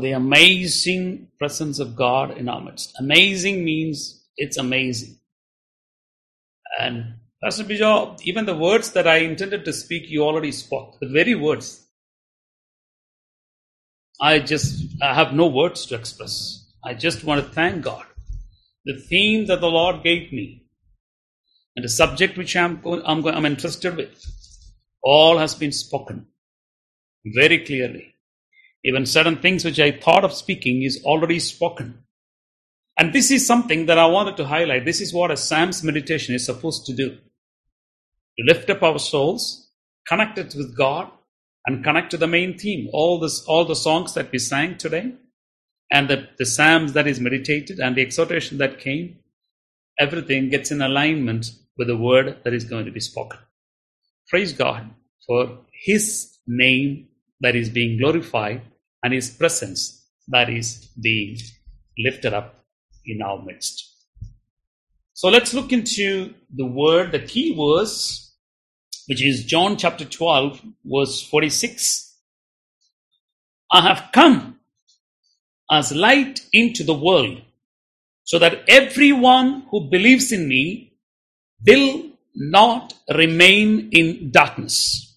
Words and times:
For 0.00 0.06
the 0.06 0.12
amazing 0.12 1.28
presence 1.38 1.78
of 1.78 1.94
God 1.94 2.38
in 2.38 2.48
our 2.48 2.62
midst. 2.62 2.94
Amazing 2.98 3.62
means 3.62 4.24
it's 4.38 4.56
amazing. 4.56 5.18
And 6.80 7.16
Pastor 7.44 7.64
Bijo, 7.64 8.18
even 8.22 8.46
the 8.46 8.56
words 8.56 8.92
that 8.92 9.06
I 9.06 9.16
intended 9.16 9.66
to 9.66 9.74
speak, 9.74 10.04
you 10.06 10.22
already 10.22 10.52
spoke. 10.52 10.98
The 11.00 11.08
very 11.08 11.34
words. 11.34 11.86
I 14.22 14.38
just 14.38 14.86
I 15.02 15.12
have 15.12 15.34
no 15.34 15.48
words 15.48 15.84
to 15.86 15.96
express. 15.96 16.66
I 16.82 16.94
just 16.94 17.22
want 17.22 17.44
to 17.44 17.52
thank 17.52 17.84
God. 17.84 18.06
The 18.86 18.98
theme 18.98 19.48
that 19.48 19.60
the 19.60 19.68
Lord 19.68 20.02
gave 20.02 20.32
me 20.32 20.64
and 21.76 21.84
the 21.84 21.90
subject 21.90 22.38
which 22.38 22.56
I'm, 22.56 22.80
I'm, 23.04 23.26
I'm 23.26 23.44
interested 23.44 23.98
with, 23.98 24.24
all 25.02 25.36
has 25.36 25.54
been 25.54 25.72
spoken 25.72 26.24
very 27.26 27.58
clearly. 27.66 28.09
Even 28.84 29.06
certain 29.06 29.36
things 29.36 29.64
which 29.64 29.78
I 29.78 29.92
thought 29.92 30.24
of 30.24 30.32
speaking 30.32 30.82
is 30.82 31.02
already 31.04 31.38
spoken. 31.38 32.04
And 32.98 33.12
this 33.12 33.30
is 33.30 33.46
something 33.46 33.86
that 33.86 33.98
I 33.98 34.06
wanted 34.06 34.36
to 34.38 34.46
highlight. 34.46 34.84
This 34.84 35.00
is 35.00 35.12
what 35.12 35.30
a 35.30 35.36
Psalms 35.36 35.82
meditation 35.82 36.34
is 36.34 36.44
supposed 36.44 36.86
to 36.86 36.94
do. 36.94 37.10
To 37.10 38.44
lift 38.46 38.70
up 38.70 38.82
our 38.82 38.98
souls, 38.98 39.70
connect 40.06 40.38
it 40.38 40.54
with 40.54 40.76
God, 40.76 41.10
and 41.66 41.84
connect 41.84 42.10
to 42.12 42.16
the 42.16 42.26
main 42.26 42.58
theme. 42.58 42.88
All 42.92 43.18
this, 43.20 43.44
all 43.44 43.64
the 43.64 43.76
songs 43.76 44.14
that 44.14 44.32
we 44.32 44.38
sang 44.38 44.78
today, 44.78 45.12
and 45.92 46.08
the, 46.08 46.28
the 46.38 46.46
Psalms 46.46 46.94
that 46.94 47.06
is 47.06 47.20
meditated, 47.20 47.80
and 47.80 47.96
the 47.96 48.02
exhortation 48.02 48.58
that 48.58 48.80
came, 48.80 49.18
everything 49.98 50.48
gets 50.48 50.70
in 50.70 50.80
alignment 50.80 51.52
with 51.76 51.88
the 51.88 51.96
word 51.96 52.38
that 52.44 52.54
is 52.54 52.64
going 52.64 52.86
to 52.86 52.92
be 52.92 53.00
spoken. 53.00 53.38
Praise 54.28 54.52
God 54.52 54.90
for 55.26 55.58
His 55.72 56.38
name 56.46 57.08
that 57.40 57.56
is 57.56 57.68
being 57.68 57.98
glorified 57.98 58.62
and 59.02 59.12
His 59.12 59.30
presence 59.30 60.00
that 60.28 60.48
is 60.48 60.88
being 61.00 61.36
lifted 61.98 62.32
up 62.32 62.64
in 63.04 63.22
our 63.22 63.42
midst. 63.42 63.88
So 65.12 65.28
let's 65.28 65.52
look 65.52 65.72
into 65.72 66.34
the 66.54 66.64
word, 66.64 67.12
the 67.12 67.18
key 67.18 67.54
verse, 67.54 68.34
which 69.06 69.22
is 69.22 69.44
John 69.44 69.76
chapter 69.76 70.04
12, 70.04 70.62
verse 70.84 71.22
46. 71.22 72.16
I 73.72 73.82
have 73.82 74.10
come 74.12 74.60
as 75.70 75.92
light 75.92 76.40
into 76.52 76.84
the 76.84 76.94
world 76.94 77.42
so 78.24 78.38
that 78.38 78.64
everyone 78.68 79.64
who 79.70 79.90
believes 79.90 80.32
in 80.32 80.48
me 80.48 80.92
will 81.66 82.04
not 82.34 82.94
remain 83.14 83.90
in 83.92 84.30
darkness. 84.30 85.09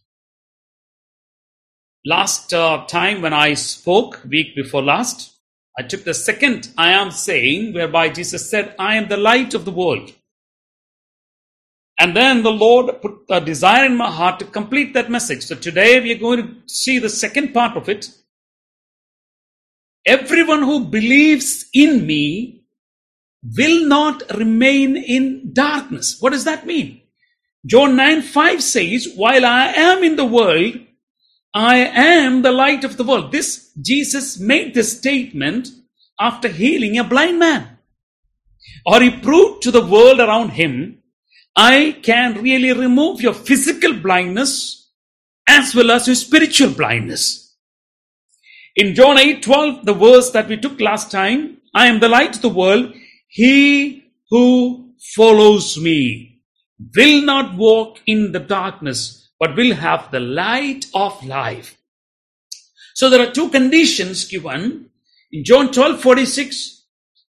Last 2.05 2.53
uh, 2.53 2.85
time 2.85 3.21
when 3.21 3.33
I 3.33 3.53
spoke, 3.53 4.21
week 4.27 4.55
before 4.57 4.81
last, 4.81 5.33
I 5.79 5.83
took 5.83 6.03
the 6.03 6.13
second 6.13 6.69
I 6.77 6.91
am 6.91 7.11
saying, 7.11 7.73
whereby 7.73 8.09
Jesus 8.09 8.49
said, 8.49 8.75
I 8.77 8.95
am 8.95 9.07
the 9.07 9.17
light 9.17 9.53
of 9.53 9.63
the 9.63 9.71
world. 9.71 10.11
And 11.97 12.13
then 12.13 12.43
the 12.43 12.51
Lord 12.51 13.01
put 13.01 13.21
a 13.29 13.39
desire 13.39 13.85
in 13.85 13.95
my 13.95 14.11
heart 14.11 14.39
to 14.39 14.45
complete 14.45 14.93
that 14.93 15.09
message. 15.09 15.43
So 15.43 15.55
today 15.55 16.01
we 16.01 16.11
are 16.11 16.19
going 16.19 16.45
to 16.45 16.55
see 16.67 16.99
the 16.99 17.09
second 17.09 17.53
part 17.53 17.77
of 17.77 17.87
it. 17.87 18.09
Everyone 20.05 20.63
who 20.63 20.83
believes 20.83 21.65
in 21.73 22.05
me 22.05 22.65
will 23.55 23.87
not 23.87 24.23
remain 24.35 24.97
in 24.97 25.53
darkness. 25.53 26.17
What 26.19 26.33
does 26.33 26.43
that 26.43 26.65
mean? 26.65 27.01
John 27.65 27.95
9 27.95 28.21
5 28.23 28.61
says, 28.61 29.07
While 29.15 29.45
I 29.45 29.67
am 29.67 30.03
in 30.03 30.17
the 30.17 30.25
world, 30.25 30.75
I 31.53 31.77
am 31.77 32.41
the 32.41 32.51
light 32.51 32.83
of 32.83 32.97
the 32.97 33.03
world. 33.03 33.31
This 33.31 33.71
Jesus 33.79 34.39
made 34.39 34.73
this 34.73 34.97
statement 34.97 35.69
after 36.19 36.47
healing 36.47 36.97
a 36.97 37.03
blind 37.03 37.39
man. 37.39 37.77
Or 38.85 39.01
he 39.01 39.09
proved 39.11 39.61
to 39.63 39.71
the 39.71 39.85
world 39.85 40.19
around 40.19 40.49
him, 40.49 41.03
I 41.55 41.97
can 42.01 42.41
really 42.41 42.73
remove 42.73 43.21
your 43.21 43.33
physical 43.33 43.93
blindness 43.93 44.91
as 45.47 45.75
well 45.75 45.91
as 45.91 46.07
your 46.07 46.15
spiritual 46.15 46.71
blindness. 46.71 47.55
In 48.75 48.95
John 48.95 49.19
8 49.19 49.43
12, 49.43 49.85
the 49.85 49.93
verse 49.93 50.31
that 50.31 50.47
we 50.47 50.57
took 50.57 50.79
last 50.81 51.11
time, 51.11 51.57
I 51.75 51.87
am 51.87 51.99
the 51.99 52.09
light 52.09 52.35
of 52.35 52.41
the 52.41 52.49
world. 52.49 52.93
He 53.27 54.03
who 54.29 54.93
follows 55.15 55.77
me 55.77 56.41
will 56.95 57.21
not 57.21 57.55
walk 57.55 57.99
in 58.07 58.31
the 58.31 58.39
darkness, 58.39 59.22
but 59.43 59.57
will 59.57 59.75
have 59.75 60.09
the 60.09 60.21
light 60.21 60.85
of 60.93 61.21
life. 61.25 61.77
So 62.93 63.09
there 63.09 63.27
are 63.27 63.33
two 63.33 63.49
conditions 63.49 64.23
given 64.23 64.89
in 65.33 65.43
John 65.43 65.69
12 65.69 66.01
46. 66.01 66.83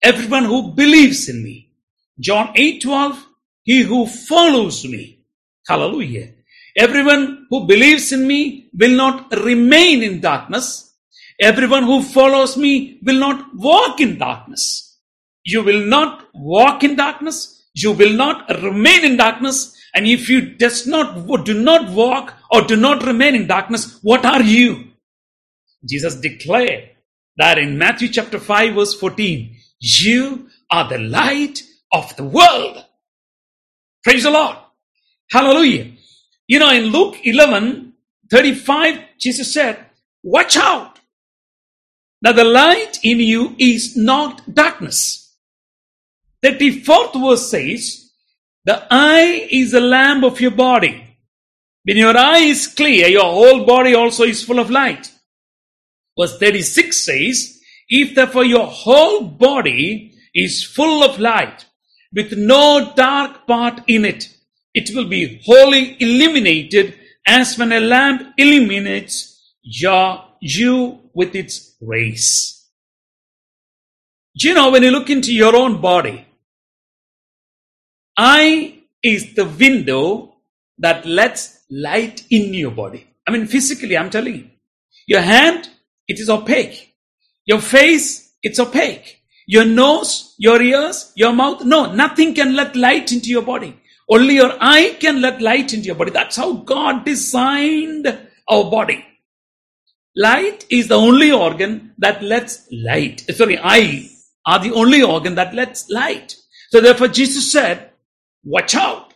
Everyone 0.02 0.46
who 0.46 0.72
believes 0.72 1.30
in 1.30 1.44
me. 1.44 1.70
John 2.20 2.52
8 2.56 2.82
12, 2.82 3.28
he 3.62 3.84
who 3.84 4.08
follows 4.08 4.84
me. 4.86 5.20
Hallelujah. 5.68 6.30
Everyone 6.76 7.46
who 7.52 7.68
believes 7.68 8.12
in 8.12 8.26
me 8.26 8.72
will 8.74 8.96
not 8.96 9.32
remain 9.46 10.02
in 10.02 10.20
darkness. 10.20 10.96
Everyone 11.40 11.84
who 11.84 12.02
follows 12.02 12.58
me 12.58 13.00
will 13.04 13.20
not 13.20 13.56
walk 13.56 14.02
in 14.02 14.18
darkness. 14.18 14.98
You 15.44 15.62
will 15.62 15.86
not 15.86 16.28
walk 16.34 16.84
in 16.84 16.96
darkness. 16.96 17.68
You 17.76 17.92
will 17.92 18.14
not 18.14 18.50
remain 18.64 19.06
in 19.06 19.18
darkness. 19.18 19.76
And 19.94 20.08
if 20.08 20.30
you 20.30 20.42
does 20.42 20.86
not, 20.86 21.28
do 21.46 21.54
not 21.54 21.92
walk 21.92 22.36
or 22.52 22.62
do 22.62 22.76
not 22.76 23.06
remain 23.06 23.36
in 23.36 23.48
darkness, 23.48 24.00
what 24.02 24.26
are 24.26 24.42
you? 24.42 24.86
Jesus 25.88 26.16
declared 26.16 26.90
that 27.38 27.58
in 27.58 27.78
Matthew 27.78 28.10
chapter 28.10 28.40
5 28.40 28.76
verse 28.76 28.94
14, 28.94 29.56
you 29.80 30.50
are 30.72 30.88
the 30.90 31.00
light 31.00 31.64
of 31.92 32.16
the 32.18 32.24
world. 32.24 32.86
Praise 34.04 34.24
the 34.24 34.32
Lord. 34.32 34.58
Hallelujah. 35.32 35.92
You 36.48 36.60
know, 36.60 36.72
in 36.72 36.86
Luke 36.86 37.18
11, 37.24 37.94
35, 38.30 39.00
Jesus 39.18 39.54
said, 39.54 39.86
watch 40.24 40.58
out 40.58 41.00
that 42.22 42.36
the 42.36 42.44
light 42.44 43.00
in 43.04 43.20
you 43.20 43.56
is 43.58 43.96
not 43.96 44.54
darkness. 44.54 45.36
The 46.42 46.50
34th 46.50 47.22
verse 47.22 47.50
says, 47.50 48.09
the 48.66 48.86
eye 48.92 49.48
is 49.50 49.72
the 49.72 49.80
lamp 49.80 50.24
of 50.24 50.40
your 50.42 50.52
body. 50.52 51.18
When 51.84 51.98
your 51.98 52.18
eye 52.18 52.40
is 52.40 52.68
clear, 52.68 53.08
your 53.08 53.24
whole 53.24 53.66
body 53.66 53.96
also 53.96 54.24
is 54.24 54.44
full 54.44 54.60
of 54.60 54.70
light. 54.70 55.12
Verse 56.20 56.38
36 56.38 57.06
says, 57.06 57.60
if 57.88 58.14
therefore 58.14 58.46
your 58.46 58.68
whole 58.68 59.22
body 59.22 60.14
is 60.34 60.64
full 60.64 61.04
of 61.04 61.20
light, 61.20 61.66
with 62.14 62.34
no 62.34 62.94
dark 62.96 63.48
part 63.48 63.82
in 63.88 64.06
it, 64.06 64.30
it 64.74 64.96
will 64.96 65.08
be 65.08 65.42
wholly 65.46 65.96
illuminated 66.00 66.96
as 67.26 67.58
when 67.58 67.72
a 67.72 67.80
lamp 67.80 68.34
illuminates 68.38 69.56
your, 69.62 70.24
you 70.42 71.00
with 71.14 71.36
its 71.36 71.76
rays. 71.82 72.68
Do 74.38 74.48
you 74.48 74.54
know 74.54 74.72
when 74.72 74.84
you 74.84 74.92
look 74.92 75.10
into 75.10 75.34
your 75.34 75.56
own 75.56 75.82
body, 75.82 76.26
eye 78.20 78.80
is 79.02 79.34
the 79.34 79.46
window 79.46 80.36
that 80.78 81.06
lets 81.06 81.64
light 81.72 82.26
in 82.30 82.54
your 82.54 82.72
body. 82.72 83.08
I 83.26 83.32
mean, 83.32 83.48
physically, 83.48 83.98
I'm 83.98 84.10
telling 84.10 84.36
you. 84.36 84.50
Your 85.08 85.22
hand, 85.22 85.70
it 86.08 86.20
is 86.20 86.30
opaque. 86.30 86.94
Your 87.46 87.62
face, 87.62 88.34
it's 88.44 88.60
opaque. 88.60 89.22
Your 89.48 89.66
nose, 89.66 90.36
your 90.38 90.62
ears, 90.62 91.12
your 91.16 91.34
mouth, 91.34 91.64
no, 91.64 91.94
nothing 91.94 92.36
can 92.36 92.56
let 92.56 92.76
light 92.76 93.12
into 93.12 93.30
your 93.30 93.42
body. 93.42 93.80
Only 94.10 94.36
your 94.36 94.54
eye 94.60 94.98
can 95.00 95.22
let 95.22 95.42
light 95.42 95.74
into 95.74 95.88
your 95.88 95.96
body. 95.96 96.12
That's 96.12 96.36
how 96.36 96.54
God 96.54 97.06
designed 97.06 98.08
our 98.48 98.70
body. 98.70 99.06
Light 100.16 100.66
is 100.70 100.88
the 100.88 100.96
only 100.96 101.32
organ 101.32 101.94
that 102.00 102.22
lets 102.22 102.68
light. 102.72 103.22
Sorry, 103.34 103.58
eye 103.58 104.10
are 104.46 104.60
the 104.60 104.74
only 104.74 105.02
organ 105.04 105.36
that 105.36 105.54
lets 105.54 105.90
light. 105.90 106.36
So 106.72 106.82
therefore 106.82 107.08
Jesus 107.08 107.52
said, 107.52 107.89
watch 108.44 108.76
out. 108.76 109.14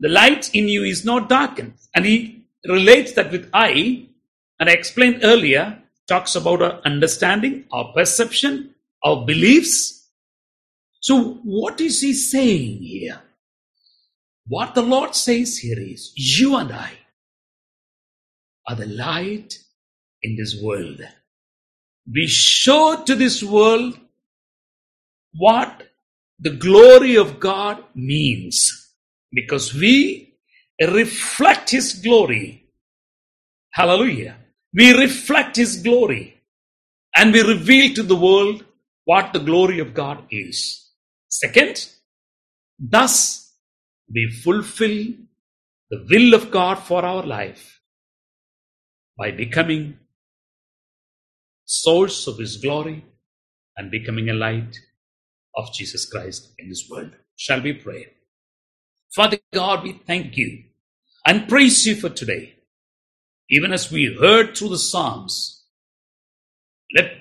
The 0.00 0.08
light 0.08 0.54
in 0.54 0.68
you 0.68 0.84
is 0.84 1.04
not 1.04 1.28
darkened. 1.28 1.74
And 1.94 2.04
he 2.04 2.44
relates 2.66 3.12
that 3.12 3.32
with 3.32 3.50
eye. 3.52 4.06
And 4.60 4.68
I 4.68 4.72
explained 4.72 5.20
earlier, 5.22 5.78
talks 6.06 6.34
about 6.34 6.62
our 6.62 6.80
understanding, 6.84 7.64
our 7.72 7.92
perception, 7.92 8.74
our 9.04 9.24
beliefs. 9.24 10.08
So 11.00 11.34
what 11.44 11.80
is 11.80 12.00
he 12.00 12.14
saying 12.14 12.78
here? 12.78 13.20
What 14.46 14.74
the 14.74 14.82
Lord 14.82 15.14
says 15.14 15.58
here 15.58 15.78
is, 15.78 16.12
you 16.16 16.56
and 16.56 16.72
I 16.72 16.92
are 18.66 18.74
the 18.74 18.86
light 18.86 19.58
in 20.22 20.36
this 20.36 20.60
world. 20.60 21.00
We 22.10 22.26
show 22.26 23.02
to 23.04 23.14
this 23.14 23.42
world 23.42 23.98
what 25.34 25.87
the 26.40 26.50
glory 26.50 27.16
of 27.16 27.40
God 27.40 27.82
means 27.94 28.94
because 29.32 29.74
we 29.74 30.34
reflect 30.80 31.70
His 31.70 31.94
glory. 31.94 32.64
Hallelujah. 33.72 34.36
we 34.74 34.92
reflect 34.98 35.56
His 35.56 35.82
glory 35.82 36.40
and 37.16 37.32
we 37.32 37.42
reveal 37.42 37.94
to 37.94 38.02
the 38.02 38.16
world 38.16 38.64
what 39.04 39.32
the 39.32 39.40
glory 39.40 39.80
of 39.80 39.94
God 39.94 40.24
is. 40.30 40.90
Second, 41.28 41.88
thus 42.78 43.54
we 44.12 44.30
fulfill 44.44 45.06
the 45.90 46.06
will 46.10 46.34
of 46.34 46.50
God 46.50 46.76
for 46.76 47.04
our 47.04 47.24
life 47.24 47.80
by 49.18 49.30
becoming 49.32 49.98
source 51.64 52.26
of 52.26 52.38
His 52.38 52.58
glory 52.58 53.04
and 53.76 53.90
becoming 53.90 54.30
a 54.30 54.34
light 54.34 54.78
of 55.58 55.74
Jesus 55.74 56.06
Christ 56.06 56.54
in 56.58 56.70
this 56.70 56.88
world. 56.88 57.12
Shall 57.36 57.60
we 57.60 57.74
pray? 57.74 58.06
Father 59.14 59.38
God, 59.52 59.82
we 59.82 60.00
thank 60.06 60.36
you 60.36 60.62
and 61.26 61.48
praise 61.48 61.86
you 61.86 61.96
for 61.96 62.08
today. 62.08 62.54
Even 63.50 63.72
as 63.72 63.90
we 63.90 64.16
heard 64.18 64.56
through 64.56 64.70
the 64.70 64.78
Psalms, 64.78 65.64
let 66.94 67.12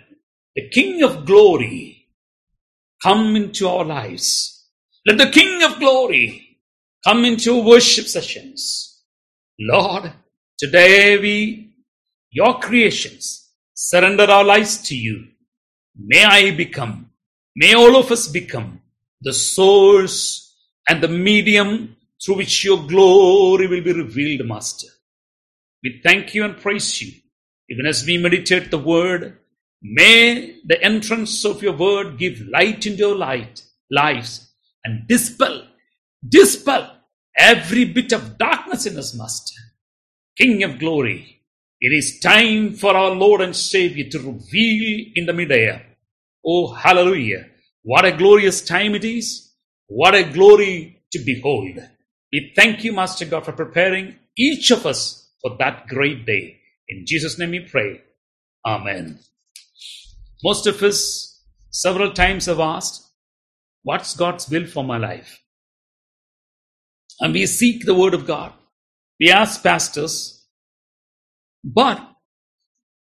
the 0.56 0.69
King 0.69 1.04
of 1.04 1.25
glory 1.25 2.07
come 3.04 3.36
into 3.36 3.68
our 3.68 3.86
lives. 3.86 4.69
Let 5.06 5.18
the 5.18 5.30
King 5.30 5.63
of 5.63 5.80
glory 5.80 6.60
come 7.04 7.25
into 7.25 7.63
worship 7.63 8.06
sessions. 8.06 9.04
Lord, 9.60 10.13
today 10.57 11.18
we, 11.18 11.74
your 12.30 12.60
creations, 12.60 13.51
surrender 13.74 14.25
our 14.25 14.44
lives 14.44 14.81
to 14.90 14.95
you. 14.95 15.28
May 15.95 16.24
I 16.24 16.51
become, 16.51 17.06
may 17.57 17.74
all 17.74 17.95
of 17.98 18.12
us 18.12 18.27
become 18.27 18.80
the 19.21 19.33
source 19.33 20.56
and 20.88 21.01
the 21.01 21.07
medium 21.07 21.98
through 22.24 22.38
which 22.38 22.63
your 22.63 22.86
glory 22.88 23.65
will 23.68 23.81
be 23.83 23.94
revealed, 23.94 24.48
Master. 24.48 24.88
We 25.83 26.00
thank 26.04 26.36
you 26.36 26.45
and 26.45 26.56
praise 26.56 27.01
you. 27.01 27.13
Even 27.69 27.88
as 27.88 28.06
we 28.06 28.18
meditate 28.18 28.69
the 28.69 28.77
word, 28.77 29.39
may 29.81 30.59
the 30.65 30.81
entrance 30.83 31.44
of 31.45 31.63
your 31.63 31.74
word 31.74 32.19
give 32.19 32.48
light 32.48 32.86
into 32.86 33.09
our 33.09 33.15
light, 33.15 33.63
lives 33.89 34.54
and 34.86 35.07
dispel, 35.07 35.68
dispel 36.27 36.95
every 37.38 37.86
bit 37.86 38.12
of 38.12 38.38
darkness 38.38 38.86
in 38.86 38.98
us, 38.98 39.15
Master. 39.15 39.59
King 40.38 40.62
of 40.62 40.77
glory, 40.77 41.42
it 41.81 41.92
is 41.92 42.19
time 42.19 42.74
for 42.74 42.95
our 42.95 43.12
Lord 43.12 43.42
and 43.42 43.56
Savior 43.56 44.07
to 44.12 44.19
reveal 44.19 45.07
in 45.15 45.25
the 45.25 45.33
midair. 45.33 45.87
Oh, 46.48 46.74
hallelujah. 46.74 47.48
What 47.84 48.06
a 48.06 48.16
glorious 48.16 48.62
time 48.62 48.96
it 48.96 49.04
is. 49.04 49.52
What 49.88 50.16
a 50.16 50.24
glory 50.24 51.04
to 51.12 51.20
behold. 51.26 51.78
We 52.32 52.54
thank 52.56 52.84
you, 52.84 52.94
Master 52.94 53.26
God, 53.26 53.46
for 53.46 53.52
preparing 53.52 54.16
each 54.38 54.72
of 54.72 54.86
us 54.86 55.30
for 55.42 55.58
that 55.60 55.88
great 55.88 56.26
day. 56.26 56.58
In 56.88 57.06
Jesus' 57.06 57.38
name 57.38 57.52
we 57.52 57.60
pray. 57.60 58.02
Amen. 58.66 59.20
Most 60.44 60.68
of 60.68 60.82
us 60.84 61.44
several 61.70 62.14
times 62.14 62.46
have 62.46 62.60
asked, 62.60 63.04
What's 63.84 64.16
God's 64.16 64.50
will 64.50 64.68
for 64.68 64.84
my 64.84 64.98
life? 64.98 65.42
And 67.20 67.34
we 67.34 67.46
seek 67.46 67.86
the 67.86 67.96
Word 67.96 68.14
of 68.14 68.28
God. 68.28 68.54
We 69.20 69.32
ask 69.32 69.64
pastors, 69.64 70.46
but 71.64 72.06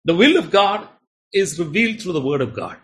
the 0.05 0.15
will 0.15 0.37
of 0.37 0.51
God 0.51 0.87
is 1.33 1.59
revealed 1.59 2.01
through 2.01 2.13
the 2.13 2.21
Word 2.21 2.41
of 2.41 2.55
God. 2.55 2.77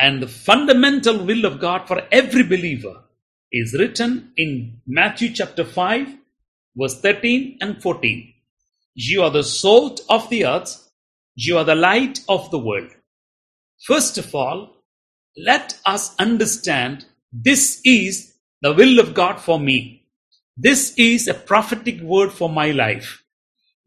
And 0.00 0.22
the 0.22 0.28
fundamental 0.28 1.24
will 1.24 1.44
of 1.44 1.60
God 1.60 1.86
for 1.86 2.02
every 2.10 2.42
believer 2.42 3.04
is 3.52 3.76
written 3.78 4.32
in 4.36 4.80
Matthew 4.86 5.32
chapter 5.32 5.64
5, 5.64 6.08
verse 6.76 7.00
13 7.00 7.58
and 7.60 7.82
14. 7.82 8.32
You 8.94 9.22
are 9.22 9.30
the 9.30 9.44
salt 9.44 10.00
of 10.08 10.28
the 10.30 10.46
earth, 10.46 10.90
you 11.34 11.58
are 11.58 11.64
the 11.64 11.74
light 11.74 12.20
of 12.28 12.50
the 12.50 12.58
world. 12.58 12.90
First 13.86 14.18
of 14.18 14.34
all, 14.34 14.76
let 15.36 15.78
us 15.86 16.14
understand 16.18 17.06
this 17.32 17.80
is 17.84 18.34
the 18.60 18.72
will 18.72 18.98
of 18.98 19.14
God 19.14 19.40
for 19.40 19.58
me. 19.58 20.06
This 20.56 20.94
is 20.98 21.28
a 21.28 21.34
prophetic 21.34 22.00
word 22.00 22.32
for 22.32 22.48
my 22.48 22.70
life. 22.70 23.22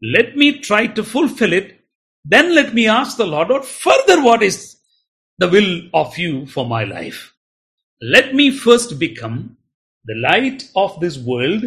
Let 0.02 0.36
me 0.36 0.60
try 0.60 0.88
to 0.88 1.04
fulfill 1.04 1.52
it. 1.52 1.80
Then 2.24 2.54
let 2.54 2.74
me 2.74 2.88
ask 2.88 3.16
the 3.16 3.26
Lord, 3.26 3.48
Lord, 3.48 3.64
further 3.64 4.22
what 4.22 4.42
is 4.42 4.75
the 5.38 5.48
will 5.48 5.82
of 5.94 6.16
you 6.18 6.46
for 6.46 6.66
my 6.66 6.84
life? 6.84 7.34
Let 8.02 8.34
me 8.34 8.50
first 8.50 8.98
become 8.98 9.56
the 10.04 10.14
light 10.16 10.70
of 10.76 10.98
this 11.00 11.18
world, 11.18 11.64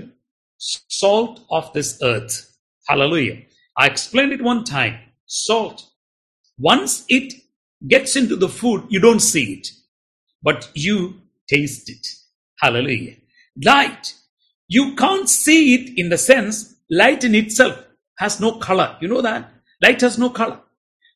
salt 0.57 1.41
of 1.49 1.71
this 1.73 1.99
earth. 2.03 2.57
Hallelujah. 2.87 3.41
I 3.77 3.87
explained 3.87 4.33
it 4.33 4.41
one 4.41 4.63
time. 4.63 4.99
Salt. 5.25 5.85
Once 6.57 7.05
it 7.09 7.33
gets 7.87 8.15
into 8.15 8.35
the 8.35 8.49
food, 8.49 8.85
you 8.89 8.99
don't 8.99 9.19
see 9.21 9.53
it, 9.53 9.69
but 10.43 10.69
you 10.73 11.21
taste 11.49 11.89
it. 11.89 12.05
Hallelujah. 12.59 13.15
Light. 13.63 14.13
You 14.67 14.95
can't 14.95 15.29
see 15.29 15.75
it 15.75 15.97
in 15.97 16.09
the 16.09 16.17
sense 16.17 16.75
light 16.89 17.23
in 17.23 17.35
itself 17.35 17.77
has 18.17 18.39
no 18.39 18.53
color. 18.59 18.97
You 19.01 19.07
know 19.07 19.21
that? 19.21 19.51
Light 19.81 20.01
has 20.01 20.17
no 20.17 20.29
color. 20.29 20.59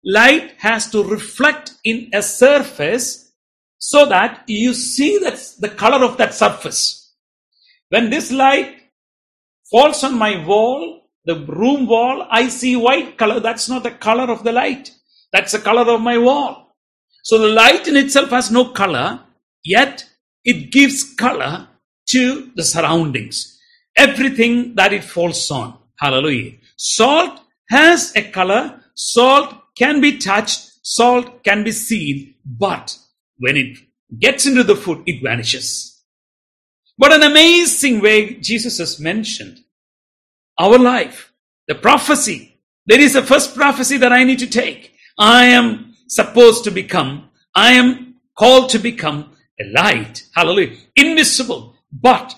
Light 0.06 0.56
has 0.58 0.90
to 0.92 1.04
reflect 1.04 1.74
in 1.84 2.10
a 2.14 2.22
surface 2.22 3.32
so 3.78 4.06
that 4.06 4.44
you 4.48 4.74
see 4.74 5.18
that 5.20 5.40
the 5.60 5.70
color 5.70 6.06
of 6.06 6.18
that 6.18 6.34
surface. 6.34 7.14
When 7.90 8.10
this 8.10 8.32
light 8.32 8.76
falls 9.70 10.04
on 10.04 10.18
my 10.18 10.46
wall, 10.46 11.02
the 11.26 11.46
room 11.46 11.88
wall, 11.88 12.28
I 12.30 12.50
see 12.50 12.76
white 12.76 13.18
color. 13.18 13.40
That's 13.40 13.70
not 13.70 13.84
the 13.84 13.92
color 13.92 14.32
of 14.32 14.44
the 14.44 14.52
light. 14.52 14.92
That's 15.32 15.54
the 15.54 15.60
color 15.60 15.90
of 15.90 16.02
my 16.02 16.18
wall. 16.18 16.76
So 17.24 17.38
the 17.38 17.48
light 17.48 17.88
in 17.88 17.96
itself 17.96 18.32
has 18.32 18.52
no 18.52 18.70
color, 18.70 19.22
yet 19.64 20.06
it 20.44 20.72
gives 20.72 21.14
color 21.16 21.70
to 22.10 22.52
the 22.56 22.64
surroundings. 22.64 23.58
Everything 23.96 24.76
that 24.76 24.92
it 24.92 25.04
falls 25.04 25.50
on. 25.50 25.78
Hallelujah. 25.98 26.54
Salt 26.76 27.40
has 27.70 28.14
a 28.16 28.30
color. 28.32 28.82
Salt 28.96 29.56
can 29.78 30.02
be 30.02 30.18
touched. 30.18 30.72
Salt 30.84 31.44
can 31.44 31.64
be 31.64 31.72
seen. 31.72 32.36
But 32.46 32.98
when 33.38 33.58
it 33.58 33.78
gets 34.20 34.46
into 34.46 34.64
the 34.64 34.76
food, 34.76 35.04
it 35.06 35.24
vanishes. 35.24 36.04
What 36.98 37.14
an 37.14 37.24
amazing 37.24 38.02
way 38.02 38.36
Jesus 38.36 38.78
has 38.78 39.00
mentioned 39.00 39.60
our 40.60 40.78
life, 40.78 41.34
the 41.68 41.76
prophecy. 41.76 42.60
There 42.86 43.00
is 43.00 43.16
a 43.16 43.24
first 43.24 43.56
prophecy 43.56 43.98
that 43.98 44.14
I 44.14 44.24
need 44.24 44.40
to 44.40 44.48
take. 44.48 44.94
I 45.18 45.46
am 45.46 45.96
supposed 46.08 46.64
to 46.66 46.72
become, 46.72 47.30
I 47.56 47.74
am 47.74 48.16
called 48.38 48.70
to 48.72 48.80
become 48.80 49.32
a 49.60 49.66
light. 49.72 50.28
Hallelujah. 50.36 50.78
Invisible. 50.96 51.76
But 51.92 52.36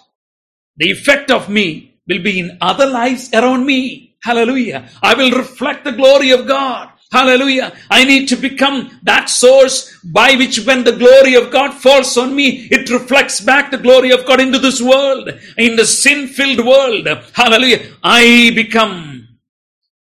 the 0.78 0.92
effect 0.92 1.32
of 1.32 1.50
me 1.50 2.00
will 2.08 2.22
be 2.22 2.40
in 2.40 2.58
other 2.62 2.86
lives 2.86 3.34
around 3.34 3.66
me. 3.66 4.18
Hallelujah. 4.22 4.90
I 5.02 5.14
will 5.14 5.32
reflect 5.32 5.84
the 5.84 5.92
glory 5.92 6.32
of 6.32 6.48
God. 6.48 6.90
Hallelujah. 7.12 7.74
I 7.90 8.04
need 8.04 8.28
to 8.30 8.36
become 8.36 9.00
that 9.04 9.30
source 9.30 9.98
by 10.04 10.36
which 10.36 10.66
when 10.66 10.84
the 10.84 10.96
glory 10.96 11.36
of 11.36 11.52
God 11.52 11.74
falls 11.74 12.18
on 12.18 12.36
me, 12.36 12.68
it 12.72 12.90
reflects 12.90 13.40
back 13.40 13.72
the 13.72 13.78
glory 13.78 14.12
of 14.12 14.26
God 14.26 14.42
into 14.42 14.60
this 14.60 14.82
world, 14.82 15.30
in 15.58 15.76
the 15.76 15.86
sin 15.86 16.28
filled 16.28 16.66
world. 16.66 17.08
Hallelujah. 17.34 17.94
I 18.04 18.52
become 18.56 19.28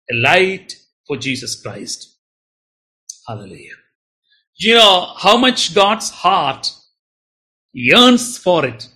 a 0.10 0.16
light 0.16 0.76
for 1.06 1.18
Jesus 1.18 1.62
Christ. 1.62 2.16
Hallelujah. 3.28 3.76
You 4.56 4.76
know 4.76 5.14
how 5.18 5.38
much 5.38 5.76
God's 5.76 6.10
heart 6.10 6.72
yearns 7.74 8.38
for 8.38 8.66
it. 8.66 8.90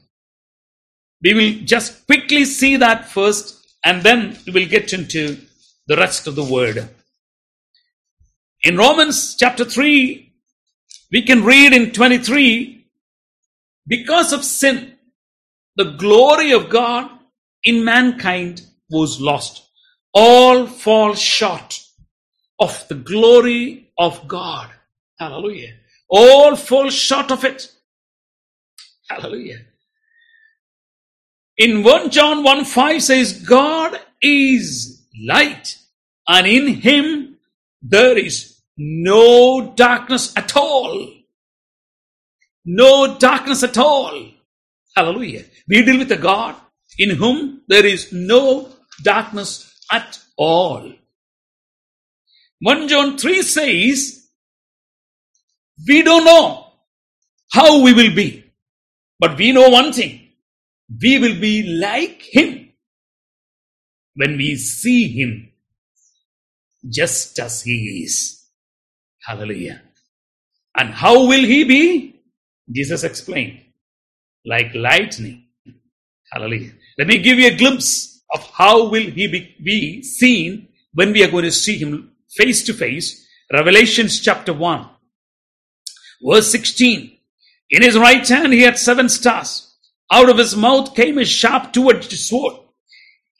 We 1.21 1.33
will 1.33 1.65
just 1.65 2.07
quickly 2.07 2.45
see 2.45 2.77
that 2.77 3.09
first 3.09 3.75
and 3.83 4.01
then 4.01 4.37
we 4.47 4.53
will 4.53 4.67
get 4.67 4.93
into 4.93 5.37
the 5.87 5.97
rest 5.97 6.25
of 6.25 6.35
the 6.35 6.43
word. 6.43 6.89
In 8.63 8.77
Romans 8.77 9.35
chapter 9.35 9.65
3, 9.65 10.33
we 11.11 11.21
can 11.23 11.43
read 11.43 11.73
in 11.73 11.91
23, 11.91 12.85
because 13.87 14.31
of 14.31 14.43
sin, 14.45 14.93
the 15.75 15.95
glory 15.97 16.51
of 16.51 16.69
God 16.69 17.09
in 17.63 17.83
mankind 17.83 18.61
was 18.89 19.19
lost. 19.19 19.67
All 20.13 20.67
fall 20.67 21.15
short 21.15 21.83
of 22.59 22.87
the 22.87 22.95
glory 22.95 23.91
of 23.97 24.27
God. 24.27 24.69
Hallelujah. 25.17 25.73
All 26.07 26.55
fall 26.55 26.89
short 26.91 27.31
of 27.31 27.43
it. 27.43 27.71
Hallelujah. 29.09 29.59
In 31.57 31.83
1 31.83 32.11
John 32.11 32.43
1 32.43 32.65
5 32.65 33.03
says, 33.03 33.41
God 33.41 33.99
is 34.21 35.03
light, 35.25 35.77
and 36.27 36.45
in 36.45 36.67
him 36.67 37.37
there 37.81 38.17
is 38.17 38.50
no 38.77 39.73
darkness 39.75 40.35
at 40.35 40.55
all. 40.55 41.09
No 42.65 43.17
darkness 43.17 43.63
at 43.63 43.77
all. 43.77 44.29
Hallelujah. 44.95 45.45
We 45.67 45.83
deal 45.83 45.97
with 45.97 46.11
a 46.11 46.17
God 46.17 46.55
in 46.97 47.11
whom 47.11 47.61
there 47.67 47.85
is 47.85 48.11
no 48.11 48.69
darkness 49.03 49.83
at 49.91 50.19
all. 50.37 50.91
1 52.59 52.87
John 52.87 53.17
3 53.17 53.41
says, 53.41 54.27
we 55.87 56.03
don't 56.03 56.25
know 56.25 56.67
how 57.51 57.81
we 57.81 57.93
will 57.93 58.13
be, 58.13 58.45
but 59.19 59.37
we 59.37 59.51
know 59.51 59.69
one 59.69 59.91
thing. 59.91 60.19
We 61.01 61.17
will 61.17 61.39
be 61.39 61.63
like 61.63 62.21
him 62.21 62.73
when 64.15 64.37
we 64.37 64.57
see 64.57 65.07
him 65.07 65.51
just 66.87 67.39
as 67.39 67.63
he 67.63 68.03
is. 68.05 68.40
Hallelujah. 69.25 69.81
And 70.77 70.89
how 70.93 71.27
will 71.27 71.43
he 71.43 71.63
be? 71.63 72.21
Jesus 72.71 73.03
explained, 73.03 73.59
like 74.45 74.73
lightning. 74.73 75.45
Hallelujah. 76.31 76.71
Let 76.97 77.07
me 77.07 77.17
give 77.17 77.39
you 77.39 77.47
a 77.47 77.57
glimpse 77.57 78.23
of 78.33 78.49
how 78.51 78.89
will 78.89 79.03
he 79.03 79.27
be, 79.27 79.55
be 79.63 80.03
seen 80.03 80.69
when 80.93 81.11
we 81.11 81.23
are 81.23 81.31
going 81.31 81.43
to 81.43 81.51
see 81.51 81.77
him 81.77 82.11
face 82.29 82.63
to 82.63 82.73
face. 82.73 83.27
Revelations 83.51 84.21
chapter 84.21 84.53
1, 84.53 84.87
verse 86.23 86.49
16. 86.51 87.17
In 87.71 87.83
his 87.83 87.97
right 87.97 88.25
hand 88.27 88.53
he 88.53 88.61
had 88.61 88.77
seven 88.77 89.09
stars. 89.09 89.75
Out 90.11 90.29
of 90.29 90.37
his 90.37 90.55
mouth 90.55 90.95
came 90.95 91.17
a 91.17 91.25
sharp 91.25 91.73
two-edged 91.73 92.11
sword, 92.13 92.55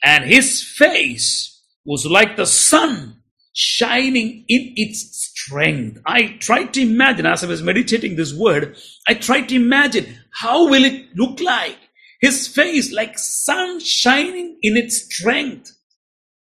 and 0.04 0.26
his 0.26 0.62
face 0.64 1.64
was 1.86 2.06
like 2.06 2.36
the 2.36 2.46
sun 2.46 3.21
shining 3.54 4.46
in 4.48 4.74
its 4.76 5.32
strength. 5.42 6.02
I 6.06 6.38
tried 6.40 6.74
to 6.74 6.82
imagine 6.82 7.26
as 7.26 7.44
I 7.44 7.48
was 7.48 7.62
meditating 7.62 8.16
this 8.16 8.34
word, 8.34 8.76
I 9.08 9.14
tried 9.16 9.50
to 9.50 9.56
imagine 9.56 10.18
how 10.32 10.70
will 10.70 10.84
it 10.86 11.16
look 11.16 11.40
like? 11.40 11.78
His 12.22 12.48
face 12.48 12.92
like 12.92 13.18
sun 13.18 13.80
shining 13.80 14.58
in 14.62 14.78
its 14.78 15.06
strength. 15.06 15.76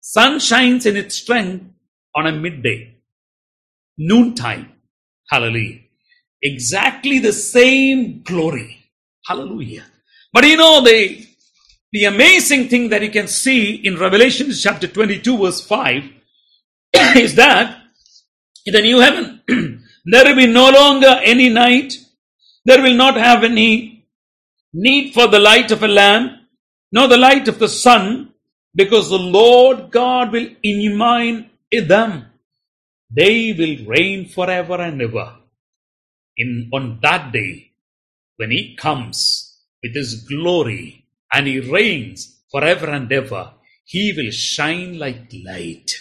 Sun 0.02 0.40
shines 0.40 0.86
in 0.86 0.98
its 0.98 1.16
strength 1.16 1.66
on 2.16 2.28
a 2.28 2.32
midday, 2.32 2.96
noontime. 3.98 4.72
Hallelujah. 5.30 5.80
Exactly 6.42 7.20
the 7.20 7.34
same 7.34 8.22
glory. 8.24 8.80
Hallelujah. 9.26 9.86
But 10.34 10.46
you 10.46 10.58
know, 10.58 10.84
the, 10.84 11.26
the 11.92 12.06
amazing 12.06 12.68
thing 12.70 12.90
that 12.90 13.02
you 13.02 13.12
can 13.12 13.28
see 13.28 13.76
in 13.76 13.98
Revelation 13.98 14.52
chapter 14.52 14.88
22 14.88 15.38
verse 15.38 15.62
5 15.62 16.04
is 17.16 17.36
that 17.36 17.82
in 18.66 18.74
the 18.74 18.82
new 18.82 19.00
heaven, 19.00 19.42
there 20.06 20.26
will 20.26 20.36
be 20.36 20.48
no 20.48 20.70
longer 20.70 21.20
any 21.24 21.50
night. 21.50 21.94
There 22.66 22.82
will 22.82 22.96
not 22.96 23.16
have 23.16 23.44
any 23.44 24.06
need 24.74 25.14
for 25.14 25.28
the 25.28 25.40
light 25.40 25.72
of 25.72 25.82
a 25.84 25.88
lamp, 25.88 26.34
nor 26.92 27.08
the 27.08 27.18
light 27.18 27.48
of 27.48 27.60
the 27.60 27.70
sun, 27.70 28.34
because 28.76 29.10
the 29.10 29.18
Lord 29.18 29.92
God 29.92 30.32
will 30.32 30.50
illumine 30.62 31.50
them. 31.72 32.26
They 33.10 33.54
will 33.54 33.88
reign 33.88 34.28
forever 34.28 34.76
and 34.82 35.02
ever. 35.02 35.38
In 36.38 36.70
on 36.74 37.00
that 37.02 37.32
day, 37.32 37.72
when 38.38 38.52
He 38.52 38.76
comes 38.76 39.58
with 39.82 39.96
His 39.96 40.24
glory 40.24 41.06
and 41.34 41.48
He 41.48 41.60
reigns 41.60 42.42
forever 42.52 42.88
and 42.88 43.12
ever, 43.12 43.54
He 43.86 44.14
will 44.16 44.32
shine 44.32 45.00
like 45.00 45.34
light. 45.46 45.92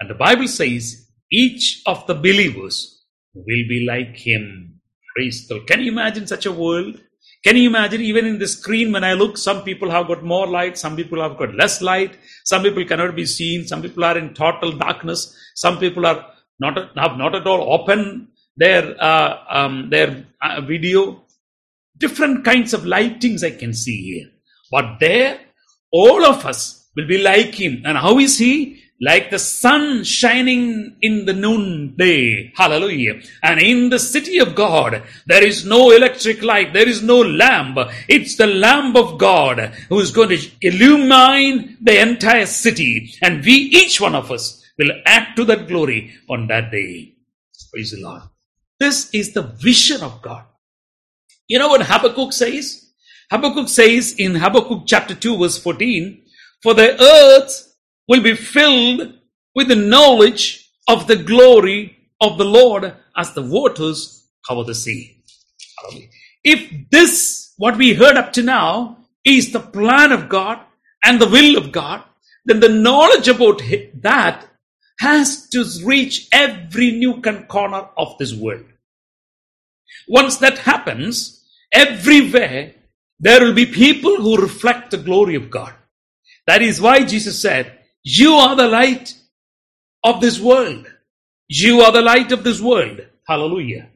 And 0.00 0.08
the 0.08 0.14
Bible 0.14 0.48
says 0.48 1.08
each 1.30 1.82
of 1.86 2.06
the 2.06 2.14
believers 2.14 3.04
will 3.34 3.44
be 3.68 3.86
like 3.86 4.16
him. 4.16 4.80
Praise 5.14 5.46
the 5.46 5.56
Lord. 5.56 5.66
Can 5.66 5.80
you 5.80 5.92
imagine 5.92 6.26
such 6.26 6.46
a 6.46 6.52
world? 6.52 7.00
Can 7.44 7.56
you 7.56 7.68
imagine 7.68 8.00
even 8.00 8.26
in 8.26 8.38
the 8.38 8.48
screen 8.48 8.92
when 8.92 9.04
I 9.04 9.14
look, 9.14 9.36
some 9.36 9.62
people 9.62 9.90
have 9.90 10.08
got 10.08 10.22
more 10.22 10.46
light, 10.46 10.76
some 10.76 10.96
people 10.96 11.22
have 11.22 11.38
got 11.38 11.54
less 11.54 11.80
light, 11.80 12.18
some 12.44 12.62
people 12.62 12.84
cannot 12.84 13.14
be 13.16 13.24
seen, 13.24 13.66
some 13.66 13.80
people 13.80 14.04
are 14.04 14.18
in 14.18 14.34
total 14.34 14.72
darkness, 14.72 15.34
some 15.54 15.78
people 15.78 16.04
are 16.06 16.26
not 16.58 16.76
have 16.96 17.16
not 17.16 17.34
at 17.34 17.46
all 17.46 17.72
open 17.80 18.28
their 18.56 18.94
uh, 19.02 19.38
um, 19.48 19.88
their 19.88 20.26
uh, 20.42 20.60
video. 20.60 21.22
Different 21.96 22.44
kinds 22.44 22.74
of 22.74 22.82
lightings 22.82 23.42
I 23.42 23.50
can 23.50 23.72
see 23.72 24.00
here, 24.02 24.30
but 24.70 24.98
there, 25.00 25.40
all 25.92 26.24
of 26.24 26.44
us 26.46 26.90
will 26.96 27.06
be 27.06 27.22
like 27.22 27.54
him. 27.54 27.82
And 27.84 27.96
how 27.96 28.18
is 28.18 28.38
he? 28.38 28.82
Like 29.00 29.30
the 29.30 29.38
sun 29.38 30.04
shining 30.04 30.96
in 31.00 31.24
the 31.24 31.32
noonday. 31.32 32.52
Hallelujah. 32.54 33.22
And 33.42 33.58
in 33.60 33.88
the 33.88 33.98
city 33.98 34.38
of 34.38 34.54
God, 34.54 35.02
there 35.26 35.42
is 35.42 35.64
no 35.64 35.90
electric 35.90 36.42
light. 36.42 36.74
There 36.74 36.88
is 36.88 37.02
no 37.02 37.20
lamp. 37.20 37.78
It's 38.08 38.36
the 38.36 38.46
lamp 38.46 38.96
of 38.96 39.18
God 39.18 39.58
who 39.88 40.00
is 40.00 40.10
going 40.10 40.28
to 40.30 40.50
illumine 40.60 41.78
the 41.80 42.00
entire 42.00 42.46
city. 42.46 43.14
And 43.22 43.44
we, 43.44 43.52
each 43.52 44.00
one 44.00 44.14
of 44.14 44.30
us, 44.30 44.62
will 44.78 44.92
add 45.06 45.34
to 45.36 45.44
that 45.44 45.68
glory 45.68 46.12
on 46.28 46.46
that 46.48 46.70
day. 46.70 47.14
Praise 47.72 47.92
the 47.92 48.02
Lord. 48.02 48.22
This 48.78 49.10
is 49.14 49.32
the 49.32 49.42
vision 49.42 50.02
of 50.02 50.20
God. 50.22 50.44
You 51.48 51.58
know 51.58 51.68
what 51.68 51.82
Habakkuk 51.82 52.32
says? 52.32 52.90
Habakkuk 53.30 53.68
says 53.68 54.14
in 54.18 54.34
Habakkuk 54.34 54.84
chapter 54.86 55.14
2 55.14 55.38
verse 55.38 55.58
14, 55.58 56.22
for 56.62 56.74
the 56.74 57.00
earth 57.00 57.69
will 58.10 58.20
be 58.20 58.34
filled 58.34 59.14
with 59.54 59.68
the 59.68 59.76
knowledge 59.76 60.68
of 60.88 61.06
the 61.06 61.14
glory 61.14 61.96
of 62.20 62.38
the 62.38 62.44
Lord 62.44 62.92
as 63.16 63.34
the 63.34 63.42
waters 63.42 64.26
cover 64.46 64.64
the 64.64 64.74
sea. 64.74 65.22
If 66.42 66.90
this, 66.90 67.54
what 67.56 67.76
we 67.76 67.94
heard 67.94 68.16
up 68.16 68.32
to 68.32 68.42
now, 68.42 68.98
is 69.24 69.52
the 69.52 69.60
plan 69.60 70.10
of 70.10 70.28
God 70.28 70.58
and 71.04 71.20
the 71.20 71.28
will 71.28 71.56
of 71.56 71.70
God, 71.70 72.02
then 72.44 72.58
the 72.58 72.68
knowledge 72.68 73.28
about 73.28 73.62
that 74.02 74.44
has 74.98 75.48
to 75.50 75.64
reach 75.84 76.26
every 76.32 76.90
nook 76.90 77.26
and 77.26 77.46
corner 77.46 77.90
of 77.96 78.18
this 78.18 78.34
world. 78.34 78.66
Once 80.08 80.38
that 80.38 80.58
happens, 80.58 81.44
everywhere 81.72 82.74
there 83.20 83.44
will 83.44 83.54
be 83.54 83.66
people 83.66 84.16
who 84.16 84.36
reflect 84.36 84.90
the 84.90 84.98
glory 84.98 85.36
of 85.36 85.48
God. 85.48 85.74
That 86.48 86.60
is 86.60 86.80
why 86.80 87.04
Jesus 87.04 87.40
said, 87.40 87.76
you 88.02 88.32
are 88.34 88.56
the 88.56 88.68
light 88.68 89.14
of 90.04 90.20
this 90.20 90.40
world. 90.40 90.86
You 91.48 91.80
are 91.82 91.92
the 91.92 92.02
light 92.02 92.32
of 92.32 92.44
this 92.44 92.60
world. 92.60 93.00
Hallelujah. 93.26 93.88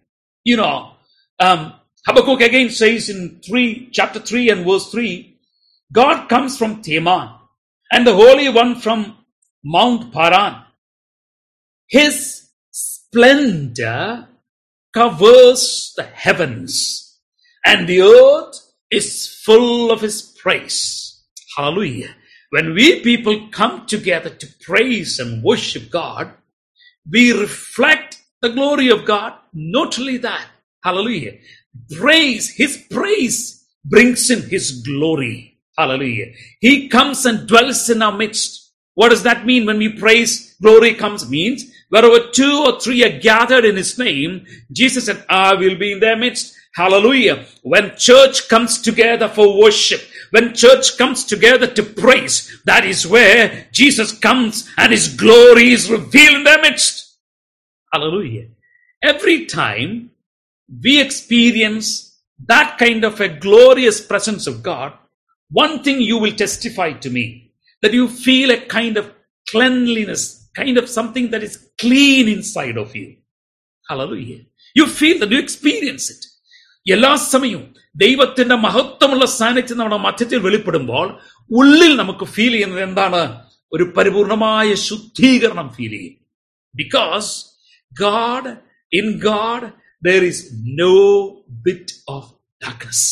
You 0.44 0.56
know, 0.56 0.92
um, 1.40 1.74
Habakkuk 2.06 2.40
again 2.40 2.70
says 2.70 3.08
in 3.08 3.40
3, 3.44 3.88
chapter 3.92 4.20
3 4.20 4.50
and 4.50 4.66
verse 4.66 4.90
3, 4.90 5.36
God 5.92 6.28
comes 6.28 6.58
from 6.58 6.82
Teman 6.82 7.38
and 7.92 8.06
the 8.06 8.14
Holy 8.14 8.48
One 8.48 8.76
from 8.80 9.16
Mount 9.64 10.12
Paran. 10.12 10.62
His 11.88 12.48
splendor 12.70 14.28
covers 14.92 15.92
the 15.96 16.02
heavens 16.02 17.20
and 17.64 17.88
the 17.88 18.02
earth 18.02 18.60
is 18.90 19.28
full 19.44 19.90
of 19.90 20.00
his 20.00 20.22
praise. 20.22 21.22
Hallelujah. 21.56 22.14
When 22.54 22.72
we 22.72 23.00
people 23.00 23.48
come 23.50 23.84
together 23.84 24.30
to 24.30 24.46
praise 24.60 25.18
and 25.18 25.42
worship 25.42 25.90
God, 25.90 26.30
we 27.10 27.32
reflect 27.32 28.22
the 28.42 28.50
glory 28.50 28.90
of 28.90 29.04
God. 29.04 29.32
Not 29.52 29.98
only 29.98 30.18
that, 30.18 30.46
hallelujah. 30.84 31.32
Praise, 31.98 32.50
His 32.50 32.76
praise 32.88 33.66
brings 33.84 34.30
in 34.30 34.48
His 34.48 34.82
glory. 34.86 35.58
Hallelujah. 35.76 36.26
He 36.60 36.88
comes 36.88 37.26
and 37.26 37.48
dwells 37.48 37.90
in 37.90 38.00
our 38.02 38.16
midst. 38.16 38.72
What 38.94 39.08
does 39.08 39.24
that 39.24 39.44
mean 39.44 39.66
when 39.66 39.78
we 39.78 39.88
praise? 39.88 40.54
Glory 40.62 40.94
comes 40.94 41.28
means 41.28 41.64
wherever 41.88 42.28
two 42.30 42.62
or 42.64 42.78
three 42.78 43.02
are 43.04 43.18
gathered 43.18 43.64
in 43.64 43.74
His 43.74 43.98
name, 43.98 44.46
Jesus 44.70 45.06
said, 45.06 45.24
I 45.28 45.56
will 45.56 45.76
be 45.76 45.90
in 45.90 45.98
their 45.98 46.16
midst. 46.16 46.54
Hallelujah. 46.76 47.46
When 47.62 47.96
church 47.96 48.48
comes 48.48 48.80
together 48.80 49.28
for 49.28 49.58
worship, 49.60 50.02
when 50.33 50.53
church 50.53 50.97
comes 50.97 51.23
together 51.23 51.67
to 51.67 51.83
praise, 51.83 52.61
that 52.65 52.85
is 52.85 53.07
where 53.07 53.67
Jesus 53.71 54.11
comes 54.11 54.69
and 54.77 54.91
his 54.91 55.15
glory 55.15 55.71
is 55.71 55.89
revealed 55.89 56.35
in 56.35 56.43
their 56.43 56.61
midst. 56.61 57.17
Hallelujah. 57.91 58.47
Every 59.03 59.45
time 59.45 60.11
we 60.83 61.01
experience 61.01 62.19
that 62.47 62.77
kind 62.77 63.03
of 63.03 63.19
a 63.19 63.29
glorious 63.29 63.99
presence 63.99 64.47
of 64.47 64.63
God, 64.63 64.93
one 65.51 65.83
thing 65.83 65.99
you 65.99 66.17
will 66.17 66.35
testify 66.35 66.93
to 66.93 67.09
me 67.09 67.53
that 67.81 67.93
you 67.93 68.07
feel 68.07 68.51
a 68.51 68.65
kind 68.65 68.97
of 68.97 69.11
cleanliness, 69.49 70.49
kind 70.55 70.77
of 70.77 70.89
something 70.89 71.31
that 71.31 71.43
is 71.43 71.69
clean 71.79 72.27
inside 72.27 72.77
of 72.77 72.95
you. 72.95 73.17
Hallelujah. 73.87 74.41
You 74.75 74.85
feel 74.85 75.19
that 75.19 75.31
you 75.31 75.39
experience 75.39 76.09
it. 76.09 76.25
എല്ലാ 76.95 77.11
സമയവും 77.33 77.65
ദൈവത്തിന്റെ 77.95 78.55
മഹത്വമുള്ള 78.65 79.25
സാന്നിധ്യം 79.39 79.79
നമ്മുടെ 79.81 79.99
മധ്യത്തിൽ 80.07 80.39
വെളിപ്പെടുമ്പോൾ 80.47 81.07
ഉള്ളിൽ 81.51 81.93
നമുക്ക് 82.01 82.25
feel 82.35 82.53
ചെയ്യുന്നത് 82.55 82.83
എന്താണ് 82.87 83.21
ഒരു 83.71 83.85
പരിപൂർണമായ 83.97 84.69
ശുദ്ധീകരണം 84.87 85.67
ഫീൽ 85.77 85.93
ചെയ്യും 85.97 86.15
because 86.75 87.29
God 87.91 88.51
in 88.91 89.07
God 89.27 89.67
there 90.01 90.23
is 90.31 90.43
no 90.81 90.95
bit 91.67 91.95
of 92.15 92.27
darkness 92.61 93.05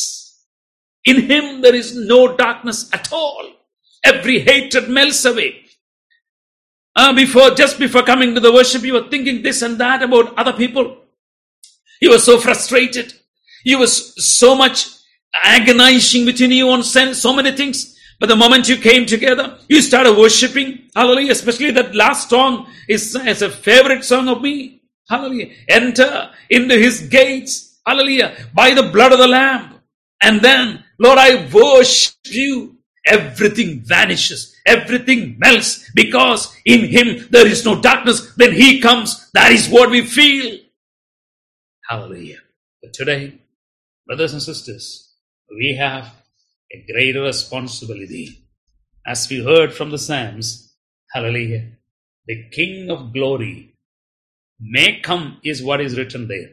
in 1.06 1.20
him 1.32 1.48
there 1.66 1.76
is 1.84 1.94
no 2.14 2.20
darkness 2.44 2.84
at 2.98 3.14
all 3.24 3.46
every 4.04 4.38
ഹേറ്റഡ് 4.50 4.92
melts 5.00 5.26
away 5.34 5.50
Uh, 6.96 7.14
before, 7.14 7.52
just 7.52 7.78
before 7.78 8.02
coming 8.02 8.34
to 8.34 8.40
the 8.40 8.52
worship, 8.52 8.82
you 8.82 8.94
were 8.94 9.08
thinking 9.08 9.44
this 9.44 9.62
and 9.62 9.78
that 9.78 10.02
about 10.02 10.36
other 10.36 10.54
people. 10.54 10.86
You 12.02 12.10
were 12.10 12.20
so 12.20 12.40
frustrated. 12.40 13.14
You 13.65 13.79
were 13.79 13.87
so 13.87 14.55
much 14.55 14.87
agonizing 15.45 16.27
within 16.27 16.51
you 16.51 16.69
on 16.71 16.83
so 16.83 17.33
many 17.35 17.53
things. 17.53 17.97
But 18.21 18.29
the 18.29 18.37
moment 18.37 18.69
you 18.69 18.77
came 18.77 19.07
together, 19.07 19.59
you 19.69 19.83
started 19.83 20.17
worshiping. 20.17 20.91
Hallelujah. 20.95 21.33
Especially 21.33 21.73
that 21.73 21.95
last 21.95 22.31
song 22.31 22.69
is, 22.89 23.17
is 23.17 23.43
a 23.43 23.51
favorite 23.51 24.05
song 24.05 24.29
of 24.29 24.41
me. 24.43 24.83
Hallelujah. 25.09 25.51
Enter 25.69 26.31
into 26.49 26.77
his 26.77 27.09
gates. 27.09 27.81
Hallelujah. 27.85 28.37
By 28.55 28.75
the 28.75 28.85
blood 28.85 29.13
of 29.13 29.19
the 29.19 29.27
Lamb. 29.27 29.81
And 30.23 30.41
then, 30.41 30.85
Lord, 30.99 31.19
I 31.19 31.49
worship 31.53 32.15
you. 32.27 32.77
Everything 33.05 33.81
vanishes. 33.81 34.55
Everything 34.65 35.37
melts 35.41 35.91
because 35.93 36.57
in 36.65 36.87
him 36.87 37.27
there 37.31 37.49
is 37.49 37.65
no 37.65 37.81
darkness. 37.81 38.37
When 38.37 38.53
he 38.53 38.81
comes, 38.81 39.31
that 39.33 39.51
is 39.51 39.69
what 39.69 39.91
we 39.91 40.07
feel. 40.07 40.61
Hallelujah. 41.89 42.39
But 42.81 42.93
today, 42.93 43.42
brothers 44.13 44.35
and 44.35 44.43
sisters, 44.43 45.15
we 45.59 45.75
have 45.75 46.05
a 46.71 46.85
greater 46.93 47.23
responsibility. 47.23 48.47
As 49.07 49.27
we 49.31 49.43
heard 49.43 49.73
from 49.73 49.91
the 49.91 49.97
Psalms, 49.97 50.77
hallelujah, 51.15 51.69
the 52.27 52.51
King 52.51 52.91
of 52.91 53.15
glory 53.15 53.75
may 54.61 55.01
come 55.01 55.39
is 55.43 55.63
what 55.63 55.81
is 55.81 55.97
written 55.97 56.29
there, 56.29 56.51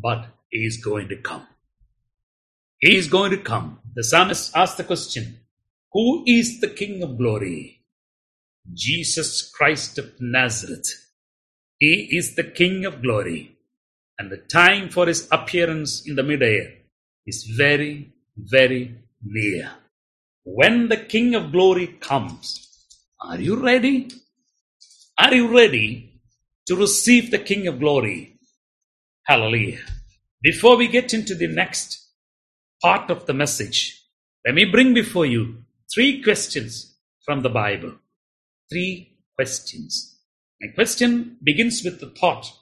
but 0.00 0.26
he 0.50 0.58
is 0.58 0.76
going 0.76 1.08
to 1.08 1.16
come. 1.16 1.48
He 2.78 2.96
is 2.96 3.08
going 3.08 3.32
to 3.32 3.38
come. 3.38 3.80
The 3.96 4.04
psalmist 4.04 4.56
asked 4.56 4.76
the 4.76 4.84
question, 4.84 5.40
who 5.92 6.22
is 6.28 6.60
the 6.60 6.68
King 6.68 7.02
of 7.02 7.18
glory? 7.18 7.82
Jesus 8.72 9.50
Christ 9.50 9.98
of 9.98 10.12
Nazareth. 10.20 10.86
He 11.78 12.08
is 12.12 12.36
the 12.36 12.44
King 12.44 12.84
of 12.84 13.02
glory. 13.02 13.57
And 14.18 14.30
the 14.30 14.38
time 14.38 14.88
for 14.88 15.06
his 15.06 15.28
appearance 15.30 16.06
in 16.06 16.16
the 16.16 16.22
midair 16.22 16.74
is 17.26 17.44
very, 17.44 18.12
very 18.36 18.94
near. 19.22 19.70
When 20.44 20.88
the 20.88 20.96
King 20.96 21.34
of 21.34 21.52
glory 21.52 21.86
comes, 22.00 22.86
are 23.20 23.38
you 23.38 23.56
ready? 23.56 24.08
Are 25.18 25.34
you 25.34 25.54
ready 25.54 26.20
to 26.66 26.76
receive 26.76 27.30
the 27.30 27.38
King 27.38 27.68
of 27.68 27.78
glory? 27.78 28.36
Hallelujah. 29.24 29.80
Before 30.42 30.76
we 30.76 30.88
get 30.88 31.14
into 31.14 31.34
the 31.34 31.48
next 31.48 31.98
part 32.82 33.10
of 33.10 33.26
the 33.26 33.34
message, 33.34 34.02
let 34.46 34.54
me 34.54 34.64
bring 34.64 34.94
before 34.94 35.26
you 35.26 35.64
three 35.92 36.22
questions 36.22 36.96
from 37.24 37.42
the 37.42 37.50
Bible. 37.50 37.94
Three 38.70 39.18
questions. 39.36 40.18
My 40.60 40.68
question 40.74 41.36
begins 41.42 41.82
with 41.84 42.00
the 42.00 42.10
thought 42.10 42.52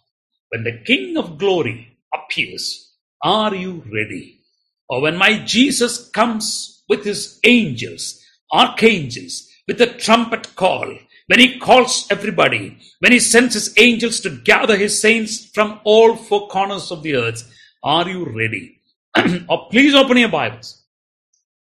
when 0.50 0.64
the 0.64 0.80
King 0.84 1.16
of 1.16 1.38
glory 1.38 1.98
appears, 2.14 2.94
are 3.22 3.54
you 3.54 3.82
ready? 3.92 4.40
Or 4.88 5.00
when 5.02 5.16
my 5.16 5.38
Jesus 5.38 6.08
comes 6.10 6.84
with 6.88 7.04
his 7.04 7.40
angels, 7.44 8.22
archangels, 8.52 9.48
with 9.66 9.80
a 9.80 9.86
trumpet 9.86 10.54
call, 10.54 10.96
when 11.26 11.40
he 11.40 11.58
calls 11.58 12.06
everybody, 12.10 12.78
when 13.00 13.10
he 13.10 13.18
sends 13.18 13.54
his 13.54 13.74
angels 13.78 14.20
to 14.20 14.30
gather 14.30 14.76
his 14.76 15.00
saints 15.00 15.46
from 15.46 15.80
all 15.82 16.14
four 16.14 16.46
corners 16.48 16.92
of 16.92 17.02
the 17.02 17.16
earth, 17.16 17.52
are 17.82 18.08
you 18.08 18.24
ready? 18.24 18.80
or 19.48 19.68
please 19.70 19.94
open 19.94 20.18
your 20.18 20.28
Bibles. 20.28 20.84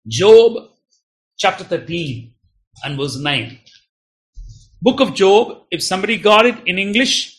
Job 0.06 0.68
chapter 1.36 1.64
13 1.64 2.32
and 2.84 2.96
verse 2.96 3.16
9. 3.16 3.58
Book 4.80 5.00
of 5.00 5.14
Job, 5.14 5.62
if 5.72 5.82
somebody 5.82 6.16
got 6.16 6.46
it 6.46 6.56
in 6.66 6.78
English, 6.78 7.35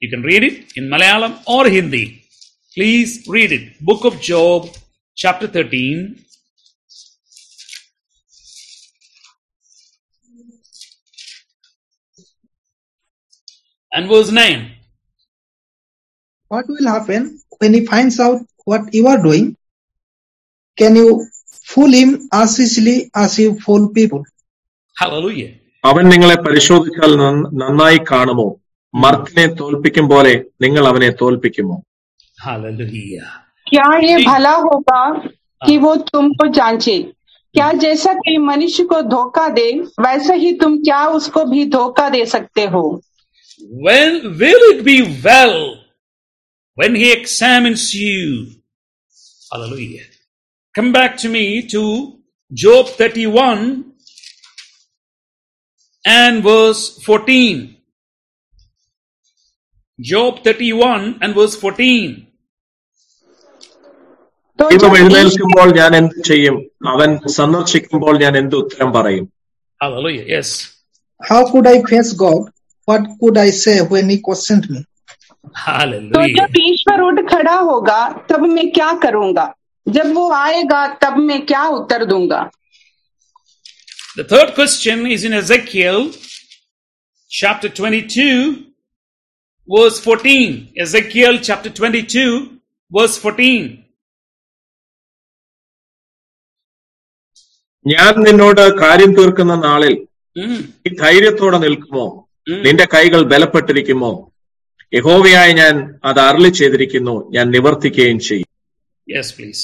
you 0.00 0.10
can 0.10 0.22
read 0.22 0.42
it 0.42 0.72
in 0.76 0.88
Malayalam 0.88 1.42
or 1.46 1.68
Hindi. 1.68 2.04
Please 2.74 3.24
read 3.26 3.52
it. 3.52 3.80
Book 3.80 4.04
of 4.04 4.20
Job, 4.22 4.60
chapter 5.16 5.46
13. 5.46 5.98
And 13.92 14.08
verse 14.08 14.30
9. 14.30 14.72
What 16.50 16.66
will 16.68 16.86
happen 16.86 17.22
when 17.58 17.74
he 17.74 17.86
finds 17.86 18.20
out 18.20 18.40
what 18.64 18.92
you 18.92 19.06
are 19.06 19.22
doing? 19.22 19.56
Can 20.78 20.96
you 20.96 21.26
fool 21.64 21.92
him 21.92 22.28
as 22.32 22.58
easily 22.60 23.10
as 23.14 23.38
you 23.38 23.58
fool 23.58 23.88
people? 23.90 24.22
Hallelujah. 24.96 25.52
അവൻ 25.84 26.04
നിങ്ങളെ 26.08 26.34
പരിശോധിച്ചാൽ 26.44 27.12
നന്ന- 27.20 27.48
നന്നായി 27.60 27.98
കാണുമോ 28.10 28.46
മർത്തിനെ 28.94 29.46
തോൽപ്പിക്കും 29.60 30.06
പോലെ 30.12 30.34
നിങ്ങൾ 30.64 30.86
അവനെ 30.92 31.10
തോൽപ്പിക്കുമോ 31.22 31.76
Hallelujah. 32.38 33.26
क्या 33.66 33.84
ये 34.04 34.14
भला 34.26 34.54
होगा 34.64 35.02
कि 35.62 35.74
वो 35.84 35.92
तुमको 36.08 36.46
जांचे 36.56 36.96
क्या 37.54 37.70
जैसा 37.84 38.12
कोई 38.14 38.36
मनुष्य 38.48 38.84
को 38.84 39.00
धोखा 39.12 39.46
दे 39.58 39.66
वैसे 40.06 40.34
ही 40.36 40.52
तुम 40.62 40.76
क्या 40.88 41.02
उसको 41.18 41.44
भी 41.52 41.64
धोखा 41.76 42.08
दे 42.16 42.24
सकते 42.34 42.64
हो 42.74 42.82
When 43.86 44.12
will 44.40 44.62
it 44.72 44.80
be 44.84 44.96
well 45.22 45.56
when 46.78 46.94
he 46.94 47.08
examines 47.12 47.84
you? 47.94 48.22
Hallelujah. 49.50 50.06
Come 50.74 50.90
back 50.92 51.16
to 51.18 51.28
me 51.28 51.44
to 51.68 51.82
Job 52.52 52.88
31 52.88 53.84
and 56.04 56.42
verse 56.42 56.82
14. 57.00 57.76
Job 59.98 60.42
31 60.44 61.02
and 61.22 61.34
verse 61.34 61.56
14. 61.56 62.06
तो 64.58 64.64
ദൈവം 64.70 64.80
जब 64.82 64.92
ईश- 64.92 65.00
എഴുന്നേൽക്കുമ്പോൾ 65.00 65.68
ഞാൻ 65.78 65.92
എന്ത് 65.96 66.16
ചെയ്യും 66.28 66.56
അവൻ 66.92 67.10
സന്ദർശിക്കുമ്പോൾ 67.38 68.14
ഞാൻ 68.24 68.36
എന്ത് 68.42 68.56
ഉത്തരം 68.62 68.90
പറയും 68.98 69.26
Hallelujah. 69.80 70.24
Yes. 70.26 70.48
How 71.20 71.40
could 71.50 71.66
I 71.66 71.78
face 71.88 72.10
God? 72.20 72.42
What 72.88 73.02
could 73.20 73.36
I 73.38 73.50
say 73.54 73.74
when 73.92 74.06
he 74.08 74.18
questioned 74.28 74.66
me? 74.70 74.80
तो 75.44 75.50
Hallelujah. 75.64 76.34
जब 76.38 76.54
ईश्वर 76.68 77.00
उठ 77.00 77.18
खड़ा 77.30 77.56
होगा 77.70 77.98
तब 78.30 78.42
मैं 78.54 78.66
क्या 78.72 78.90
करूंगा 79.04 79.46
जब 79.86 80.12
वो 80.14 80.24
आएगा 80.34 80.80
तब 81.02 81.16
मैं 81.28 81.40
क्या 81.46 81.64
उत्तर 81.78 82.04
दूंगा 82.12 82.40
The 84.16 84.24
third 84.24 84.54
question 84.54 85.06
is 85.08 85.24
in 85.24 85.32
Ezekiel 85.34 85.98
chapter 87.30 87.68
22, 87.68 88.30
verse 89.68 89.98
14. 90.00 90.46
Ezekiel 90.76 91.38
chapter 91.40 91.70
22, 91.72 92.26
verse 92.92 93.16
14. 93.18 93.62
ഞാൻ 97.86 98.12
നിന്നോട് 98.26 98.64
കാര്യം 98.82 99.12
തീർക്കുന്ന 99.18 99.54
നാളിൽ 99.64 99.94
Mm. 100.36 100.54
നീ 100.82 100.90
ധൈര്യത്തോടെ 101.00 101.58
നിൽക്കുമോ 101.64 102.04
ഉം. 102.46 102.60
നിന്റെ 102.64 102.86
കൈകൾ 102.94 103.20
ബലപ്പെട്ടിരിക്കുമോ 103.32 104.08
യഹോവയായി 104.92 105.52
ഞാൻ 105.58 105.74
അത് 106.04 106.20
അരളി 106.24 106.50
ചെയ്തിരിക്കുന്നു 106.58 107.14
ഞാൻ 107.34 107.46
നിവർത്തിക്കുകയും 107.54 108.18
ചെയ്യും 108.26 108.48
Yes, 109.08 109.28
please. 109.32 109.62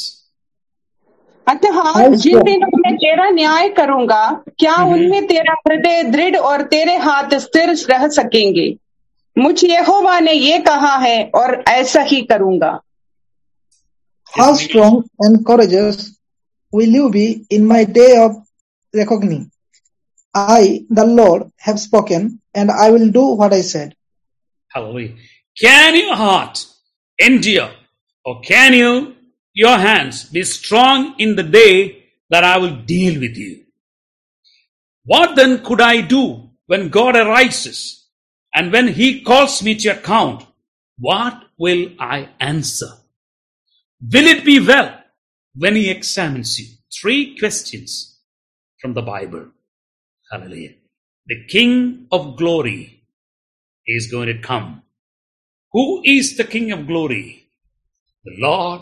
अतः 1.47 1.77
Yes, 1.95 2.15
जिन 2.23 2.35
sir. 2.35 2.43
दिनों 2.49 2.71
में 2.83 2.93
तेरा 2.99 3.27
न्याय 3.33 3.67
करूंगा 3.79 4.23
क्या 4.61 4.75
उनमें 4.95 5.23
तेरा 5.27 5.55
हृदय 5.63 5.99
दृढ़ 6.15 6.37
और 6.49 6.63
तेरे 6.73 6.97
हाथ 7.07 7.31
स्थिर 7.47 7.69
रह 7.91 8.05
सकेंगे 8.19 8.67
मुझ 9.39 9.65
यहोवा 9.65 10.19
ने 10.21 10.33
ये 10.33 10.59
कहा 10.69 10.97
है 10.99 11.19
और 11.35 11.63
ऐसा 11.69 12.03
ही 12.13 12.23
करूंगा 12.33 12.79
How 14.33 14.55
strong 14.55 15.03
and 15.19 15.45
courageous 15.45 16.17
will 16.73 16.89
you 16.89 17.11
be 17.11 17.45
in 17.51 17.67
my 17.67 17.83
day 17.85 18.17
of 18.17 18.37
reckoning? 18.95 19.51
I, 20.33 20.85
the 20.89 21.05
Lord, 21.05 21.51
have 21.59 21.81
spoken, 21.81 22.41
and 22.55 22.71
I 22.71 22.93
will 22.93 23.11
do 23.11 23.25
what 23.41 23.53
I 23.53 23.63
said. 23.63 23.97
Hallelujah. 24.69 25.17
Can 25.61 25.97
your 25.97 26.15
heart 26.15 26.65
endure 27.19 27.71
or 28.25 28.41
can 28.41 28.73
you, 28.75 29.17
your 29.53 29.77
hands 29.79 30.25
be 30.25 30.45
strong 30.45 31.15
in 31.19 31.35
the 31.35 31.43
day 31.43 32.05
that 32.31 32.45
I 32.45 32.59
will 32.59 32.77
deal 32.77 33.21
with 33.21 33.37
you? 33.37 33.65
What 35.05 35.35
then 35.35 35.65
could 35.65 35.81
I 35.81 36.03
do 36.03 36.51
when 36.67 36.89
God 36.89 37.17
arises 37.17 38.04
and 38.56 38.72
when 38.72 38.88
he 38.88 39.22
calls 39.22 39.62
me 39.62 39.76
to 39.76 39.90
account? 39.90 40.46
What 40.98 41.44
will 41.58 41.90
I 42.00 42.30
answer? 42.40 42.88
Will 44.02 44.26
it 44.26 44.46
be 44.46 44.66
well 44.66 44.98
when 45.56 45.76
he 45.76 45.90
examines 45.90 46.58
you? 46.60 46.68
Three 47.02 47.38
questions 47.38 48.22
from 48.82 48.94
the 48.94 49.02
Bible. 49.02 49.48
Hallelujah. 50.32 50.76
The 51.28 51.46
King 51.48 52.08
of 52.12 52.38
glory 52.38 53.04
is 53.86 54.10
going 54.10 54.28
to 54.28 54.40
come. 54.40 54.84
Who 55.74 56.02
is 56.06 56.38
the 56.38 56.46
King 56.46 56.72
of 56.72 56.88
glory? 56.88 57.50
The 58.24 58.36
Lord 58.40 58.82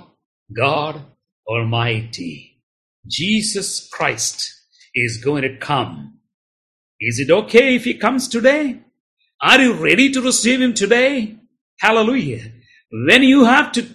God 0.55 1.01
Almighty. 1.47 2.61
Jesus 3.07 3.89
Christ 3.91 4.53
is 4.93 5.17
going 5.23 5.41
to 5.41 5.57
come. 5.57 6.19
Is 6.99 7.19
it 7.19 7.31
okay 7.31 7.75
if 7.75 7.85
he 7.85 7.95
comes 7.95 8.27
today? 8.27 8.79
Are 9.43 9.59
you 9.59 9.73
ready 9.73 10.09
to 10.11 10.21
receive 10.21 10.61
Him 10.61 10.73
today? 10.73 11.35
Hallelujah. 11.77 12.49
When 12.89 13.23
you 13.23 13.43
have 13.43 13.73
to 13.73 13.85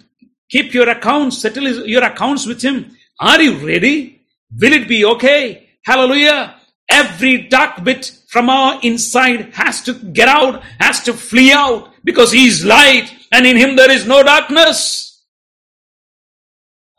keep 0.50 0.74
your 0.74 0.90
accounts, 0.90 1.38
settle 1.38 1.64
your 1.87 2.04
accounts 2.04 2.44
with 2.44 2.61
Him, 2.61 2.94
are 3.18 3.40
you 3.40 3.66
ready? 3.66 4.20
Will 4.61 4.74
it 4.74 4.87
be 4.87 5.06
okay? 5.06 5.70
Hallelujah. 5.87 6.54
Every 6.90 7.48
dark 7.48 7.82
bit 7.82 8.12
from 8.28 8.50
our 8.50 8.78
inside 8.82 9.54
has 9.54 9.80
to 9.84 9.94
get 9.94 10.28
out, 10.28 10.62
has 10.80 11.02
to 11.04 11.14
flee 11.14 11.50
out 11.50 11.94
because 12.04 12.30
He 12.30 12.46
is 12.46 12.62
light 12.62 13.11
and 13.32 13.46
in 13.46 13.56
Him 13.56 13.74
there 13.74 13.90
is 13.90 14.06
no 14.06 14.22
darkness. 14.22 15.24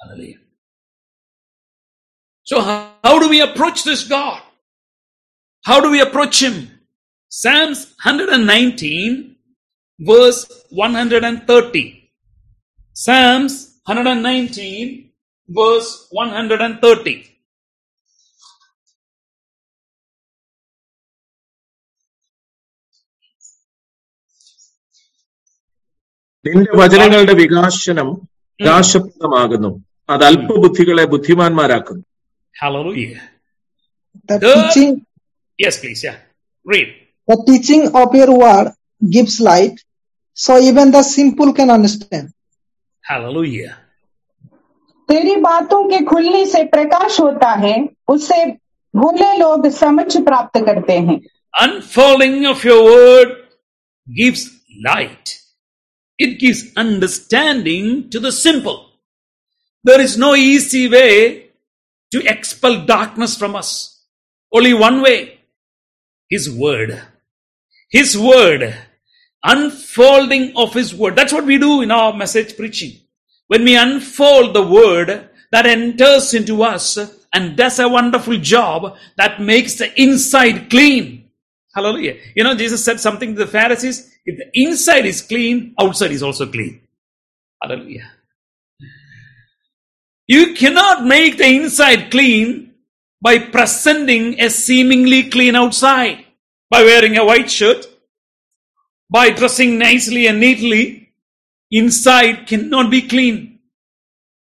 Hallelujah. 0.02 0.38
So 2.46 2.62
how, 2.62 2.94
how 3.04 3.20
do 3.20 3.30
we 3.30 3.42
approach 3.42 3.84
this 3.84 4.08
God? 4.08 4.42
How 5.64 5.82
do 5.82 5.92
we 5.92 6.02
approach 6.02 6.42
Him? 6.42 6.79
Psalms 7.32 7.80
119 8.04 9.36
verse 10.00 10.42
130. 10.72 12.10
Psalms 12.96 13.54
119 13.86 15.12
verse 15.50 15.92
130. 16.12 17.26
നിന്റെ 26.46 26.72
വചനങ്ങളുടെ 26.82 27.34
വികാസനം 27.42 28.10
വികാസപ്രദമാകുന്നു 28.60 29.72
അത് 30.10 30.24
അല്പബുദ്ധികളെ 30.32 31.06
ബുദ്ധിമാന്മാരാക്കുന്നു 31.14 32.06
Hallelujah. 32.56 33.20
The 34.30 34.38
Yes, 35.60 35.76
please. 35.82 36.02
Yeah. 36.08 36.16
Read. 36.66 36.90
the 37.29 37.37
teaching 37.47 37.95
of 37.95 38.15
your 38.15 38.37
word 38.39 38.73
gives 39.11 39.41
light, 39.41 39.81
so 40.33 40.59
even 40.59 40.91
the 40.91 41.03
simple 41.03 41.53
can 41.53 41.71
understand. 41.71 42.33
Hallelujah. 43.03 43.77
तेरी 45.09 45.35
बातों 45.41 45.83
के 45.89 45.99
खुलने 46.05 46.45
से 46.47 46.63
प्रकाश 46.75 47.21
होता 47.21 47.51
है 47.65 47.75
उससे 48.09 48.45
भोले 48.97 49.37
लोग 49.39 49.69
समझ 49.79 50.17
प्राप्त 50.17 50.59
करते 50.67 50.99
हैं 51.09 51.21
Unfolding 51.61 52.47
of 52.47 52.65
your 52.65 52.83
word 52.85 53.35
gives 54.21 54.51
light. 54.87 55.39
It 56.19 56.41
gives 56.41 56.63
understanding 56.77 58.11
to 58.11 58.19
the 58.19 58.33
simple. 58.33 58.79
There 59.85 60.01
is 60.01 60.17
no 60.19 60.35
easy 60.35 60.89
way 60.89 61.51
to 62.13 62.23
expel 62.33 62.85
darkness 62.87 63.37
from 63.37 63.55
us. 63.55 63.71
Only 64.53 64.75
one 64.75 65.01
way. 65.03 65.39
His 66.31 66.51
word. 66.51 67.01
His 67.90 68.18
word. 68.18 68.76
Unfolding 69.44 70.54
of 70.56 70.74
His 70.74 70.94
word. 70.94 71.16
That's 71.16 71.34
what 71.34 71.46
we 71.46 71.58
do 71.58 71.82
in 71.82 71.92
our 71.92 72.14
message 72.14 72.56
preaching. 72.58 73.00
When 73.48 73.64
we 73.64 73.76
unfold 73.76 74.54
the 74.54 74.68
word 74.68 75.30
that 75.52 75.66
enters 75.66 76.34
into 76.34 76.62
us 76.64 76.98
and 77.34 77.58
does 77.58 77.80
a 77.80 77.88
wonderful 77.88 78.38
job 78.38 78.96
that 79.18 79.42
makes 79.42 79.76
the 79.76 80.02
inside 80.02 80.70
clean. 80.70 81.30
Hallelujah. 81.74 82.18
You 82.36 82.44
know, 82.44 82.56
Jesus 82.56 82.84
said 82.84 83.00
something 83.00 83.36
to 83.36 83.46
the 83.46 83.52
Pharisees 83.52 84.12
if 84.26 84.38
the 84.38 84.50
inside 84.54 85.06
is 85.06 85.22
clean, 85.22 85.74
outside 85.80 86.12
is 86.12 86.24
also 86.24 86.46
clean. 86.46 86.82
Hallelujah. 87.62 88.12
You 90.28 90.54
cannot 90.54 91.06
make 91.06 91.38
the 91.38 91.48
inside 91.48 92.12
clean 92.12 92.74
by 93.22 93.40
presenting 93.40 94.40
a 94.40 94.50
seemingly 94.50 95.30
clean 95.30 95.56
outside, 95.56 96.26
by 96.70 96.84
wearing 96.84 97.18
a 97.18 97.26
white 97.26 97.50
shirt, 97.50 97.86
by 99.10 99.30
dressing 99.32 99.78
nicely 99.78 100.28
and 100.28 100.40
neatly. 100.40 101.12
Inside 101.72 102.48
cannot 102.48 102.90
be 102.90 103.04
clean. 103.04 103.60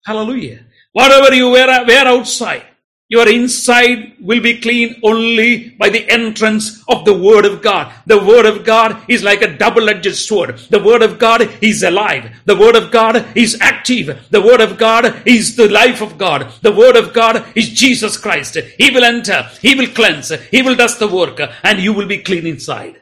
Hallelujah. 0.06 0.66
Whatever 0.94 1.34
you 1.34 1.50
wear, 1.50 1.86
wear 1.86 2.08
outside, 2.08 2.64
your 3.10 3.28
inside 3.28 4.14
will 4.20 4.40
be 4.40 4.62
clean 4.62 5.00
only 5.02 5.72
by 5.72 5.90
the 5.90 6.08
entrance 6.10 6.84
of 6.88 7.06
the 7.06 7.14
Word 7.14 7.44
of 7.44 7.64
God. 7.64 7.92
The 8.06 8.24
Word 8.24 8.46
of 8.46 8.64
God 8.64 9.04
is 9.08 9.24
like 9.24 9.42
a 9.42 9.58
double-edged 9.58 10.16
sword. 10.16 10.60
The 10.70 10.82
Word 10.82 11.02
of 11.02 11.18
God 11.18 11.50
is 11.64 11.82
alive. 11.82 12.30
The 12.46 12.56
Word 12.56 12.76
of 12.76 12.92
God 12.92 13.26
is 13.36 13.58
active. 13.62 14.28
The 14.30 14.42
Word 14.42 14.62
of 14.62 14.78
God 14.78 15.24
is 15.26 15.56
the 15.56 15.68
life 15.70 16.02
of 16.02 16.20
God. 16.20 16.52
The 16.62 16.72
Word 16.72 16.96
of 16.96 17.12
God 17.12 17.44
is 17.56 17.70
Jesus 17.70 18.16
Christ. 18.16 18.58
He 18.78 18.92
will 18.92 19.04
enter. 19.04 19.50
He 19.60 19.74
will 19.74 19.88
cleanse. 19.88 20.32
He 20.52 20.62
will 20.62 20.76
does 20.76 21.00
the 21.00 21.08
work 21.08 21.42
and 21.64 21.80
you 21.80 21.94
will 21.94 22.08
be 22.08 22.20
clean 22.20 22.46
inside. 22.46 23.02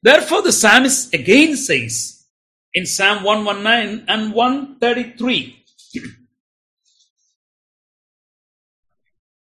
Therefore, 0.00 0.42
the 0.42 0.52
psalmist 0.52 1.12
again 1.12 1.56
says 1.56 2.24
in 2.72 2.86
Psalm 2.86 3.24
119 3.24 4.04
and 4.08 4.32
133, 4.32 5.61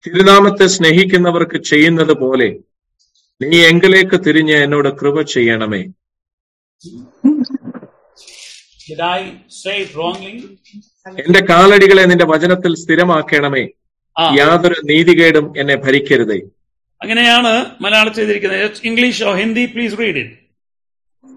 തിരുനാമത്തെ 0.05 0.67
സ്നേഹിക്കുന്നവർക്ക് 0.75 1.59
ചെയ്യുന്നത് 1.71 2.15
പോലെ 2.21 2.49
നീ 3.41 3.59
എങ്കിലേക്ക് 3.71 4.17
തിരിഞ്ഞ് 4.27 4.59
എന്നോട് 4.67 4.91
കൃപ 5.01 5.23
ചെയ്യണമേ 5.35 5.83
Did 8.85 9.01
I 9.09 9.21
say 9.55 9.75
it 9.83 9.91
wrongly? 9.95 10.33
എന്റെ 11.19 11.41
കാലടികളെ 11.51 12.05
നിന്റെ 12.11 12.27
വചനത്തിൽ 12.31 12.73
സ്ഥിരമാക്കണമേ 12.81 13.63
ആ 14.17 14.25
യാതൊരു 14.39 14.79
നീതികേടും 14.89 15.47
എന്നെ 15.61 15.77
ഭരിക്കരുതേ 15.85 16.39
അങ്ങനെയാണ് 17.01 17.53
മലയാളത്തിൽ 17.85 18.21
ചെയ്തിരിക്കുന്നത് 18.21 18.81
English 18.91 19.23
or 19.25 19.35
Hindi 19.41 19.65
please 19.75 19.99
read 20.01 20.21
it 20.23 20.37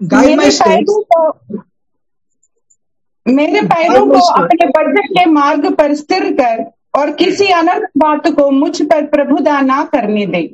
Guide 0.00 0.30
my 0.30 0.36
मेरे 0.38 0.50
steps, 0.50 0.62
पैरों 0.62 1.00
को 1.10 1.20
मेरे 3.26 3.60
पैरों 3.68 4.00
को 4.08 4.20
अपने 4.34 4.66
बजट 4.70 5.06
के 5.12 5.24
मार्ग 5.34 5.64
पर 5.76 5.94
स्थिर 5.96 6.24
कर 6.40 6.56
और 6.98 7.10
किसी 7.16 7.46
अनर्थ 7.52 7.90
बात 7.98 8.28
को 8.36 8.50
मुझ 8.50 8.80
पर 8.82 9.06
प्रभुता 9.16 9.60
ना 9.60 9.82
करने 9.94 10.26
दे 10.26 10.48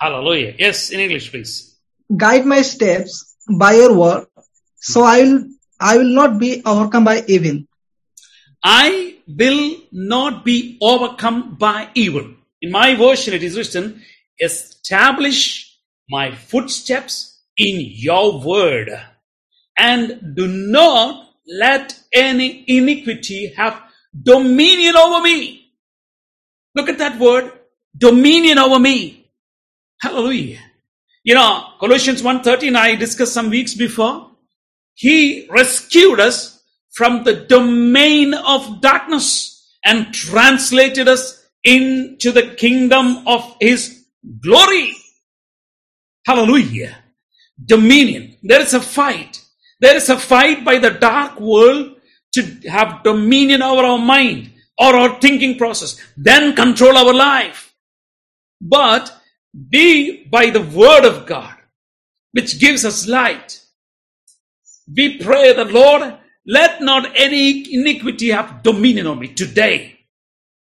Hallelujah. 0.00 0.54
Yes, 0.58 0.90
in 0.90 1.00
English, 1.00 1.32
please. 1.32 1.68
guide 2.16 2.46
my 2.46 2.62
steps 2.62 3.36
by 3.50 3.72
your 3.74 3.94
word, 3.94 4.26
so 4.76 5.02
I 5.02 5.22
will, 5.22 5.44
I 5.80 5.98
will 5.98 6.14
not 6.14 6.38
be 6.38 6.62
overcome 6.64 7.04
by 7.04 7.24
evil. 7.26 7.64
I 8.64 9.16
will 9.26 9.76
not 9.92 10.44
be 10.44 10.78
overcome 10.80 11.56
by 11.56 11.88
evil. 11.94 12.26
In 12.62 12.70
my 12.72 12.94
version, 12.94 13.34
it 13.34 13.42
is 13.42 13.56
written, 13.56 14.02
establish 14.40 15.76
my 16.10 16.34
footsteps 16.34 17.40
in 17.56 17.80
your 17.80 18.40
word 18.40 18.90
and 19.76 20.34
do 20.34 20.46
not 20.46 21.28
let 21.46 21.98
any 22.12 22.64
iniquity 22.66 23.52
have 23.56 23.80
dominion 24.20 24.96
over 24.96 25.22
me. 25.22 25.61
Look 26.75 26.89
at 26.89 26.97
that 26.97 27.19
word, 27.19 27.51
dominion 27.97 28.57
over 28.57 28.79
me. 28.79 29.29
Hallelujah. 30.01 30.59
You 31.23 31.35
know, 31.35 31.69
Colossians 31.79 32.21
1.13, 32.21 32.75
I 32.75 32.95
discussed 32.95 33.33
some 33.33 33.49
weeks 33.49 33.73
before. 33.73 34.31
He 34.95 35.47
rescued 35.49 36.19
us 36.19 36.61
from 36.91 37.23
the 37.23 37.33
domain 37.33 38.33
of 38.33 38.81
darkness 38.81 39.77
and 39.85 40.13
translated 40.13 41.07
us 41.07 41.45
into 41.63 42.31
the 42.31 42.55
kingdom 42.55 43.27
of 43.27 43.55
his 43.59 44.05
glory. 44.41 44.93
Hallelujah. 46.25 46.97
Dominion. 47.63 48.37
There 48.43 48.61
is 48.61 48.73
a 48.73 48.81
fight. 48.81 49.41
There 49.79 49.95
is 49.95 50.09
a 50.09 50.17
fight 50.17 50.65
by 50.65 50.79
the 50.79 50.91
dark 50.91 51.39
world 51.39 51.97
to 52.33 52.41
have 52.69 53.03
dominion 53.03 53.61
over 53.61 53.83
our 53.83 53.99
mind 53.99 54.52
or 54.79 54.95
our 54.95 55.19
thinking 55.19 55.57
process, 55.57 55.99
then 56.17 56.55
control 56.55 56.97
our 56.97 57.13
life. 57.13 57.75
But 58.61 59.15
be 59.69 60.25
by 60.25 60.49
the 60.49 60.61
word 60.61 61.05
of 61.05 61.25
God, 61.25 61.55
which 62.31 62.59
gives 62.59 62.85
us 62.85 63.07
light. 63.07 63.61
We 64.95 65.19
pray 65.19 65.53
that 65.53 65.71
Lord, 65.71 66.17
let 66.45 66.81
not 66.81 67.11
any 67.15 67.73
iniquity 67.73 68.29
have 68.29 68.63
dominion 68.63 69.07
on 69.07 69.19
me 69.19 69.29
today. 69.29 69.99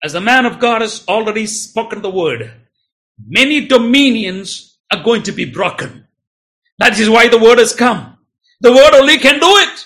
As 0.03 0.13
the 0.13 0.21
man 0.21 0.45
of 0.45 0.59
God 0.59 0.81
has 0.81 1.05
already 1.07 1.45
spoken 1.45 2.01
the 2.01 2.09
word, 2.09 2.51
many 3.25 3.67
dominions 3.67 4.79
are 4.91 5.03
going 5.03 5.23
to 5.23 5.31
be 5.31 5.45
broken. 5.45 6.07
That 6.79 6.99
is 6.99 7.09
why 7.09 7.29
the 7.29 7.39
word 7.39 7.59
has 7.59 7.73
come. 7.73 8.17
The 8.61 8.71
word 8.71 8.93
only 8.93 9.19
can 9.19 9.39
do 9.39 9.47
it. 9.57 9.85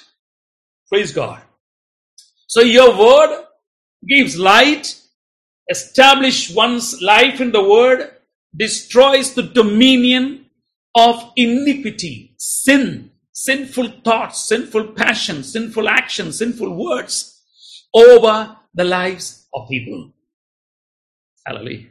Praise 0.89 1.11
God. 1.11 1.41
So 2.47 2.61
your 2.61 2.97
word 2.97 3.44
gives 4.07 4.37
light, 4.37 4.99
establish 5.69 6.53
one's 6.53 7.01
life 7.01 7.41
in 7.41 7.51
the 7.51 7.63
word, 7.63 8.11
destroys 8.55 9.33
the 9.33 9.43
dominion 9.43 10.45
of 10.95 11.31
iniquity, 11.35 12.35
sin, 12.37 13.11
sinful 13.31 13.89
thoughts, 14.03 14.47
sinful 14.47 14.87
passions, 14.93 15.51
sinful 15.51 15.89
actions, 15.89 16.37
sinful 16.37 16.73
words 16.73 17.41
over 17.93 18.55
the 18.73 18.83
lives 18.83 19.47
of 19.53 19.67
people. 19.69 20.11
Hallelujah. 21.45 21.87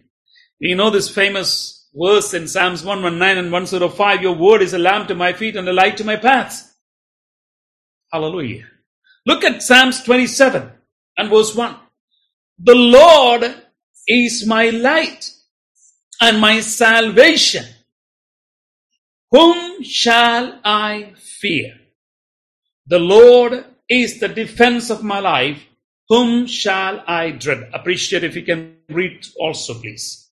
You 0.58 0.76
know 0.76 0.90
this 0.90 1.08
famous 1.08 1.88
verse 1.94 2.32
in 2.34 2.48
Psalms 2.48 2.84
119 2.84 3.44
and 3.44 3.52
105 3.52 4.22
Your 4.22 4.34
word 4.34 4.62
is 4.62 4.72
a 4.72 4.78
lamp 4.78 5.08
to 5.08 5.14
my 5.14 5.32
feet 5.32 5.56
and 5.56 5.68
a 5.68 5.72
light 5.72 5.96
to 5.98 6.04
my 6.04 6.16
paths. 6.16 6.72
Hallelujah. 8.12 8.66
Look 9.26 9.44
at 9.44 9.62
Psalms 9.62 10.02
27 10.02 10.70
and 11.18 11.30
verse 11.30 11.54
1. 11.54 11.76
The 12.59 12.75
Lord 12.75 13.55
is 14.07 14.45
my 14.45 14.69
light 14.69 15.31
and 16.21 16.39
my 16.41 16.59
salvation. 16.59 17.65
Whom 19.31 19.83
shall 19.83 20.59
I 20.63 21.13
fear? 21.15 21.73
The 22.87 22.99
Lord 22.99 23.63
is 23.87 24.19
the 24.19 24.27
defense 24.27 24.89
of 24.89 25.03
my 25.03 25.19
life. 25.19 25.61
Whom 26.09 26.47
shall 26.47 27.03
I 27.07 27.31
dread? 27.31 27.69
Appreciate 27.73 28.23
if 28.23 28.35
you 28.35 28.41
can 28.41 28.77
read 28.89 29.27
also, 29.39 29.75
please. 29.75 30.25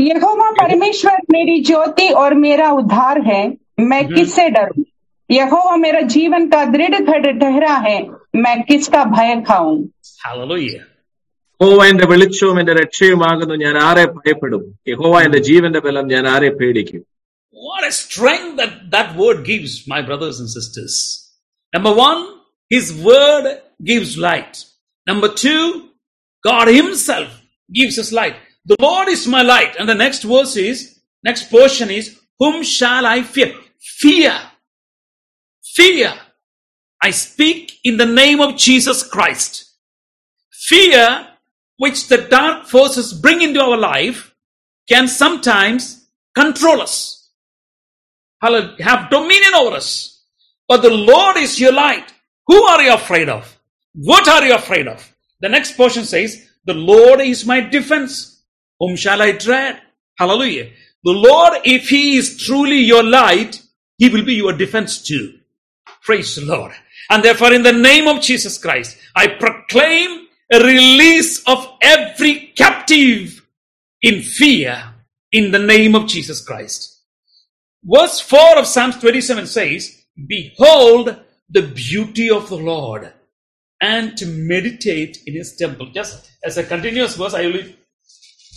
यहोवा 0.00 0.50
परमेश्वर 0.50 1.18
मेरी 1.30 1.60
ज्योति 1.64 2.08
और 2.20 2.34
मेरा 2.34 2.70
उद्धार 2.72 3.20
है 3.26 3.42
मैं 3.80 4.06
किससे 4.08 4.48
डरूं 4.50 4.82
यहोवा 5.30 5.76
मेरा 5.76 6.00
जीवन 6.14 6.48
का 6.50 6.64
दृढ़ 6.64 6.98
घड़ 7.00 7.38
ठहरा 7.38 7.74
है 7.86 7.98
मैं 8.44 8.56
किसका 8.70 9.02
भय 9.16 9.30
खाऊं 9.48 9.76
Hallelujah. 10.24 10.82
യഹോവ 11.60 11.82
എന്റെ 11.90 12.06
വെളിച്ചവും 12.10 12.56
എന്റെ 12.60 12.74
രക്ഷയുമാകുന്നു 12.80 13.56
ഞാൻ 13.64 13.74
ആരെ 13.88 14.04
ഭയപ്പെടും 14.14 14.62
യഹോവ 14.92 15.14
എന്റെ 15.26 15.40
ജീവന്റെ 15.48 15.80
ബലം 15.86 16.06
ഞാൻ 16.14 16.26
ആരെ 16.34 16.50
പേടിക്കും 16.60 17.02
What 17.56 17.84
a 17.84 17.92
strength 18.04 18.52
that 18.60 18.72
that 18.94 19.08
word 19.20 19.38
gives, 19.44 19.72
my 19.86 19.98
brothers 20.08 20.36
and 20.42 20.48
sisters. 20.50 20.94
Number 21.72 21.92
one, 22.06 22.20
His 22.70 22.86
word 23.08 23.44
gives 23.90 24.10
light. 24.18 24.54
Number 25.06 25.28
two, 25.42 25.60
God 26.44 26.66
Himself 26.78 27.28
gives 27.70 27.96
us 28.02 28.10
light. 28.20 28.36
The 28.66 28.78
Lord 28.80 29.08
is 29.08 29.22
my 29.28 29.42
light. 29.54 29.72
And 29.78 29.88
the 29.88 29.98
next 30.04 30.22
verse 30.24 30.54
is, 30.56 30.78
next 31.24 31.44
portion 31.50 31.88
is, 31.90 32.06
whom 32.40 32.56
shall 32.76 33.06
I 33.06 33.22
fear? 33.34 33.52
Fear. 34.00 34.34
Fear. 35.64 36.12
I 37.01 37.11
speak 37.11 37.73
in 37.83 37.97
the 37.97 38.05
name 38.05 38.41
of 38.41 38.57
Jesus 38.57 39.03
Christ. 39.03 39.71
Fear, 40.51 41.27
which 41.77 42.07
the 42.07 42.17
dark 42.17 42.65
forces 42.67 43.13
bring 43.13 43.41
into 43.41 43.61
our 43.61 43.77
life, 43.77 44.33
can 44.89 45.07
sometimes 45.07 46.07
control 46.35 46.81
us. 46.81 47.31
Have 48.41 49.09
dominion 49.09 49.53
over 49.55 49.75
us. 49.75 50.23
But 50.67 50.81
the 50.81 50.89
Lord 50.91 51.37
is 51.37 51.59
your 51.59 51.73
light. 51.73 52.13
Who 52.47 52.63
are 52.63 52.81
you 52.81 52.93
afraid 52.93 53.29
of? 53.29 53.57
What 53.93 54.27
are 54.27 54.43
you 54.45 54.55
afraid 54.55 54.87
of? 54.87 55.13
The 55.41 55.49
next 55.49 55.77
portion 55.77 56.03
says, 56.03 56.47
The 56.65 56.73
Lord 56.73 57.21
is 57.21 57.45
my 57.45 57.61
defense. 57.61 58.43
Whom 58.79 58.95
shall 58.95 59.21
I 59.21 59.31
dread? 59.33 59.81
Hallelujah. 60.17 60.71
The 61.03 61.11
Lord, 61.11 61.61
if 61.63 61.89
He 61.89 62.17
is 62.17 62.37
truly 62.37 62.79
your 62.79 63.03
light, 63.03 63.61
He 63.97 64.09
will 64.09 64.25
be 64.25 64.35
your 64.35 64.53
defense 64.53 65.01
too. 65.01 65.39
Praise 66.03 66.35
the 66.35 66.45
Lord. 66.45 66.73
And 67.09 67.23
therefore, 67.23 67.53
in 67.53 67.63
the 67.63 67.71
name 67.71 68.07
of 68.07 68.21
Jesus 68.21 68.57
Christ, 68.57 68.97
I 69.15 69.27
proclaim 69.27 70.27
a 70.51 70.59
release 70.59 71.43
of 71.45 71.77
every 71.81 72.53
captive 72.57 73.45
in 74.01 74.21
fear 74.21 74.93
in 75.31 75.51
the 75.51 75.59
name 75.59 75.95
of 75.95 76.07
Jesus 76.07 76.41
Christ. 76.41 77.03
Verse 77.83 78.19
4 78.19 78.59
of 78.59 78.67
Psalms 78.67 78.97
27 78.97 79.47
says, 79.47 80.03
Behold 80.27 81.15
the 81.49 81.61
beauty 81.61 82.29
of 82.29 82.49
the 82.49 82.57
Lord 82.57 83.13
and 83.79 84.17
to 84.17 84.25
meditate 84.25 85.19
in 85.25 85.35
his 85.35 85.55
temple. 85.55 85.91
Just 85.93 86.29
as 86.43 86.57
a 86.57 86.63
continuous 86.63 87.15
verse, 87.15 87.33
I 87.33 87.45
only, 87.45 87.77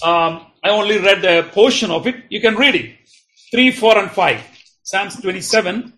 um, 0.03 0.47
I 0.65 0.71
only 0.71 0.99
read 0.99 1.25
a 1.25 1.45
portion 1.45 1.91
of 1.91 2.07
it. 2.07 2.25
You 2.31 2.41
can 2.41 2.57
read 2.57 2.75
it. 2.75 2.97
3, 3.53 3.71
4, 3.73 3.99
and 3.99 4.11
5. 4.11 4.43
Psalms 4.83 5.21
27. 5.21 5.93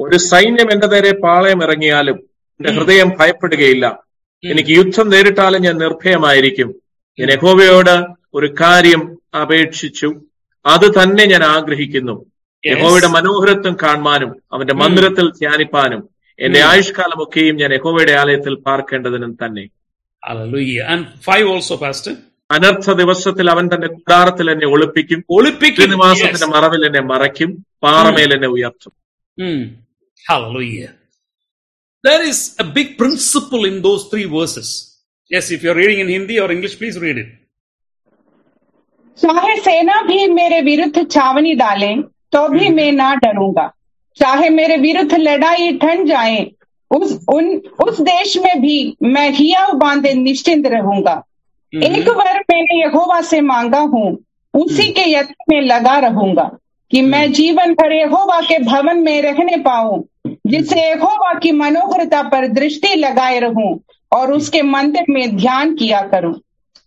ഒരു 0.00 0.16
സൈന്യം 0.16 0.72
എന്റെ 0.72 0.86
നേരെ 0.86 1.12
പാളയം 1.12 1.62
ഇറങ്ങിയാലും 1.62 2.16
എന്റെ 2.60 2.72
ഹൃദയം 2.72 3.12
ഭയപ്പെടുകയില്ല. 3.20 4.02
എനിക്ക് 4.44 4.70
യുദ്ധം 4.70 5.08
നേരിട്ടാലും 5.08 5.62
ഞാൻ 5.62 5.76
നിർഭയമായിരിക്കും. 5.76 6.74
ഞാൻ 7.20 7.32
യഹോവയോട് 7.32 8.06
ഒരു 8.34 8.54
കാര്യം 8.60 9.18
അപേക്ഷിച്ചു. 9.42 10.14
അത് 10.66 11.02
തന്നെ 11.02 11.24
ഞാൻ 11.24 11.42
ആഗ്രഹിക്കുന്നു. 11.44 12.24
യഹോവയുടെ 12.66 13.06
മനോഹരത്വം 13.06 13.76
കാണുവാനും 13.82 14.42
അവന്റെ 14.52 14.74
മന്ദിരത്തിൽ 14.74 15.30
ധ്യാനിപ്പാനും 15.30 16.08
എന്റെ 16.40 16.60
ആയുഷ്കാലമൊക്കെയും 16.60 17.56
ഞാൻ 17.56 17.72
യഹോവയുടെ 17.72 18.12
ആലയത്തിൽ 18.12 18.54
പാർക്കേണ്ടതിനും 18.54 19.38
തന്നെ. 19.44 19.68
Hallelujah. 20.30 20.82
And 20.88 21.04
5 21.04 21.46
also, 21.48 21.74
Pastor. 21.82 22.14
അനർത്ഥ 22.50 22.90
ദിവസത്തിൽ 22.92 23.50
അവൻ 23.50 23.70
തന്റെ 23.74 23.86
കുടാരത്തിൽ 23.86 24.50
എന്നെ 24.50 24.66
ഒളിപ്പിക്കും. 24.66 25.24
ഒളിപ്പിക്കും. 25.30 25.90
നിവാസത്തിന്റെ 25.90 26.46
മറവിൽ 26.46 26.86
എന്നെ 26.86 27.00
മറയ്ക്കും. 27.00 27.66
പാറമേൽ 27.82 28.34
എന്നെ 28.34 28.48
ഉയർത്തും. 28.48 28.92
Hallelujah. 30.26 30.94
There 32.04 32.22
is 32.22 32.56
a 32.58 32.64
big 32.64 32.96
principle 32.96 33.64
in 33.64 33.82
those 33.82 34.06
three 34.08 34.24
verses. 34.24 34.98
Yes, 35.30 35.50
if 35.50 35.62
you're 35.62 35.74
reading 35.74 36.00
in 36.00 36.08
Hindi 36.08 36.40
or 36.40 36.50
English, 36.50 36.78
please 36.78 36.98
read 36.98 37.18
it. 37.18 37.28
चाहे 39.18 39.56
सेना 39.60 40.00
भी 40.02 40.26
मेरे 40.34 40.60
विरुद्ध 40.62 41.06
छावनी 41.10 41.54
डालें 41.54 42.02
तो 42.32 42.46
भी 42.48 42.68
मैं 42.74 42.90
ना 42.92 43.14
डरूँगा 43.24 43.66
चाहे 44.16 44.48
मेरे 44.50 44.76
विरुद्ध 44.76 45.18
लड़ाई 45.18 45.72
ठन 45.78 46.04
जाए 46.06 46.38
उस 46.90 47.12
उन 47.32 47.50
उस 47.84 48.00
देश 48.00 48.36
में 48.44 48.60
भी 48.62 48.76
मैं 49.02 49.28
हिया 49.30 49.66
बांधे 49.82 50.12
निश्चिंत 50.22 50.66
रहूँगा 50.74 51.14
एक 51.72 52.08
बार 52.08 52.38
मैंने 52.50 52.80
यहोवा 52.80 53.20
से 53.30 53.40
मांगा 53.50 53.80
हूँ 53.94 54.08
उसी 54.54 54.90
के 54.92 55.10
यत्न 55.10 55.34
में 55.50 55.60
लगा 55.62 55.98
रहूँगा 56.06 56.50
कि 56.90 57.00
मैं 57.02 57.32
जीवन 57.32 57.74
भर 57.74 57.92
यहोवा 57.92 58.40
के 58.40 58.58
भवन 58.64 58.98
में 59.04 59.20
रहने 59.22 59.56
पाऊँ 59.64 60.02
जिससे 60.46 60.88
यहोवा 60.88 61.32
की 61.38 61.52
मनोहरता 61.52 62.22
पर 62.28 62.46
दृष्टि 62.52 62.94
लगाए 62.94 63.38
रहूँ 63.40 63.78
और 64.12 64.32
उसके 64.32 64.62
मंदिर 64.62 65.04
में 65.10 65.36
ध्यान 65.36 65.74
किया 65.76 66.00
करूँ. 66.14 66.34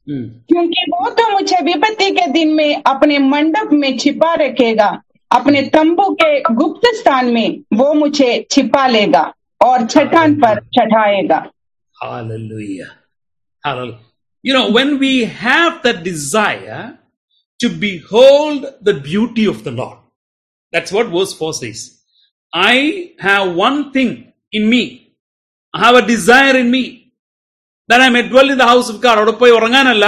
क्योंकि 0.09 0.85
वो 0.93 1.09
तो 1.09 1.29
मुझे 1.31 1.61
विपत्ति 1.63 2.09
के 2.15 2.25
दिन 2.31 2.53
में 2.55 2.81
अपने 2.85 3.17
मंडप 3.19 3.69
में 3.73 3.97
छिपा 3.97 4.33
रखेगा 4.41 4.87
अपने 5.31 5.61
तंबू 5.75 6.09
के 6.21 6.39
गुप्त 6.53 6.87
स्थान 6.95 7.31
में 7.33 7.59
वो 7.73 7.93
मुझे 7.93 8.45
छिपा 8.51 8.87
लेगा 8.87 9.21
और 9.65 9.85
छठान 9.87 10.35
पर 10.41 10.59
चढ़ाएगा 10.77 11.45
Hallelujah. 11.95 12.89
Hallelujah. 13.63 13.99
You 14.43 14.53
know, 14.53 14.71
when 14.71 14.99
we 14.99 15.23
have 15.23 15.81
that 15.83 16.03
desire 16.03 16.97
to 17.62 17.68
behold 17.68 18.66
the 18.82 18.94
beauty 18.94 19.46
of 19.46 19.64
the 19.64 19.70
Lord, 19.70 19.98
that's 20.72 20.92
what 20.92 21.08
verse 21.08 21.32
4 21.32 21.54
says. 21.54 22.00
I 22.54 23.12
have 23.18 23.54
one 23.54 23.92
thing 23.92 24.32
in 24.52 24.68
me. 24.68 25.16
I 25.74 25.80
have 25.86 25.96
a 25.96 26.06
desire 26.06 26.56
in 26.56 26.70
me 26.70 27.12
that 27.88 28.00
I 28.00 28.08
may 28.08 28.28
dwell 28.28 28.50
in 28.50 28.58
the 28.58 28.70
house 28.72 28.88
of 28.92 29.00
God. 29.06 29.18
അവിടെ 29.18 29.34
പോയി 29.40 29.52
ഉറങ്ങാനല്ല 29.58 30.06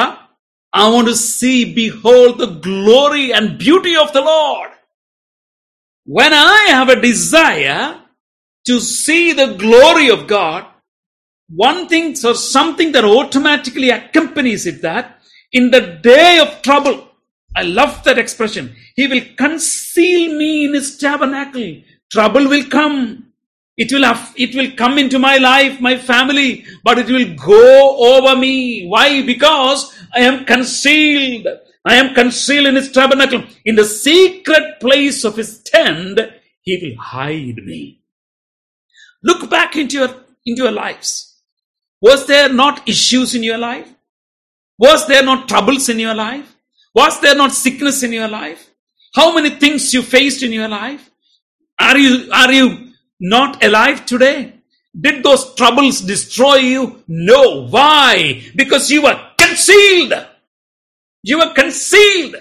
I 0.72 0.84
want 0.92 1.08
to 1.08 1.16
see, 1.16 1.56
behold 1.74 2.38
the 2.38 2.52
glory 2.68 3.32
and 3.36 3.58
beauty 3.58 3.94
of 3.96 4.12
the 4.16 4.20
Lord. 4.20 4.70
When 6.04 6.32
I 6.32 6.66
have 6.70 6.88
a 6.88 7.00
desire 7.00 8.00
to 8.68 8.80
see 8.80 9.32
the 9.32 9.54
glory 9.64 10.08
of 10.10 10.28
God, 10.28 10.66
one 11.48 11.88
thing 11.88 12.16
or 12.24 12.34
something 12.34 12.92
that 12.92 13.04
automatically 13.04 13.90
accompanies 13.90 14.64
it 14.66 14.82
that 14.82 15.20
in 15.52 15.70
the 15.72 15.80
day 15.80 16.38
of 16.38 16.62
trouble, 16.62 17.08
I 17.55 17.63
love 17.63 18.03
that 18.03 18.17
expression. 18.17 18.75
He 18.95 19.07
will 19.07 19.21
conceal 19.37 20.37
me 20.37 20.65
in 20.65 20.73
his 20.73 20.97
tabernacle. 20.97 21.81
Trouble 22.11 22.47
will 22.47 22.65
come. 22.65 23.31
It 23.77 23.91
will 23.91 24.03
have, 24.03 24.33
it 24.37 24.55
will 24.55 24.71
come 24.75 24.97
into 24.97 25.19
my 25.19 25.37
life, 25.37 25.81
my 25.81 25.97
family, 25.97 26.65
but 26.83 26.97
it 26.97 27.07
will 27.07 27.35
go 27.35 28.15
over 28.15 28.39
me. 28.39 28.87
Why? 28.87 29.21
Because 29.21 29.93
I 30.13 30.21
am 30.21 30.45
concealed. 30.45 31.47
I 31.85 31.95
am 31.95 32.13
concealed 32.13 32.67
in 32.67 32.75
his 32.75 32.91
tabernacle. 32.91 33.43
In 33.65 33.75
the 33.75 33.83
secret 33.83 34.79
place 34.79 35.23
of 35.23 35.35
his 35.35 35.61
tent, 35.61 36.19
he 36.61 36.79
will 36.81 37.03
hide 37.03 37.57
me. 37.57 38.01
Look 39.23 39.49
back 39.49 39.75
into 39.75 39.97
your, 39.97 40.09
into 40.45 40.63
your 40.63 40.71
lives. 40.71 41.41
Was 42.01 42.27
there 42.27 42.51
not 42.51 42.87
issues 42.87 43.35
in 43.35 43.43
your 43.43 43.57
life? 43.57 43.91
Was 44.77 45.07
there 45.07 45.23
not 45.23 45.47
troubles 45.47 45.89
in 45.89 45.99
your 45.99 46.13
life? 46.13 46.54
Was 46.95 47.19
there 47.19 47.35
not 47.35 47.51
sickness 47.51 48.03
in 48.03 48.13
your 48.13 48.29
life? 48.29 48.71
How 49.13 49.35
many 49.35 49.51
things 49.51 49.93
you 49.93 50.01
faced 50.01 50.43
in 50.43 50.51
your 50.53 50.69
life? 50.69 51.11
Are 51.77 51.97
you, 51.97 52.31
are 52.31 52.51
you 52.51 52.91
not 53.19 53.63
alive 53.63 54.05
today? 54.05 54.53
Did 54.99 55.23
those 55.23 55.53
troubles 55.55 56.01
destroy 56.01 56.55
you? 56.55 57.03
No. 57.07 57.67
Why? 57.67 58.43
Because 58.55 58.89
you 58.89 59.03
were 59.03 59.19
concealed. 59.37 60.13
You 61.21 61.39
were 61.39 61.53
concealed. 61.53 62.35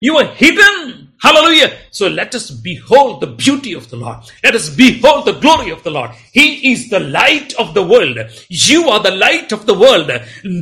You 0.00 0.16
were 0.16 0.26
hidden. 0.26 1.03
Hallelujah. 1.24 1.78
So 1.90 2.06
let 2.06 2.34
us 2.34 2.50
behold 2.50 3.22
the 3.22 3.28
beauty 3.28 3.72
of 3.72 3.88
the 3.88 3.96
Lord. 3.96 4.18
Let 4.42 4.54
us 4.54 4.68
behold 4.68 5.24
the 5.24 5.40
glory 5.40 5.70
of 5.70 5.82
the 5.82 5.90
Lord. 5.90 6.10
He 6.32 6.70
is 6.70 6.90
the 6.90 7.00
light 7.00 7.54
of 7.54 7.72
the 7.72 7.82
world. 7.82 8.18
You 8.50 8.90
are 8.90 9.02
the 9.02 9.10
light 9.10 9.50
of 9.50 9.64
the 9.64 9.72
world. 9.72 10.10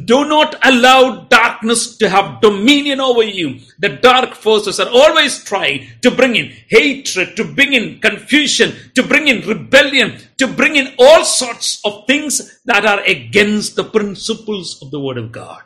Do 0.06 0.24
not 0.24 0.54
allow 0.62 1.24
darkness 1.24 1.96
to 1.96 2.08
have 2.08 2.40
dominion 2.40 3.00
over 3.00 3.24
you. 3.24 3.58
The 3.80 3.88
dark 3.88 4.34
forces 4.34 4.78
are 4.78 4.88
always 4.88 5.42
trying 5.42 5.88
to 6.02 6.12
bring 6.12 6.36
in 6.36 6.52
hatred, 6.68 7.36
to 7.38 7.44
bring 7.44 7.72
in 7.72 7.98
confusion, 7.98 8.72
to 8.94 9.02
bring 9.02 9.26
in 9.26 9.44
rebellion, 9.48 10.18
to 10.38 10.46
bring 10.46 10.76
in 10.76 10.94
all 10.96 11.24
sorts 11.24 11.80
of 11.84 12.06
things 12.06 12.60
that 12.66 12.86
are 12.86 13.00
against 13.00 13.74
the 13.74 13.82
principles 13.84 14.80
of 14.80 14.92
the 14.92 15.00
word 15.00 15.18
of 15.18 15.32
God. 15.32 15.62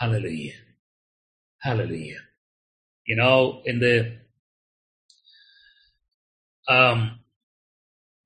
Hallelujah. 0.00 0.54
Hallelujah. 1.60 2.20
You 3.06 3.16
know, 3.16 3.62
in 3.64 3.80
the 3.80 4.18
um, 6.68 7.18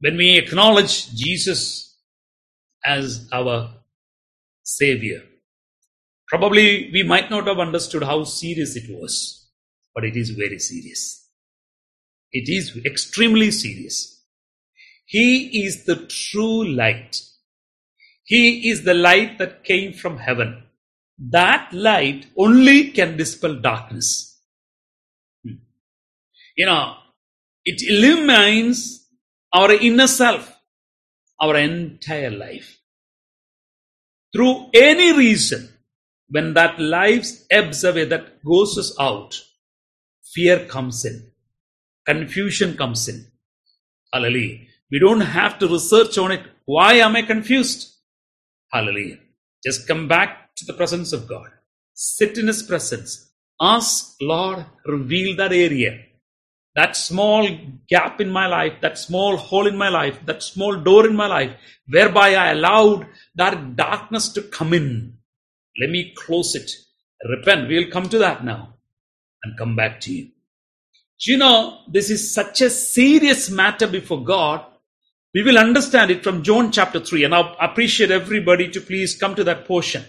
when 0.00 0.16
we 0.16 0.36
acknowledge 0.36 1.14
Jesus 1.14 1.96
as 2.84 3.28
our 3.32 3.70
Savior, 4.62 5.22
probably 6.28 6.90
we 6.92 7.02
might 7.02 7.30
not 7.30 7.46
have 7.46 7.58
understood 7.58 8.02
how 8.02 8.24
serious 8.24 8.76
it 8.76 8.90
was, 8.90 9.48
but 9.94 10.04
it 10.04 10.16
is 10.16 10.30
very 10.30 10.58
serious. 10.58 11.28
It 12.32 12.48
is 12.48 12.76
extremely 12.84 13.50
serious. 13.50 14.24
He 15.06 15.64
is 15.64 15.84
the 15.84 16.06
true 16.06 16.68
light. 16.68 17.20
He 18.24 18.68
is 18.68 18.82
the 18.82 18.94
light 18.94 19.38
that 19.38 19.64
came 19.64 19.92
from 19.92 20.18
heaven. 20.18 20.64
That 21.18 21.72
light 21.72 22.26
only 22.36 22.90
can 22.90 23.16
dispel 23.16 23.54
darkness. 23.54 24.35
You 26.56 26.66
know, 26.66 26.94
it 27.64 27.82
illumines 27.82 29.06
our 29.52 29.72
inner 29.72 30.06
self, 30.06 30.52
our 31.40 31.56
entire 31.56 32.30
life. 32.30 32.78
Through 34.32 34.70
any 34.74 35.16
reason, 35.16 35.68
when 36.28 36.54
that 36.54 36.78
life 36.78 37.26
ebbs 37.50 37.84
away, 37.84 38.06
that 38.06 38.42
goes 38.44 38.76
us 38.78 38.94
out, 38.98 39.40
fear 40.34 40.64
comes 40.66 41.04
in, 41.04 41.30
confusion 42.06 42.76
comes 42.76 43.08
in. 43.08 43.26
Hallelujah. 44.12 44.60
We 44.90 44.98
don't 44.98 45.20
have 45.20 45.58
to 45.58 45.68
research 45.68 46.16
on 46.18 46.32
it. 46.32 46.42
Why 46.64 46.94
am 46.94 47.16
I 47.16 47.22
confused? 47.22 47.94
Hallelujah. 48.72 49.18
Just 49.64 49.86
come 49.86 50.08
back 50.08 50.54
to 50.56 50.64
the 50.64 50.74
presence 50.74 51.12
of 51.12 51.28
God. 51.28 51.50
Sit 51.94 52.38
in 52.38 52.46
His 52.46 52.62
presence. 52.62 53.30
Ask, 53.60 54.16
Lord, 54.20 54.64
reveal 54.86 55.36
that 55.36 55.52
area. 55.52 56.05
That 56.76 56.94
small 56.94 57.48
gap 57.88 58.20
in 58.20 58.30
my 58.30 58.46
life, 58.46 58.74
that 58.82 58.98
small 58.98 59.36
hole 59.36 59.66
in 59.66 59.76
my 59.76 59.88
life, 59.88 60.18
that 60.26 60.42
small 60.42 60.76
door 60.76 61.06
in 61.06 61.16
my 61.16 61.26
life, 61.26 61.52
whereby 61.88 62.34
I 62.34 62.52
allowed 62.52 63.06
that 63.34 63.76
darkness 63.76 64.28
to 64.34 64.42
come 64.42 64.72
in. 64.72 65.16
Let 65.80 65.90
me 65.90 66.14
close 66.16 66.54
it. 66.54 66.70
Repent. 67.28 67.68
We'll 67.68 67.90
come 67.90 68.08
to 68.10 68.18
that 68.18 68.44
now 68.44 68.74
and 69.42 69.58
come 69.58 69.74
back 69.74 70.00
to 70.02 70.12
you. 70.12 70.28
You 71.20 71.38
know, 71.38 71.80
this 71.88 72.10
is 72.10 72.34
such 72.34 72.60
a 72.60 72.68
serious 72.68 73.48
matter 73.48 73.86
before 73.86 74.22
God. 74.22 74.64
We 75.34 75.42
will 75.42 75.58
understand 75.58 76.10
it 76.10 76.22
from 76.22 76.42
John 76.42 76.72
chapter 76.72 77.00
3, 77.00 77.24
and 77.24 77.34
I 77.34 77.54
appreciate 77.60 78.10
everybody 78.10 78.68
to 78.70 78.80
please 78.80 79.16
come 79.16 79.34
to 79.34 79.44
that 79.44 79.66
portion. 79.66 80.04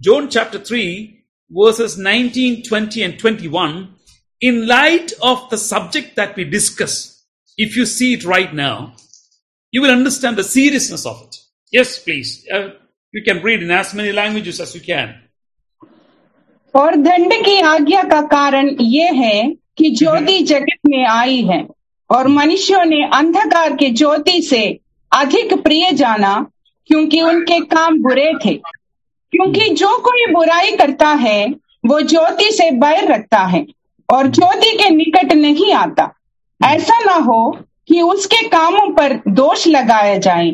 John 0.00 0.28
chapter 0.28 0.58
3, 0.58 1.24
verses 1.50 1.98
19, 1.98 2.64
20, 2.64 3.02
and 3.02 3.18
21, 3.18 3.94
in 4.42 4.66
light 4.66 5.12
of 5.22 5.48
the 5.50 5.56
subject 5.56 6.16
that 6.16 6.36
we 6.36 6.44
discuss, 6.44 7.24
if 7.58 7.76
you 7.76 7.86
see 7.86 8.14
it 8.14 8.24
right 8.24 8.52
now, 8.52 8.94
you 9.72 9.80
will 9.80 9.92
understand 9.92 10.36
the 10.36 10.44
seriousness 10.44 11.06
of 11.06 11.22
it. 11.22 11.36
Yes, 11.72 11.98
please. 11.98 12.44
Uh, 12.52 12.70
you 13.14 13.22
can 13.22 13.42
read 13.42 13.62
in 13.62 13.70
as 13.70 13.94
many 13.94 14.12
languages 14.12 14.60
as 14.60 14.74
you 14.74 14.80
can. 14.82 15.14
और 16.74 16.94
दंड 16.96 17.32
की 17.44 17.60
आज्ञा 17.60 18.02
का 18.10 18.20
कारण 18.28 18.68
ये 18.80 19.08
है 19.14 19.34
कि 19.78 19.90
ज्योति 19.96 20.38
जगत 20.50 20.88
में 20.88 21.04
आई 21.06 21.42
है 21.44 21.66
और 22.10 22.28
मनुष्यों 22.28 22.84
ने 22.84 23.02
अंधकार 23.14 23.74
के 23.76 23.90
ज्योति 23.90 24.40
से 24.42 24.62
अधिक 25.12 25.52
प्रिय 25.64 25.90
जाना 25.96 26.34
क्योंकि 26.90 27.20
उनके 27.22 27.60
काम 27.74 27.98
बुरे 28.02 28.32
थे 28.44 28.54
क्योंकि 29.32 29.68
जो 29.82 29.96
कोई 30.06 30.26
बुराई 30.32 30.76
करता 30.76 31.08
है 31.26 31.38
वो 31.86 32.00
ज्योति 32.00 32.50
से 32.52 32.70
बैर 32.80 33.12
रखता 33.12 33.44
है 33.52 33.64
और 34.10 34.26
ज्योति 34.28 34.76
के 34.76 34.88
निकट 34.90 35.32
नहीं 35.32 35.72
आता 35.72 36.12
ऐसा 36.60 36.98
ना 37.04 37.14
हो 37.24 37.40
कि 37.88 38.00
उसके 38.02 38.46
कामों 38.48 38.88
पर 38.94 39.20
दोष 39.28 39.66
लगाया 39.66 40.16
जाए 40.18 40.50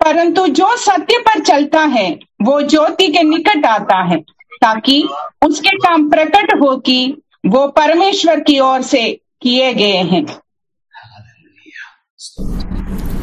परंतु 0.00 0.46
जो 0.58 0.76
सत्य 0.76 1.18
पर 1.18 1.40
चलता 1.40 1.80
है 1.96 2.10
वो 2.42 2.60
ज्योति 2.62 3.08
के 3.08 3.22
निकट 3.22 3.66
आता 3.66 4.02
है 4.04 4.20
ताकि 4.62 5.02
उसके 5.44 5.76
काम 5.78 6.08
प्रकट 6.10 6.54
हो 6.62 6.76
कि 6.78 6.98
वो 7.46 7.66
परमेश्वर 7.68 8.40
की 8.40 8.58
ओर 8.60 8.82
से 8.82 9.02
किए 9.42 9.72
गए 9.74 10.02
हैं 10.12 10.26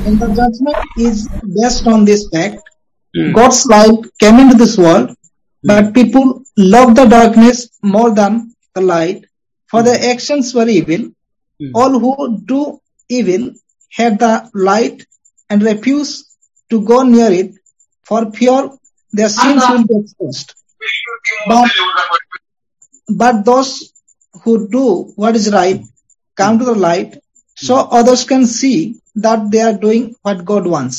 And 0.04 0.20
the 0.20 0.28
judgment 0.28 0.78
is 0.98 1.28
based 1.56 1.88
on 1.88 2.06
this 2.06 2.28
fact. 2.30 2.70
Mm. 3.14 3.34
God's 3.36 3.66
light 3.68 4.06
came 4.20 4.40
into 4.40 4.56
this 4.56 4.76
world, 4.76 5.12
but 5.64 5.94
people 5.94 6.42
loved 6.58 6.96
the 6.96 7.06
darkness 7.06 7.70
more 7.84 8.10
than 8.12 8.51
the 8.75 8.83
light, 8.83 9.21
for 9.73 9.83
their 9.83 10.01
actions 10.13 10.55
were 10.55 10.69
evil. 10.71 11.03
All 11.75 11.99
who 11.99 12.13
do 12.45 12.61
evil 13.11 13.45
hate 13.91 14.19
the 14.19 14.35
light 14.71 14.99
and 15.51 15.63
refuse 15.63 16.11
to 16.71 16.81
go 16.83 17.03
near 17.05 17.31
it, 17.33 17.51
for 18.03 18.31
fear 18.33 18.59
their 19.13 19.29
sins 19.31 19.63
will 19.69 19.85
be 19.85 19.97
exposed. 20.03 20.49
But, 21.47 21.71
but 23.09 23.45
those 23.45 23.71
who 24.43 24.69
do 24.69 24.85
what 25.17 25.35
is 25.35 25.53
right 25.53 25.81
come 26.37 26.59
to 26.59 26.67
the 26.67 26.75
light, 26.89 27.13
so 27.57 27.77
others 27.99 28.25
can 28.25 28.45
see 28.47 28.79
that 29.17 29.51
they 29.51 29.61
are 29.61 29.77
doing 29.79 30.15
what 30.23 30.45
God 30.45 30.67
wants. 30.67 30.99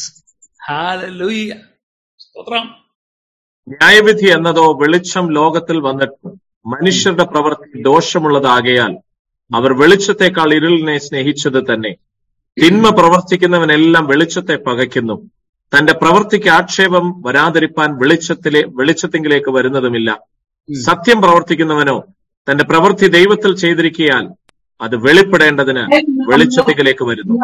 Hallelujah. 0.67 1.59
സ്തോത്രം 2.23 2.63
ന്യായവിധി 3.67 4.27
എന്നതോ 4.35 4.65
വെളിച്ചം 4.81 5.25
ലോകത്തിൽ 5.37 5.77
വന്നിട്ട് 5.87 6.29
മനുഷ്യരുടെ 6.66 7.24
പ്രവൃത്തി 7.24 7.82
ദോഷമുള്ളതാകയാൽ 7.82 8.92
അവർ 9.50 9.72
വെളിച്ചത്തെക്കാൾ 9.72 10.54
ഇരുളിനെ 10.54 10.98
സ്നേഹിച്ചത് 10.98 11.74
തന്നെ. 11.74 11.92
തിന്മ 12.62 12.88
പ്രവർത്തിക്കുന്നവനെല്ലാം 12.88 14.06
വെളിച്ചത്തെ 14.06 14.56
പകയ്ക്കുന്നു. 14.66 15.16
തന്റെ 15.72 15.92
പ്രവൃത്തിക്ക് 15.92 16.48
ആക്ഷേപം 16.48 17.22
വരാതിരിപ്പാൻ 17.26 17.98
വെളിച്ചത്തിലെ 18.02 18.64
വെളിച്ചത്തിങ്കിലേക്ക് 18.78 19.50
വരുന്നതുമില്ല. 19.50 20.10
സത്യം 20.68 21.22
പ്രവർത്തിക്കുന്നവനോ 21.22 22.04
തന്റെ 22.50 22.64
പ്രവൃത്തി 22.64 23.06
ദൈവത്തിൽ 23.06 23.56
ചെയ്തിരിക്കയാൽ 23.56 24.24
അത് 24.80 24.96
വെളിപ്പെടേണ്ടതിന് 24.96 25.82
വെളിച്ചത്തിലേക്ക് 26.30 27.04
വരുന്നു. 27.04 27.34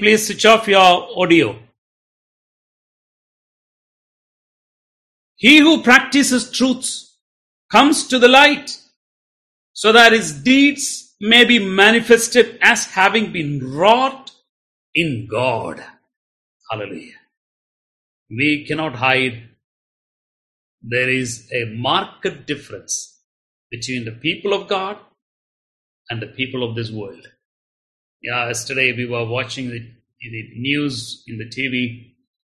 Please 0.00 0.26
switch 0.26 0.48
off 0.48 0.70
your 0.70 0.90
please 1.28 1.71
He 5.42 5.58
who 5.58 5.82
practices 5.82 6.52
truths 6.52 7.18
comes 7.68 8.06
to 8.06 8.20
the 8.20 8.28
light 8.28 8.78
so 9.72 9.90
that 9.90 10.12
his 10.12 10.32
deeds 10.32 11.16
may 11.20 11.44
be 11.44 11.58
manifested 11.58 12.60
as 12.62 12.84
having 12.84 13.32
been 13.32 13.58
wrought 13.74 14.30
in 14.94 15.26
God. 15.28 15.82
Hallelujah. 16.70 17.18
We 18.30 18.64
cannot 18.68 18.94
hide. 18.94 19.48
There 20.80 21.10
is 21.10 21.50
a 21.52 21.64
marked 21.74 22.46
difference 22.46 23.20
between 23.68 24.04
the 24.04 24.12
people 24.12 24.52
of 24.52 24.68
God 24.68 24.96
and 26.08 26.22
the 26.22 26.28
people 26.28 26.62
of 26.62 26.76
this 26.76 26.92
world. 26.92 27.26
Yeah, 28.22 28.46
yesterday 28.46 28.92
we 28.96 29.06
were 29.06 29.26
watching 29.26 29.70
the, 29.70 29.80
the 29.80 30.50
news 30.54 31.24
in 31.26 31.38
the 31.38 31.46
TV. 31.48 32.12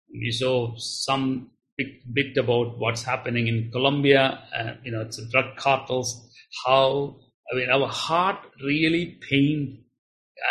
We 0.09 0.31
saw 0.31 0.77
some 0.77 1.51
bit, 1.77 2.13
bit 2.13 2.37
about 2.37 2.77
what's 2.77 3.03
happening 3.03 3.47
in 3.47 3.71
Colombia. 3.71 4.43
Uh, 4.55 4.73
you 4.83 4.91
know, 4.91 5.01
it's 5.01 5.19
drug 5.31 5.55
cartels. 5.55 6.23
How 6.65 7.17
I 7.51 7.55
mean, 7.55 7.69
our 7.69 7.87
heart 7.87 8.39
really 8.63 9.17
pained 9.29 9.79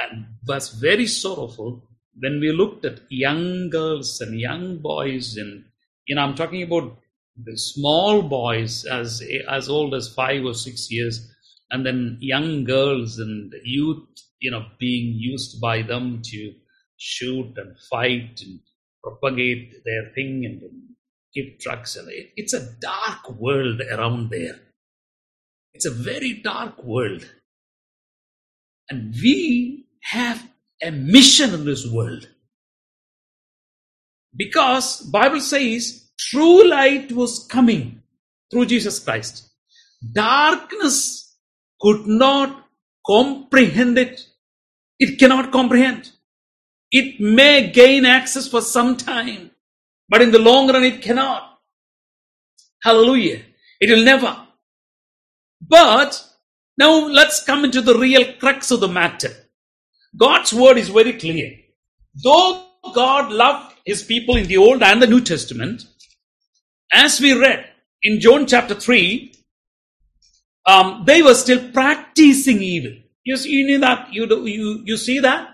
and 0.02 0.26
was 0.46 0.70
very 0.70 1.06
sorrowful 1.06 1.82
when 2.18 2.40
we 2.40 2.50
looked 2.52 2.84
at 2.84 3.00
young 3.10 3.68
girls 3.68 4.20
and 4.20 4.40
young 4.40 4.78
boys, 4.78 5.36
and 5.36 5.64
you 6.06 6.14
know, 6.14 6.22
I'm 6.22 6.34
talking 6.34 6.62
about 6.62 6.96
the 7.36 7.58
small 7.58 8.22
boys 8.22 8.84
as 8.86 9.22
as 9.48 9.68
old 9.68 9.94
as 9.94 10.12
five 10.14 10.44
or 10.44 10.54
six 10.54 10.90
years, 10.90 11.30
and 11.70 11.84
then 11.84 12.16
young 12.20 12.64
girls 12.64 13.18
and 13.18 13.52
youth, 13.64 14.06
you 14.40 14.50
know, 14.50 14.64
being 14.78 15.14
used 15.18 15.60
by 15.60 15.82
them 15.82 16.22
to 16.24 16.54
shoot 16.96 17.52
and 17.58 17.76
fight 17.90 18.40
and 18.42 18.60
propagate 19.02 19.84
their 19.84 20.10
thing 20.14 20.44
and 20.46 20.62
give 21.36 21.58
drugs. 21.58 21.96
It, 21.96 22.32
it's 22.36 22.54
a 22.54 22.72
dark 22.80 23.30
world 23.38 23.80
around 23.82 24.30
there. 24.30 24.58
It's 25.74 25.86
a 25.86 25.90
very 25.90 26.32
dark 26.32 26.82
world. 26.82 27.24
And 28.88 29.14
we 29.22 29.86
have 30.02 30.48
a 30.82 30.90
mission 30.90 31.52
in 31.52 31.64
this 31.64 31.86
world. 31.86 32.28
Because 34.34 35.02
Bible 35.02 35.40
says 35.40 36.08
true 36.18 36.68
light 36.68 37.12
was 37.12 37.46
coming 37.46 38.02
through 38.50 38.66
Jesus 38.66 38.98
Christ. 38.98 39.50
Darkness 40.12 41.36
could 41.80 42.06
not 42.06 42.68
comprehend 43.06 43.98
it. 43.98 44.26
It 44.98 45.18
cannot 45.18 45.52
comprehend. 45.52 46.10
It 46.90 47.20
may 47.20 47.70
gain 47.70 48.06
access 48.06 48.48
for 48.48 48.62
some 48.62 48.96
time, 48.96 49.50
but 50.08 50.22
in 50.22 50.30
the 50.30 50.38
long 50.38 50.68
run 50.68 50.84
it 50.84 51.02
cannot. 51.02 51.58
Hallelujah. 52.82 53.42
It 53.80 53.90
will 53.90 54.04
never. 54.04 54.36
But 55.60 56.24
now 56.78 57.06
let's 57.08 57.42
come 57.42 57.64
into 57.64 57.80
the 57.80 57.98
real 57.98 58.34
crux 58.34 58.70
of 58.70 58.80
the 58.80 58.88
matter. 58.88 59.30
God's 60.16 60.52
word 60.52 60.78
is 60.78 60.88
very 60.88 61.14
clear. 61.14 61.52
Though 62.22 62.64
God 62.94 63.32
loved 63.32 63.74
his 63.84 64.02
people 64.02 64.36
in 64.36 64.46
the 64.46 64.56
Old 64.58 64.82
and 64.82 65.02
the 65.02 65.06
New 65.06 65.20
Testament, 65.20 65.82
as 66.92 67.20
we 67.20 67.38
read 67.38 67.66
in 68.02 68.20
John 68.20 68.46
chapter 68.46 68.74
3, 68.74 69.32
um, 70.66 71.04
they 71.06 71.22
were 71.22 71.34
still 71.34 71.70
practicing 71.72 72.62
evil. 72.62 72.92
You, 73.24 73.36
see- 73.36 73.50
you 73.50 73.78
that, 73.80 74.12
you, 74.12 74.26
you, 74.46 74.82
you 74.84 74.96
see 74.96 75.20
that? 75.20 75.50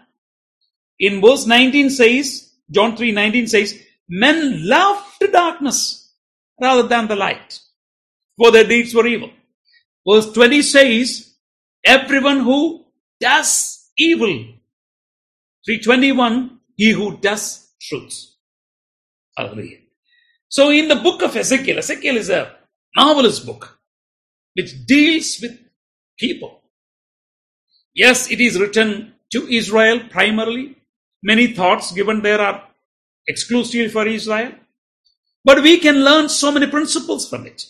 In 0.99 1.21
verse 1.21 1.47
19 1.47 1.91
says, 1.91 2.53
John 2.71 2.97
3 2.97 3.13
19 3.13 3.49
says, 3.49 3.79
men 4.15 4.69
loved 4.69 5.25
darkness 5.33 6.13
rather 6.61 6.83
than 6.87 7.09
the 7.09 7.17
light, 7.17 7.61
for 8.37 8.51
their 8.51 8.65
deeds 8.65 8.95
were 8.95 9.07
evil. 9.07 9.31
Verse 10.07 10.31
20 10.33 10.61
says, 10.61 11.35
everyone 11.85 12.41
who 12.41 12.85
does 13.19 13.91
evil. 13.97 14.35
321, 15.65 16.59
he 16.77 16.91
who 16.91 17.17
does 17.19 17.73
truth. 17.81 18.35
Hallelujah. 19.37 19.79
So 20.49 20.71
in 20.71 20.89
the 20.89 20.97
book 20.97 21.23
of 21.23 21.35
Ezekiel, 21.35 21.79
Ezekiel 21.79 22.17
is 22.19 22.29
a 22.29 22.55
marvelous 22.95 23.41
book 23.41 23.79
which 24.55 24.85
deals 24.85 25.39
with 25.41 25.59
people. 26.19 26.61
Yes, 27.95 28.31
it 28.31 28.41
is 28.41 28.61
written 28.61 29.15
to 29.33 29.49
Israel 29.49 30.01
primarily. 30.11 30.77
Many 31.23 31.55
thoughts 31.55 31.93
given 31.93 32.21
there 32.21 32.41
are 32.41 32.69
exclusively 33.28 33.90
for 33.90 34.08
Israel. 34.08 34.52
But 35.44 35.64
we 35.64 35.78
can 35.80 36.04
learn 36.04 36.30
so 36.30 36.52
many 36.52 36.68
principles 36.68 37.30
from 37.30 37.46
it. 37.46 37.66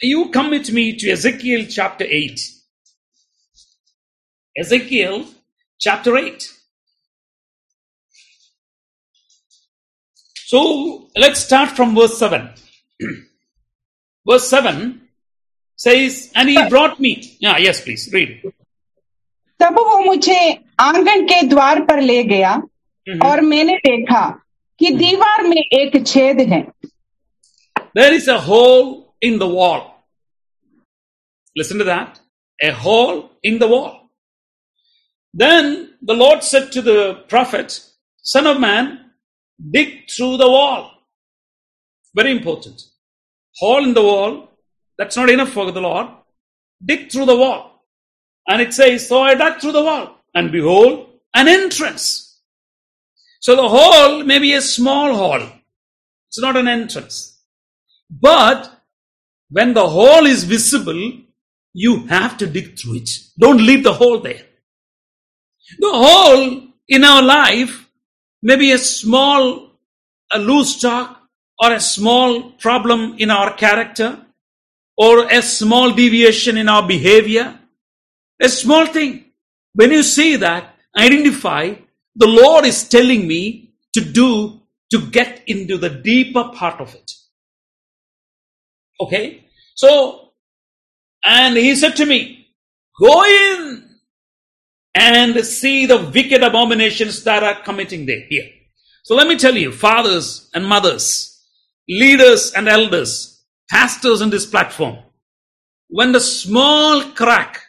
You 0.00 0.30
come 0.30 0.50
with 0.50 0.70
me 0.72 0.96
to 0.96 1.10
Ezekiel 1.10 1.66
chapter 1.68 2.04
8. 2.06 2.40
Ezekiel 4.56 5.26
chapter 5.78 6.16
8. 6.16 6.50
So 10.46 11.08
let's 11.16 11.40
start 11.40 11.70
from 11.70 11.94
verse 11.94 12.18
7. 12.18 12.50
verse 14.28 14.48
7 14.48 15.00
says, 15.76 16.30
And 16.34 16.48
he 16.48 16.68
brought 16.68 17.00
me. 17.00 17.36
Yeah, 17.40 17.56
yes, 17.58 17.80
please, 17.80 18.10
read. 18.12 18.42
तब 19.62 19.74
वो 19.78 19.98
मुझे 20.04 20.38
आंगन 20.80 21.24
के 21.26 21.42
द्वार 21.48 21.80
पर 21.88 22.00
ले 22.00 22.22
गया 22.24 22.54
और 23.24 23.40
मैंने 23.40 23.76
देखा 23.86 24.28
कि 24.78 24.90
दीवार 24.96 25.42
में 25.48 25.62
एक 25.62 26.04
छेद 26.06 26.40
है 26.52 26.64
There 27.94 28.12
is 28.12 28.26
a 28.28 28.38
hole 28.40 29.14
in 29.20 29.38
the 29.38 29.46
wall. 29.46 29.82
Listen 31.56 31.78
to 31.78 31.84
that. 31.84 32.18
A 32.60 32.72
hole 32.72 33.30
in 33.42 33.58
the 33.58 33.68
wall. 33.68 34.10
Then 35.32 35.90
the 36.02 36.14
Lord 36.14 36.42
said 36.42 36.72
to 36.72 36.82
the 36.82 37.22
prophet, 37.28 37.80
Son 38.22 38.46
of 38.46 38.58
man, 38.58 39.10
dig 39.70 40.10
through 40.10 40.38
the 40.38 40.48
wall. 40.48 40.90
Very 42.14 42.32
important. 42.32 42.82
Hole 43.56 43.84
in 43.84 43.94
the 43.94 44.02
wall. 44.02 44.50
That's 44.98 45.16
not 45.16 45.30
enough 45.30 45.50
for 45.50 45.70
the 45.70 45.80
Lord. 45.80 46.08
Dig 46.84 47.10
through 47.12 47.26
the 47.26 47.36
wall. 47.36 47.84
And 48.48 48.60
it 48.60 48.74
says, 48.74 49.08
So 49.08 49.22
I 49.22 49.34
dug 49.34 49.60
through 49.60 49.72
the 49.72 49.82
wall, 49.82 50.18
and 50.34 50.52
behold, 50.52 51.10
an 51.34 51.48
entrance. 51.48 52.27
So 53.39 53.55
the 53.55 53.67
hole 53.67 54.23
may 54.23 54.39
be 54.39 54.53
a 54.53 54.61
small 54.61 55.15
hole. 55.15 55.47
It's 56.27 56.39
not 56.39 56.57
an 56.57 56.67
entrance. 56.67 57.41
But 58.09 58.71
when 59.49 59.73
the 59.73 59.87
hole 59.87 60.25
is 60.25 60.43
visible, 60.43 61.13
you 61.73 62.07
have 62.07 62.37
to 62.37 62.47
dig 62.47 62.77
through 62.77 62.97
it. 62.97 63.09
Don't 63.39 63.65
leave 63.65 63.83
the 63.83 63.93
hole 63.93 64.19
there. 64.19 64.45
The 65.77 65.91
hole 65.91 66.63
in 66.87 67.03
our 67.03 67.21
life 67.21 67.89
may 68.41 68.55
be 68.55 68.71
a 68.71 68.77
small, 68.77 69.71
a 70.31 70.39
loose 70.39 70.81
talk 70.81 71.21
or 71.61 71.73
a 71.73 71.79
small 71.79 72.51
problem 72.51 73.15
in 73.19 73.29
our 73.29 73.53
character 73.53 74.25
or 74.97 75.31
a 75.31 75.41
small 75.41 75.91
deviation 75.91 76.57
in 76.57 76.67
our 76.67 76.85
behavior. 76.85 77.57
A 78.41 78.49
small 78.49 78.85
thing. 78.85 79.25
When 79.73 79.91
you 79.91 80.03
see 80.03 80.35
that, 80.37 80.75
identify 80.97 81.75
the 82.19 82.27
Lord 82.27 82.65
is 82.65 82.87
telling 82.87 83.27
me 83.27 83.73
to 83.93 84.01
do 84.01 84.59
to 84.91 85.09
get 85.09 85.41
into 85.47 85.77
the 85.77 85.89
deeper 85.89 86.51
part 86.53 86.79
of 86.79 86.93
it. 86.93 87.11
Okay? 88.99 89.45
So, 89.75 90.33
and 91.25 91.55
he 91.55 91.75
said 91.75 91.95
to 91.95 92.05
me, 92.05 92.47
Go 92.99 93.23
in 93.23 93.89
and 94.93 95.45
see 95.45 95.85
the 95.85 96.11
wicked 96.13 96.43
abominations 96.43 97.23
that 97.23 97.43
are 97.43 97.63
committing 97.63 98.05
there 98.05 98.25
here. 98.29 98.49
So 99.03 99.15
let 99.15 99.27
me 99.27 99.37
tell 99.37 99.55
you, 99.55 99.71
fathers 99.71 100.49
and 100.53 100.65
mothers, 100.65 101.41
leaders 101.87 102.51
and 102.51 102.67
elders, 102.67 103.41
pastors 103.69 104.19
in 104.19 104.29
this 104.29 104.45
platform, 104.45 104.97
when 105.87 106.11
the 106.11 106.19
small 106.19 107.01
crack, 107.13 107.61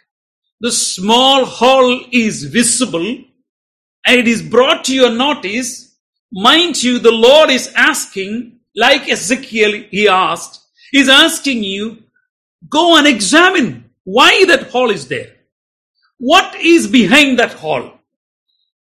the 0.61 0.73
small 0.73 1.45
hole 1.45 2.05
is 2.11 2.45
visible 2.45 3.25
and 4.07 4.19
it 4.19 4.29
is 4.29 4.43
brought 4.43 4.85
to 4.85 4.95
your 4.95 5.11
notice, 5.11 5.97
mind 6.33 6.83
you, 6.83 6.99
the 6.99 7.13
Lord 7.13 7.51
is 7.51 7.73
asking, 7.77 8.61
like 8.75 9.09
Ezekiel, 9.09 9.85
he 9.91 10.09
asked, 10.09 10.67
he's 10.91 11.09
asking 11.09 11.65
you, 11.65 12.03
go 12.69 12.97
and 12.97 13.07
examine 13.07 13.91
why 14.05 14.45
that 14.47 14.71
hole 14.71 14.91
is 14.91 15.09
there. 15.09 15.37
What 16.19 16.55
is 16.57 16.87
behind 16.87 17.39
that 17.39 17.53
hole? 17.55 17.93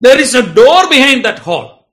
There 0.01 0.19
is 0.19 0.35
a 0.35 0.53
door 0.53 0.89
behind 0.89 1.25
that 1.25 1.39
hole. 1.39 1.87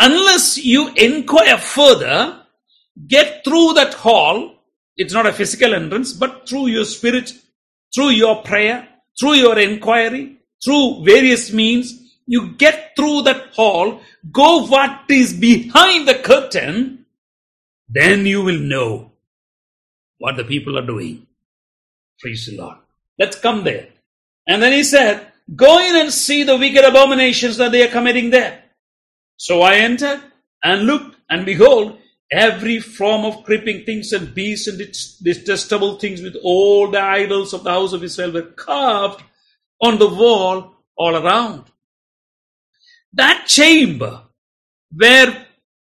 Unless 0.00 0.58
you 0.58 0.88
inquire 0.94 1.58
further, 1.58 2.42
get 3.06 3.44
through 3.44 3.74
that 3.74 3.94
hall, 3.94 4.54
it's 4.96 5.12
not 5.12 5.26
a 5.26 5.32
physical 5.32 5.74
entrance, 5.74 6.12
but 6.12 6.48
through 6.48 6.68
your 6.68 6.84
spirit, 6.84 7.32
through 7.94 8.10
your 8.10 8.42
prayer, 8.42 8.88
through 9.18 9.34
your 9.34 9.58
inquiry, 9.58 10.37
through 10.64 11.04
various 11.04 11.52
means, 11.52 12.00
you 12.26 12.52
get 12.52 12.92
through 12.96 13.22
that 13.22 13.54
hall, 13.54 14.00
go 14.30 14.66
what 14.66 15.02
is 15.08 15.32
behind 15.32 16.06
the 16.06 16.14
curtain, 16.14 17.06
then 17.88 18.26
you 18.26 18.42
will 18.42 18.58
know 18.58 19.12
what 20.18 20.36
the 20.36 20.44
people 20.44 20.78
are 20.78 20.86
doing. 20.86 21.26
Praise 22.20 22.46
the 22.46 22.56
Lord. 22.56 22.76
Let's 23.18 23.38
come 23.38 23.64
there. 23.64 23.88
And 24.46 24.62
then 24.62 24.72
he 24.72 24.84
said, 24.84 25.26
Go 25.54 25.78
in 25.78 25.96
and 25.96 26.12
see 26.12 26.42
the 26.42 26.58
wicked 26.58 26.84
abominations 26.84 27.56
that 27.56 27.72
they 27.72 27.86
are 27.86 27.90
committing 27.90 28.30
there. 28.30 28.62
So 29.36 29.62
I 29.62 29.76
entered 29.76 30.20
and 30.62 30.82
looked, 30.82 31.16
and 31.30 31.46
behold, 31.46 31.98
every 32.30 32.80
form 32.80 33.24
of 33.24 33.44
creeping 33.44 33.84
things 33.84 34.12
and 34.12 34.34
beasts 34.34 34.66
and 34.66 34.78
detestable 35.22 35.98
things 35.98 36.20
with 36.20 36.36
all 36.42 36.90
the 36.90 37.00
idols 37.00 37.54
of 37.54 37.64
the 37.64 37.70
house 37.70 37.94
of 37.94 38.04
Israel 38.04 38.32
were 38.32 38.42
carved 38.42 39.22
on 39.80 39.98
the 39.98 40.08
wall 40.20 40.56
all 40.98 41.14
around. 41.16 41.62
That 43.14 43.46
chamber 43.48 44.12
where 44.92 45.30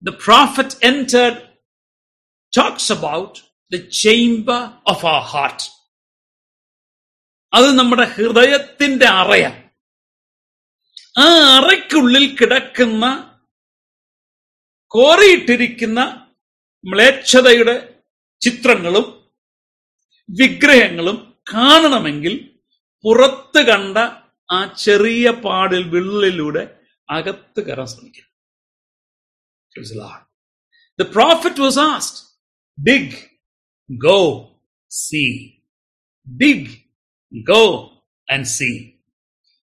the 0.03 0.13
prophet 0.25 0.69
entered 0.81 1.37
talks 2.53 2.89
about 2.89 3.31
the 3.71 3.81
chamber 4.01 4.59
of 4.85 4.99
our 5.05 5.23
heart. 5.33 5.61
അത് 7.53 7.67
നമ്മുടെ 7.79 8.05
ഹൃദയത്തിന്റെ 8.15 9.07
അറയ 9.21 9.43
ആ 11.15 11.25
അറയ്ക്കുള്ളിൽ 11.57 12.25
കിടക്കുന്ന 12.39 13.05
കോറിയിട്ടിരിക്കുന്ന 14.91 15.99
മ്ലേച്ഛതയുടെ 16.83 17.75
ചിത്രങ്ങളും 18.41 19.05
വിഗ്രഹങ്ങളും 20.29 21.17
കാണണമെങ്കിൽ 21.53 22.33
പുറത്ത് 23.04 23.60
കണ്ട 23.70 23.98
ആ 24.48 24.58
ചെറിയ 24.84 25.30
പാടിൽ 25.44 25.84
വിള്ളിലൂടെ 25.94 26.64
അകത്ത് 27.08 27.60
കയറാൻ 27.68 27.90
ശ്രമിക്കണം 27.94 28.26
Praise 29.72 29.90
the 29.90 29.98
Lord. 29.98 30.22
The 30.98 31.04
prophet 31.06 31.58
was 31.58 31.76
asked, 31.80 32.16
dig, 32.78 33.08
go, 33.90 34.16
see. 34.90 35.32
Dig, 36.26 36.62
go 37.44 37.60
and 38.28 38.48
see. 38.48 39.00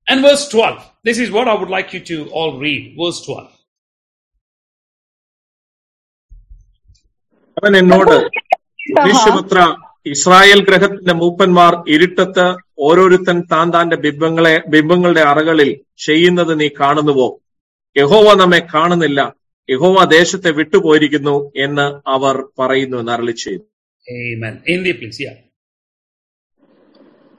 And 0.07 0.23
verse 0.23 0.49
12. 0.49 0.79
This 1.05 1.19
is 1.19 1.31
what 1.31 1.49
I 1.49 1.55
would 1.55 1.69
like 1.69 1.93
you 1.93 2.01
to 2.03 2.17
all 2.31 2.53
read. 2.59 2.97
Verse 3.01 3.21
12. 3.27 3.51
അവൻ 7.57 7.73
എന്നോട് 7.83 8.15
कहा 8.15 8.97
മനുഷ്യപുത്ര 8.99 9.59
ഇസ്രായേൽ 10.07 10.61
ഗ്രഹത്തിന്റെ 10.69 11.15
മൂപ്പന്മാർ 11.21 11.73
ഇരുട്ടത്ത് 11.95 12.47
ഓരോരുത്തൻ 12.83 13.39
താൻ 13.53 13.67
താന്റെ 13.75 13.99
ബിംബങ്ങളെ 14.05 14.55
ബിംബങ്ങളുടെ 14.75 15.23
അറകളിൽ 15.31 15.71
ചെയ്യുന്നത് 16.07 16.53
നീ 16.61 16.69
കാണുന്നുവോ 16.81 17.29
യഹോവ 17.97 18.35
നമ്മെ 18.41 18.61
കാണുന്നില്ല 18.73 19.21
യഹോവ 19.69 20.05
ദേശത്തെ 20.13 20.51
വിട്ടുപോയിരിക്കുന്നു 20.59 21.35
എന്ന് 21.65 21.87
അവർ 22.15 22.37
പറയുന്നു 22.61 22.99
എന്ന് 23.03 23.15
അരളി 23.17 23.37
ചെയ്തു 23.39 23.65
Amen. 24.09 24.55
Hindi, 24.67 24.93
please. 24.95 25.19
Yeah. 25.21 25.35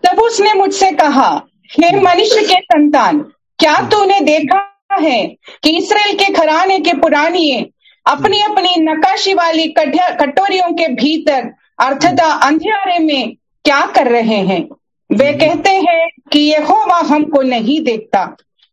तब 0.03 0.19
उसने 0.21 0.53
मुझसे 0.55 0.89
कहा 0.93 1.29
हे 1.71 1.89
मनुष्य 1.99 2.41
के 2.43 2.59
संतान 2.63 3.15
क्या 3.59 3.75
तूने 3.89 4.19
देखा 4.25 4.59
है 4.99 5.17
कि 5.63 5.69
इसराइल 5.77 6.13
के 6.17 6.27
घराने 6.35 6.79
के 6.81 6.93
पुरानिये 6.99 7.57
अपनी 8.05 8.39
अपनी 8.43 8.71
नकाशी 8.83 9.33
वाली 9.35 9.65
कठिया- 9.73 10.13
कटोरियों 10.19 10.69
के 10.73 10.87
भीतर 10.95 11.41
अर्थात 11.78 12.20
अंधियारे 12.44 12.98
में 13.04 13.36
क्या 13.64 13.80
कर 13.94 14.10
रहे 14.12 14.40
हैं 14.50 14.62
वे 15.10 15.32
कहते 15.38 15.70
हैं 15.86 16.08
कि 16.32 16.40
यहोवा 16.40 16.98
हमको 17.08 17.42
नहीं 17.42 17.80
देखता 17.84 18.24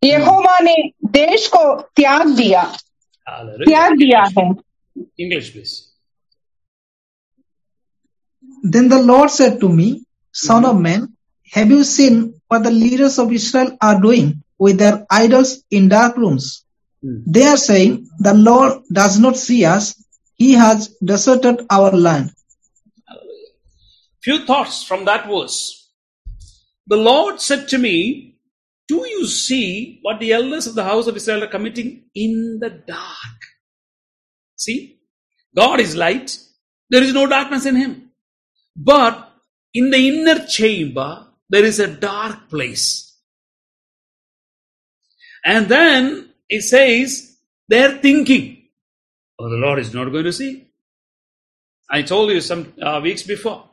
यहोवा 0.04 0.58
ने 0.60 0.76
देश 1.12 1.48
को 1.56 1.64
त्याग 1.96 2.28
दिया 2.36 2.64
त्याग 3.28 3.98
दिया 3.98 4.24
है 4.38 4.52
English, 5.18 5.54
please. 5.54 5.92
Then 8.64 8.90
the 8.90 9.02
Lord 9.02 9.32
said 9.32 9.60
to 9.62 9.70
me, 9.70 10.06
Son 10.32 10.66
of 10.66 10.80
man, 10.80 11.16
have 11.52 11.70
you 11.70 11.84
seen 11.84 12.42
what 12.48 12.64
the 12.64 12.72
leaders 12.72 13.18
of 13.20 13.32
Israel 13.32 13.78
are 13.82 14.00
doing 14.00 14.44
with 14.60 14.78
their 14.78 15.06
idols 15.10 15.64
in 15.72 15.90
dark 15.90 16.18
rooms? 16.18 16.64
Hmm. 17.04 17.24
They 17.26 17.44
are 17.44 17.58
saying, 17.58 18.10
The 18.20 18.34
Lord 18.34 18.84
does 18.92 19.20
not 19.20 19.38
see 19.38 19.66
us, 19.66 20.04
He 20.36 20.54
has 20.54 20.90
deserted 21.04 21.66
our 21.70 21.92
land. 21.92 22.34
Few 24.24 24.46
thoughts 24.46 24.84
from 24.84 25.06
that 25.06 25.28
verse. 25.28 25.90
The 26.88 26.98
Lord 26.98 27.42
said 27.42 27.68
to 27.70 27.78
me, 27.78 28.40
Do 28.88 29.08
you 29.08 29.26
see 29.28 30.00
what 30.02 30.20
the 30.20 30.34
elders 30.34 30.68
of 30.68 30.76
the 30.76 30.84
house 30.84 31.08
of 31.08 31.16
Israel 31.16 31.44
are 31.44 31.48
committing 31.48 32.04
in 32.14 32.60
the 32.60 32.70
dark? 32.70 33.40
See, 34.56 35.00
God 35.56 35.80
is 35.80 35.96
light. 35.96 36.38
There 36.90 37.02
is 37.02 37.14
no 37.14 37.26
darkness 37.26 37.66
in 37.66 37.76
him. 37.76 38.12
But 38.76 39.32
in 39.74 39.90
the 39.90 40.08
inner 40.08 40.46
chamber, 40.46 41.28
there 41.50 41.64
is 41.64 41.80
a 41.80 41.88
dark 41.88 42.50
place. 42.50 43.18
And 45.44 45.68
then 45.68 46.30
it 46.50 46.62
says, 46.62 47.38
they're 47.68 47.98
thinking, 47.98 48.68
oh, 49.40 49.50
the 49.50 49.56
Lord 49.56 49.80
is 49.80 49.94
not 49.94 50.12
going 50.12 50.26
to 50.26 50.34
see. 50.34 50.68
I 51.90 52.04
told 52.04 52.32
you 52.32 52.42
some 52.42 52.74
uh, 52.82 53.00
weeks 53.02 53.24
before. 53.24 53.71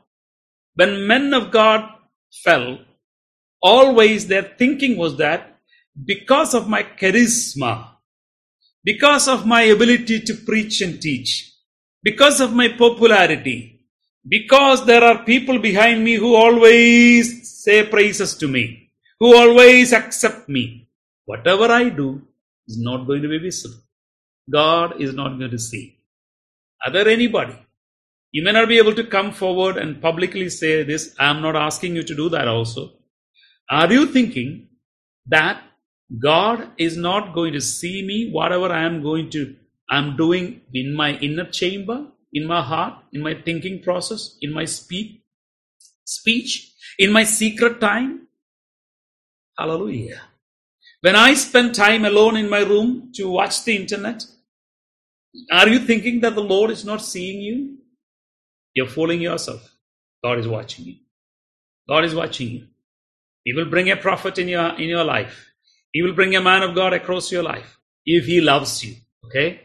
When 0.79 1.09
men 1.09 1.35
of 1.35 1.51
God 1.51 1.91
fell, 2.45 2.79
always 3.61 4.29
their 4.29 4.45
thinking 4.45 4.97
was 4.97 5.17
that 5.17 5.59
because 6.13 6.55
of 6.55 6.69
my 6.69 6.85
charisma, 6.85 7.73
because 8.85 9.27
of 9.27 9.45
my 9.45 9.63
ability 9.63 10.21
to 10.21 10.35
preach 10.35 10.81
and 10.81 11.03
teach, 11.03 11.53
because 12.05 12.41
of 12.41 12.53
my 12.53 12.69
popularity, 12.69 13.81
because 14.29 14.87
there 14.87 15.03
are 15.03 15.25
people 15.25 15.59
behind 15.59 16.05
me 16.05 16.15
who 16.15 16.37
always 16.37 17.27
say 17.65 17.85
praises 17.85 18.37
to 18.37 18.47
me, 18.47 18.93
who 19.19 19.37
always 19.37 19.93
accept 19.93 20.49
me, 20.49 20.89
whatever 21.25 21.73
I 21.73 21.89
do 21.89 22.23
is 22.69 22.79
not 22.79 23.05
going 23.09 23.23
to 23.23 23.29
be 23.29 23.39
visible. 23.39 23.83
God 24.49 25.01
is 25.01 25.13
not 25.13 25.39
going 25.39 25.51
to 25.51 25.59
see. 25.59 25.99
Are 26.87 26.93
there 26.93 27.09
anybody? 27.09 27.59
You 28.33 28.45
may 28.45 28.53
not 28.53 28.69
be 28.69 28.79
able 28.79 28.95
to 28.95 29.05
come 29.05 29.33
forward 29.33 29.77
and 29.79 30.03
publicly 30.03 30.51
say 30.51 30.83
this. 30.83 31.15
I 31.19 31.31
am 31.31 31.41
not 31.41 31.57
asking 31.57 31.97
you 31.97 32.03
to 32.03 32.15
do 32.15 32.29
that 32.29 32.47
also. 32.47 32.93
Are 33.71 33.91
you 33.91 34.07
thinking 34.07 34.69
that 35.27 35.63
God 36.23 36.71
is 36.79 36.97
not 36.97 37.35
going 37.35 37.53
to 37.55 37.61
see 37.61 38.03
me, 38.07 38.31
whatever 38.31 38.71
I 38.73 38.85
am 38.85 39.03
going 39.03 39.31
to, 39.31 39.57
I'm 39.91 40.17
doing 40.17 40.63
in 40.75 40.95
my 40.95 41.17
inner 41.19 41.45
chamber, 41.51 42.07
in 42.33 42.47
my 42.47 42.63
heart, 42.63 42.95
in 43.13 43.23
my 43.23 43.35
thinking 43.35 43.83
process, 43.83 44.37
in 44.43 44.53
my 44.53 44.65
speak, 44.67 45.23
speech, 46.05 46.73
in 46.99 47.13
my 47.13 47.25
secret 47.25 47.81
time? 47.81 48.29
Hallelujah. 49.59 50.21
When 51.01 51.17
I 51.17 51.35
spend 51.35 51.75
time 51.75 52.05
alone 52.05 52.37
in 52.37 52.51
my 52.51 52.61
room 52.61 53.13
to 53.15 53.29
watch 53.29 53.65
the 53.65 53.77
internet, 53.77 54.25
are 55.51 55.69
you 55.69 55.79
thinking 55.79 56.21
that 56.21 56.35
the 56.35 56.43
Lord 56.43 56.71
is 56.71 56.85
not 56.85 57.03
seeing 57.03 57.41
you? 57.41 57.78
You're 58.75 58.87
fooling 58.87 59.21
yourself. 59.21 59.77
God 60.25 60.39
is 60.39 60.49
watching 60.49 60.85
you. 60.87 60.97
God 61.89 62.05
is 62.05 62.15
watching 62.15 62.49
you. 62.49 62.67
He 63.45 63.53
will 63.53 63.71
bring 63.71 63.91
a 63.91 63.97
prophet 63.97 64.39
in 64.39 64.49
your 64.49 64.75
in 64.75 64.89
your 64.89 65.05
life. 65.05 65.51
He 65.93 66.03
will 66.03 66.15
bring 66.15 66.37
a 66.37 66.41
man 66.41 66.63
of 66.63 66.75
God 66.75 66.93
across 66.93 67.33
your 67.33 67.43
life 67.43 67.79
if 68.05 68.27
he 68.27 68.41
loves 68.41 68.85
you. 68.85 68.95
Okay? 69.25 69.61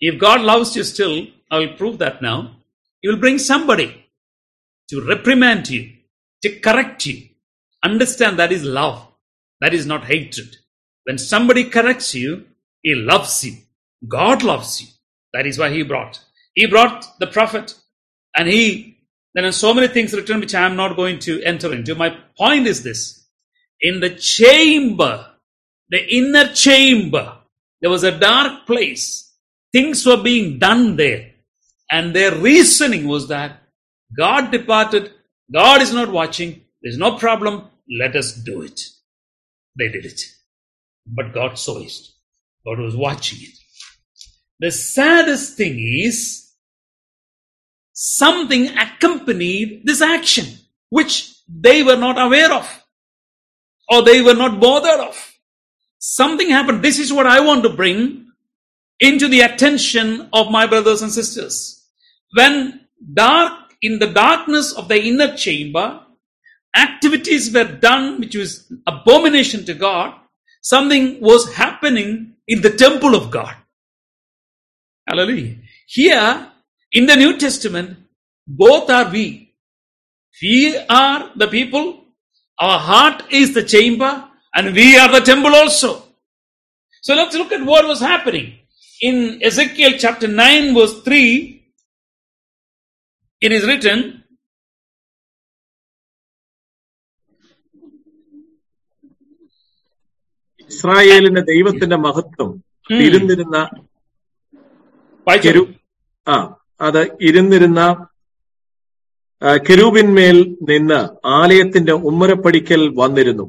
If 0.00 0.18
God 0.20 0.40
loves 0.40 0.76
you 0.76 0.84
still, 0.84 1.26
I 1.50 1.58
will 1.58 1.74
prove 1.76 1.98
that 1.98 2.22
now. 2.22 2.56
He 3.00 3.08
will 3.08 3.18
bring 3.18 3.38
somebody 3.38 4.06
to 4.88 5.04
reprimand 5.06 5.68
you, 5.68 5.92
to 6.42 6.60
correct 6.60 7.06
you. 7.06 7.28
Understand 7.82 8.38
that 8.38 8.52
is 8.52 8.64
love. 8.64 9.06
That 9.60 9.74
is 9.74 9.86
not 9.86 10.04
hatred. 10.04 10.56
When 11.04 11.18
somebody 11.18 11.64
corrects 11.64 12.14
you, 12.14 12.46
he 12.82 12.94
loves 12.94 13.44
you. 13.44 13.54
God 14.08 14.42
loves 14.42 14.80
you. 14.80 14.88
That 15.34 15.46
is 15.46 15.58
why 15.58 15.70
he 15.70 15.82
brought. 15.82 16.20
He 16.54 16.66
brought 16.66 17.18
the 17.18 17.26
prophet 17.26 17.74
and 18.36 18.48
he, 18.48 18.98
there 19.34 19.46
are 19.46 19.52
so 19.52 19.74
many 19.74 19.88
things 19.88 20.12
written 20.12 20.40
which 20.40 20.54
I 20.54 20.66
am 20.66 20.76
not 20.76 20.96
going 20.96 21.18
to 21.20 21.42
enter 21.42 21.72
into. 21.72 21.94
My 21.94 22.16
point 22.36 22.66
is 22.66 22.82
this. 22.82 23.26
In 23.80 24.00
the 24.00 24.10
chamber, 24.10 25.26
the 25.88 26.06
inner 26.14 26.52
chamber, 26.52 27.38
there 27.80 27.90
was 27.90 28.04
a 28.04 28.18
dark 28.18 28.66
place. 28.66 29.34
Things 29.72 30.04
were 30.04 30.22
being 30.22 30.58
done 30.58 30.96
there. 30.96 31.32
And 31.90 32.14
their 32.14 32.34
reasoning 32.36 33.08
was 33.08 33.28
that 33.28 33.62
God 34.16 34.50
departed. 34.50 35.12
God 35.52 35.82
is 35.82 35.92
not 35.92 36.10
watching. 36.10 36.62
There's 36.82 36.98
no 36.98 37.16
problem. 37.16 37.64
Let 37.98 38.14
us 38.16 38.34
do 38.34 38.62
it. 38.62 38.80
They 39.78 39.88
did 39.88 40.04
it. 40.04 40.20
But 41.06 41.32
God 41.32 41.58
saw 41.58 41.78
it. 41.78 41.92
God 42.64 42.78
was 42.78 42.94
watching 42.94 43.38
it. 43.42 43.54
The 44.60 44.70
saddest 44.70 45.56
thing 45.56 45.78
is 45.78 46.39
something 48.02 48.68
accompanied 48.78 49.82
this 49.84 50.00
action, 50.00 50.46
which 50.88 51.34
they 51.46 51.82
were 51.82 51.96
not 51.96 52.18
aware 52.18 52.50
of 52.50 52.66
or 53.90 54.02
they 54.02 54.22
were 54.22 54.34
not 54.34 54.58
bothered 54.58 55.00
of. 55.00 55.34
Something 55.98 56.48
happened. 56.48 56.82
This 56.82 56.98
is 56.98 57.12
what 57.12 57.26
I 57.26 57.40
want 57.40 57.62
to 57.64 57.68
bring 57.68 58.26
into 59.00 59.28
the 59.28 59.40
attention 59.40 60.30
of 60.32 60.50
my 60.50 60.66
brothers 60.66 61.02
and 61.02 61.12
sisters. 61.12 61.84
When 62.34 62.80
dark, 63.12 63.52
in 63.82 63.98
the 63.98 64.06
darkness 64.06 64.72
of 64.72 64.88
the 64.88 65.02
inner 65.02 65.36
chamber, 65.36 66.00
activities 66.74 67.52
were 67.52 67.64
done 67.64 68.18
which 68.20 68.34
was 68.34 68.72
abomination 68.86 69.66
to 69.66 69.74
God, 69.74 70.14
something 70.62 71.20
was 71.20 71.52
happening 71.52 72.36
in 72.48 72.62
the 72.62 72.70
temple 72.70 73.14
of 73.14 73.30
God. 73.30 73.54
Hallelujah. 75.06 75.56
Here, 75.86 76.49
in 76.91 77.05
the 77.05 77.15
New 77.15 77.33
Testament, 77.37 77.89
both 78.47 78.89
are 78.89 79.09
we. 79.09 79.25
We 80.41 80.77
are 80.89 81.31
the 81.35 81.47
people, 81.47 81.85
our 82.59 82.79
heart 82.79 83.23
is 83.31 83.53
the 83.53 83.63
chamber, 83.63 84.11
and 84.53 84.73
we 84.75 84.97
are 84.97 85.11
the 85.11 85.25
temple 85.25 85.55
also. 85.55 85.91
So 87.03 87.13
let's 87.13 87.35
look 87.35 87.51
at 87.51 87.63
what 87.65 87.85
was 87.85 88.01
happening. 88.01 88.47
In 89.01 89.39
Ezekiel 89.41 89.93
chapter 89.97 90.27
9, 90.27 90.73
verse 90.73 90.95
3, 91.03 91.61
it 93.41 93.51
is 93.51 93.65
written, 93.65 93.97
ഇസ്രായേലിന്റെ 100.69 101.41
ദൈവത്തിന്റെ 101.41 101.95
മഹത്വം 101.95 102.51
Hmm. 102.89 103.01
ഇരുന്നിരുന്ന 103.01 103.57
വായിച്ചോ. 105.27 105.49
കെരു 105.49 105.61
ആ 106.27 106.35
അത് 106.80 106.98
ഇരുന്നിരുന്ന 107.28 107.80
കിരൂപിന്മേൽ 109.62 110.38
നിന്ന് 110.68 110.98
ആലയത്തിന്റെ 111.36 111.94
ഉമ്മരപ്പടിക്കൽ 112.08 112.82
വന്നിരുന്നു. 112.98 113.46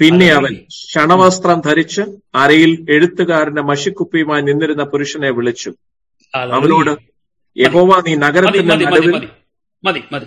പിന്നെ 0.00 0.28
അവൻ 0.38 0.52
ക്ഷണവസ്ത്രം 0.82 1.58
ധരിച്ച് 1.66 2.02
അരയിൽ 2.34 2.72
എഴുത്തുകാരന്റെ 2.94 3.62
മഷിക്കുപ്പിയുമായി 3.70 4.42
നിന്നിരുന്ന 4.48 4.84
പുരുഷനെ 4.92 5.30
വിളിച്ചു. 5.36 5.70
അവനോട് 6.34 6.92
യഹോവ 7.56 7.90
നീ 8.06 8.14
നഗരത്തിന്റെ 8.24 8.74
നടുവിൽ 8.82 9.14
മതി 9.84 10.00
മതി 10.12 10.26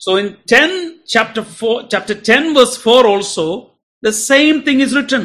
so 0.00 0.12
in 0.20 0.28
ten 0.52 0.70
chapter 1.14 1.44
four 1.58 1.76
chapter 1.92 2.16
ten 2.28 2.44
verse 2.56 2.78
four 2.84 3.02
also 3.12 3.46
the 4.02 4.10
same 4.22 4.54
thing 4.68 4.82
is 4.86 4.96
written 4.96 5.24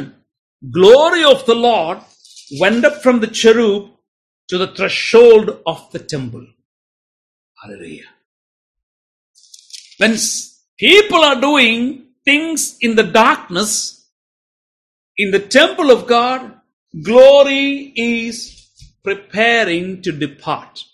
glory 0.62 1.22
of 1.32 1.44
the 1.50 1.56
Lord 1.66 2.00
went 2.52 2.90
from 3.02 3.16
the 3.20 3.28
cherub 3.42 3.84
to 4.48 4.58
the 4.58 4.68
threshold 4.68 5.60
of 5.66 5.90
the 5.92 5.98
temple. 5.98 6.46
Hallelujah. 7.62 8.08
When 9.98 10.16
people 10.78 11.24
are 11.24 11.40
doing 11.40 12.06
things 12.24 12.76
in 12.80 12.94
the 12.94 13.02
darkness, 13.02 14.08
in 15.16 15.30
the 15.32 15.40
temple 15.40 15.90
of 15.90 16.06
God, 16.06 16.60
glory 17.02 17.92
is 17.96 18.68
preparing 19.02 20.02
to 20.02 20.12
depart. 20.12 20.84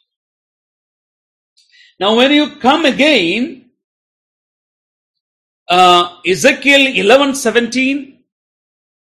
Now, 2.00 2.16
when 2.16 2.32
you 2.32 2.56
come 2.56 2.84
again, 2.86 3.70
uh, 5.68 6.20
Ezekiel 6.26 6.86
11 6.96 7.34
17, 7.34 8.18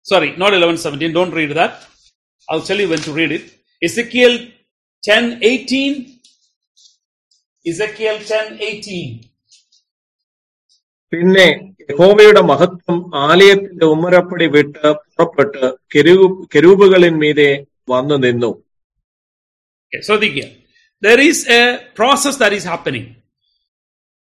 sorry, 0.04 0.36
not 0.38 0.54
11 0.54 0.78
17, 0.78 1.14
don't 1.14 1.32
read 1.32 1.52
that. 1.52 1.88
I'll 2.50 2.62
tell 2.62 2.80
you 2.80 2.90
when 2.90 3.00
to 3.00 3.14
read 3.14 3.32
it. 3.32 3.63
Ezekiel 3.83 4.53
10 5.05 5.39
18, 5.43 6.21
Ezekiel 7.65 8.19
10 8.25 8.59
18. 8.61 9.25
പിന്നെ 11.13 11.45
യഹോവയുടെ 11.91 12.41
മഹത്വം 12.49 12.97
ആലയത്തിന്റെ 13.27 13.87
ഉമ്മരപ്പടി 13.95 14.47
വിട്ട് 14.55 14.89
പുറപ്പെട്ട് 15.17 15.63
കെരൂ 15.93 16.17
കെരൂബുകളിന്മീതെ 16.55 17.51
വന്നു 17.93 18.17
നിന്നു 18.25 18.51
Okay, 19.91 20.03
so 20.03 20.19
the, 20.19 20.31
there 21.03 21.21
is 21.21 21.49
a 21.49 21.63
process 21.95 22.37
that 22.37 22.53
is 22.53 22.65
happening. 22.65 23.17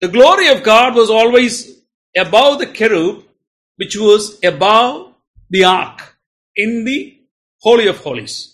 The 0.02 0.08
glory 0.08 0.48
of 0.48 0.62
God 0.62 0.94
was 0.94 1.10
always 1.10 1.54
above 2.16 2.60
the 2.60 2.66
cherub, 2.66 3.24
which 3.76 3.96
was 3.96 4.38
above 4.44 5.14
the 5.50 5.64
ark 5.64 5.98
in 6.56 6.84
the 6.84 7.18
Holy 7.58 7.88
of 7.88 7.98
Holies. 7.98 8.49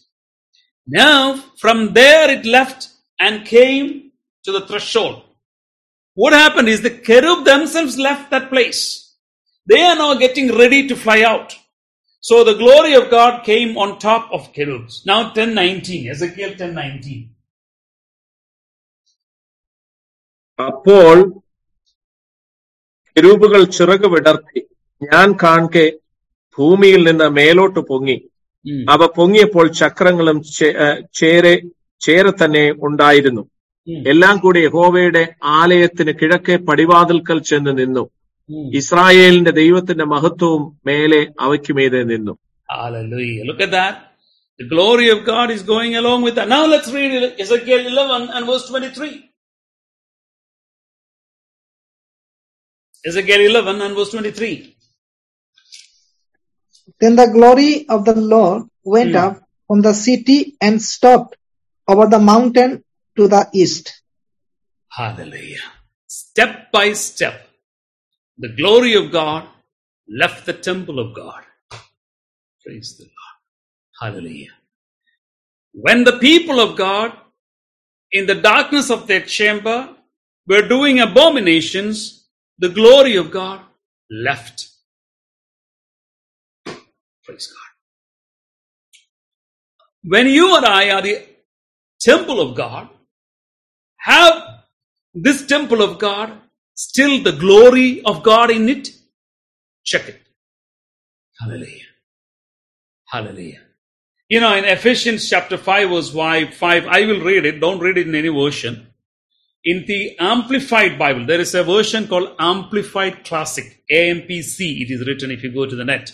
Now, 0.86 1.36
from 1.58 1.92
there 1.92 2.30
it 2.30 2.44
left 2.44 2.88
and 3.20 3.46
came 3.46 4.12
to 4.44 4.52
the 4.52 4.66
threshold. 4.66 5.22
What 6.16 6.32
happened 6.32 6.68
is 6.68 6.82
the 6.82 6.90
cherub 6.90 7.44
themselves 7.44 7.96
left 7.98 8.30
that 8.30 8.48
place. 8.50 9.14
They 9.66 9.82
are 9.82 9.96
now 9.96 10.14
getting 10.14 10.48
ready 10.56 10.88
to 10.88 10.96
fly 10.96 11.22
out. 11.22 11.56
So 12.20 12.44
the 12.44 12.54
glory 12.54 12.94
of 12.94 13.10
God 13.10 13.44
came 13.44 13.76
on 13.76 13.98
top 13.98 14.30
of 14.32 14.52
cherubs. 14.52 15.04
Now 15.06 15.20
1019, 15.34 16.08
Ezekiel 16.08 16.50
1019. 16.50 17.28
അപ്പോൾ 20.58 21.16
കെരൂബുകൾ 23.16 23.62
ചിറക് 23.76 24.06
വിടർത്തി 24.14 24.60
ഞാൻ 25.00 25.28
കാൺകെ 25.42 25.86
ഭൂമിയിൽ 26.58 27.00
നിന്ന് 27.08 27.28
മേലോട്ട് 27.38 27.80
പൊങ്ങി 27.90 28.18
Mm. 28.18 28.35
അവ 28.89 29.05
പൊങ്ങിയപ്പോൾ 29.17 29.67
ചക്രങ്ങളും 29.67 30.43
ചേരെ 31.13 31.61
ചേരെ 31.99 32.31
തന്നെ 32.31 32.71
ഉണ്ടായിരുന്നു. 32.87 33.43
എല്ലാം 34.07 34.37
കൂടി 34.37 34.59
യഹോവയുടെ 34.59 35.35
ആലയത്തിന് 35.43 36.13
കിഴക്കേ 36.21 36.55
പടിവാതിൽക്കൽ 36.55 37.39
ചെന്ന് 37.41 37.77
നിന്നു. 37.77 38.03
ഇസ്രായേലിന്റെ 38.79 39.51
ദൈവത്തിന്റെ 39.51 40.05
മഹത്വവും 40.05 40.79
മേലെ 40.85 41.21
അവയ്ക്ക് 41.39 41.73
മീതെ 41.73 42.03
നിന്നു. 42.03 42.33
Ezekiel 53.05 53.41
11 53.47 53.81
and 53.81 53.95
verse 53.97 54.13
23. 54.13 54.76
Then 56.99 57.15
the 57.15 57.27
glory 57.27 57.87
of 57.87 58.05
the 58.05 58.15
Lord 58.15 58.63
went 58.83 59.11
Hmm. 59.11 59.23
up 59.25 59.35
from 59.67 59.81
the 59.81 59.93
city 59.93 60.55
and 60.61 60.81
stopped 60.81 61.35
over 61.87 62.07
the 62.07 62.19
mountain 62.19 62.83
to 63.17 63.27
the 63.27 63.47
east. 63.53 63.85
Hallelujah. 64.89 65.67
Step 66.07 66.71
by 66.71 66.93
step, 66.93 67.35
the 68.37 68.51
glory 68.59 68.93
of 68.95 69.11
God 69.11 69.47
left 70.21 70.45
the 70.45 70.53
temple 70.53 70.99
of 70.99 71.13
God. 71.15 71.43
Praise 72.63 72.97
the 72.97 73.03
Lord. 73.03 73.35
Hallelujah. 74.01 74.53
When 75.73 76.03
the 76.03 76.17
people 76.19 76.59
of 76.59 76.77
God, 76.77 77.11
in 78.11 78.25
the 78.25 78.35
darkness 78.35 78.89
of 78.89 79.07
their 79.07 79.21
chamber, 79.21 79.79
were 80.47 80.67
doing 80.67 80.99
abominations, 80.99 82.27
the 82.57 82.69
glory 82.69 83.15
of 83.17 83.31
God 83.31 83.61
left. 84.09 84.69
Praise 87.27 87.47
God. 87.47 87.57
When 90.03 90.27
you 90.27 90.55
and 90.55 90.65
I 90.65 90.91
are 90.91 91.01
the 91.01 91.25
temple 91.99 92.39
of 92.39 92.55
God, 92.55 92.87
have 93.97 94.41
this 95.13 95.45
temple 95.45 95.81
of 95.81 95.99
God 95.99 96.31
still 96.73 97.21
the 97.21 97.33
glory 97.33 98.01
of 98.05 98.23
God 98.23 98.49
in 98.49 98.69
it? 98.69 98.89
Check 99.83 100.07
it. 100.07 100.21
Hallelujah. 101.37 101.83
Hallelujah. 103.09 103.61
You 104.29 104.39
know, 104.39 104.55
in 104.55 104.63
Ephesians 104.63 105.29
chapter 105.29 105.57
5, 105.57 105.89
verse 105.89 106.13
5, 106.13 106.53
5, 106.53 106.85
I 106.87 107.01
will 107.01 107.21
read 107.21 107.45
it. 107.45 107.59
Don't 107.59 107.79
read 107.79 107.97
it 107.97 108.07
in 108.07 108.15
any 108.15 108.29
version. 108.29 108.87
In 109.65 109.83
the 109.85 110.17
Amplified 110.17 110.97
Bible, 110.97 111.25
there 111.25 111.41
is 111.41 111.53
a 111.55 111.63
version 111.63 112.07
called 112.07 112.35
Amplified 112.39 113.25
Classic, 113.25 113.83
AMPC. 113.91 114.81
It 114.81 114.91
is 114.91 115.05
written 115.05 115.31
if 115.31 115.43
you 115.43 115.51
go 115.51 115.65
to 115.65 115.75
the 115.75 115.83
net. 115.83 116.13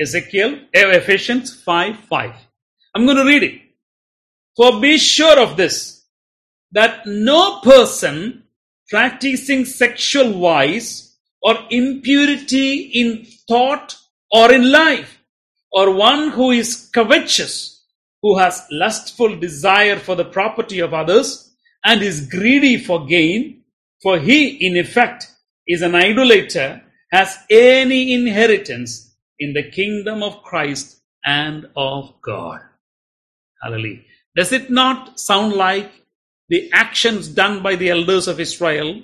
Ezekiel, 0.00 0.58
eh, 0.72 0.96
Ephesians 0.96 1.54
5, 1.62 1.98
5. 2.08 2.34
I'm 2.94 3.04
going 3.04 3.16
to 3.16 3.24
read 3.24 3.42
it. 3.42 3.60
For 4.56 4.80
be 4.80 4.98
sure 4.98 5.38
of 5.38 5.56
this, 5.56 6.04
that 6.72 7.06
no 7.06 7.60
person 7.60 8.44
practicing 8.88 9.64
sexual 9.64 10.40
vice 10.40 11.16
or 11.42 11.56
impurity 11.70 12.90
in 12.94 13.26
thought 13.48 13.96
or 14.30 14.52
in 14.52 14.70
life, 14.70 15.20
or 15.72 15.94
one 15.94 16.30
who 16.30 16.50
is 16.50 16.90
covetous, 16.92 17.84
who 18.22 18.38
has 18.38 18.66
lustful 18.70 19.36
desire 19.38 19.98
for 19.98 20.16
the 20.16 20.24
property 20.24 20.80
of 20.80 20.94
others, 20.94 21.54
and 21.84 22.02
is 22.02 22.28
greedy 22.28 22.78
for 22.78 23.06
gain, 23.06 23.62
for 24.02 24.18
he 24.18 24.66
in 24.66 24.76
effect 24.76 25.30
is 25.66 25.82
an 25.82 25.94
idolater, 25.94 26.82
has 27.12 27.38
any 27.50 28.12
inheritance 28.12 29.13
in 29.44 29.52
the 29.52 29.70
kingdom 29.70 30.22
of 30.22 30.42
Christ 30.42 31.02
and 31.24 31.66
of 31.76 32.14
God. 32.22 32.60
Hallelujah. 33.62 34.02
Does 34.36 34.52
it 34.52 34.70
not 34.70 35.20
sound 35.20 35.52
like 35.52 35.90
the 36.48 36.70
actions 36.72 37.28
done 37.28 37.62
by 37.62 37.76
the 37.76 37.90
elders 37.90 38.26
of 38.26 38.40
Israel 38.40 39.02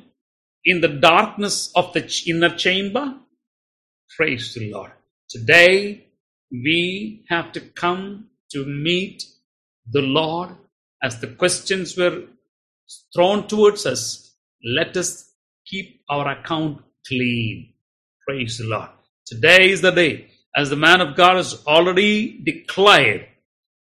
in 0.64 0.80
the 0.80 0.88
darkness 0.88 1.70
of 1.74 1.92
the 1.92 2.04
inner 2.26 2.54
chamber? 2.56 3.14
Praise 4.16 4.54
the 4.54 4.70
Lord. 4.72 4.92
Today, 5.28 6.06
we 6.50 7.24
have 7.28 7.52
to 7.52 7.60
come 7.60 8.26
to 8.52 8.64
meet 8.64 9.24
the 9.90 10.02
Lord 10.02 10.50
as 11.02 11.20
the 11.20 11.28
questions 11.28 11.96
were 11.96 12.24
thrown 13.14 13.46
towards 13.46 13.86
us. 13.86 14.34
Let 14.64 14.96
us 14.96 15.30
keep 15.66 16.02
our 16.08 16.28
account 16.32 16.82
clean. 17.06 17.74
Praise 18.26 18.58
the 18.58 18.68
Lord. 18.68 18.90
Today 19.26 19.70
is 19.70 19.80
the 19.80 19.92
day, 19.92 20.29
as 20.56 20.70
the 20.70 20.76
man 20.76 21.00
of 21.00 21.16
God 21.16 21.36
has 21.36 21.64
already 21.66 22.42
declared. 22.44 23.26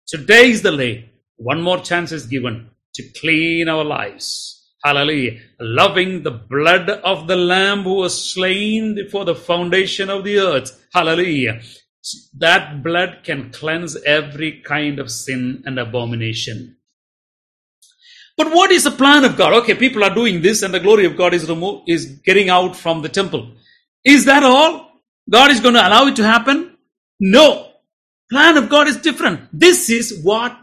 Today 0.07 0.51
is 0.51 0.63
the 0.63 0.77
day. 0.77 1.11
One 1.37 1.63
more 1.63 1.81
chance 1.81 2.13
is 2.13 2.27
given 2.27 2.71
to 2.95 3.03
clean 3.21 3.69
our 3.69 3.85
lives. 3.85 4.53
Hallelujah. 4.85 5.41
Loving 5.61 6.23
the 6.23 6.31
blood 6.31 6.89
of 6.89 7.27
the 7.27 7.37
Lamb 7.37 7.83
who 7.83 7.95
was 7.95 8.33
slain 8.33 8.95
before 8.95 9.25
the 9.25 9.35
foundation 9.35 10.09
of 10.09 10.25
the 10.25 10.39
earth. 10.39 10.87
Hallelujah. 10.95 11.61
That 12.39 12.83
blood 12.85 13.19
can 13.25 13.51
cleanse 13.51 13.97
every 14.05 14.63
kind 14.63 14.99
of 14.99 15.11
sin 15.11 15.63
and 15.67 15.79
abomination. 15.79 16.77
But 18.37 18.53
what 18.53 18.71
is 18.71 18.85
the 18.85 18.91
plan 18.91 19.25
of 19.25 19.37
God? 19.37 19.55
Okay, 19.55 19.75
people 19.75 20.05
are 20.05 20.15
doing 20.15 20.43
this 20.43 20.63
and 20.63 20.73
the 20.73 20.81
glory 20.81 21.07
of 21.07 21.17
God 21.17 21.35
is 21.35 21.49
removed, 21.49 21.89
is 21.89 22.07
getting 22.25 22.49
out 22.49 22.77
from 22.77 23.03
the 23.03 23.09
temple. 23.09 23.55
Is 24.05 24.27
that 24.27 24.45
all? 24.45 24.86
God 25.29 25.51
is 25.51 25.61
going 25.61 25.74
to 25.74 25.87
allow 25.87 26.07
it 26.07 26.16
to 26.16 26.24
happen? 26.24 26.77
No. 27.20 27.72
Plan 28.31 28.57
of 28.57 28.68
God 28.68 28.89
is 28.89 28.97
different. 28.97 29.49
This 29.53 29.91
is 29.91 30.22
what 30.22 30.57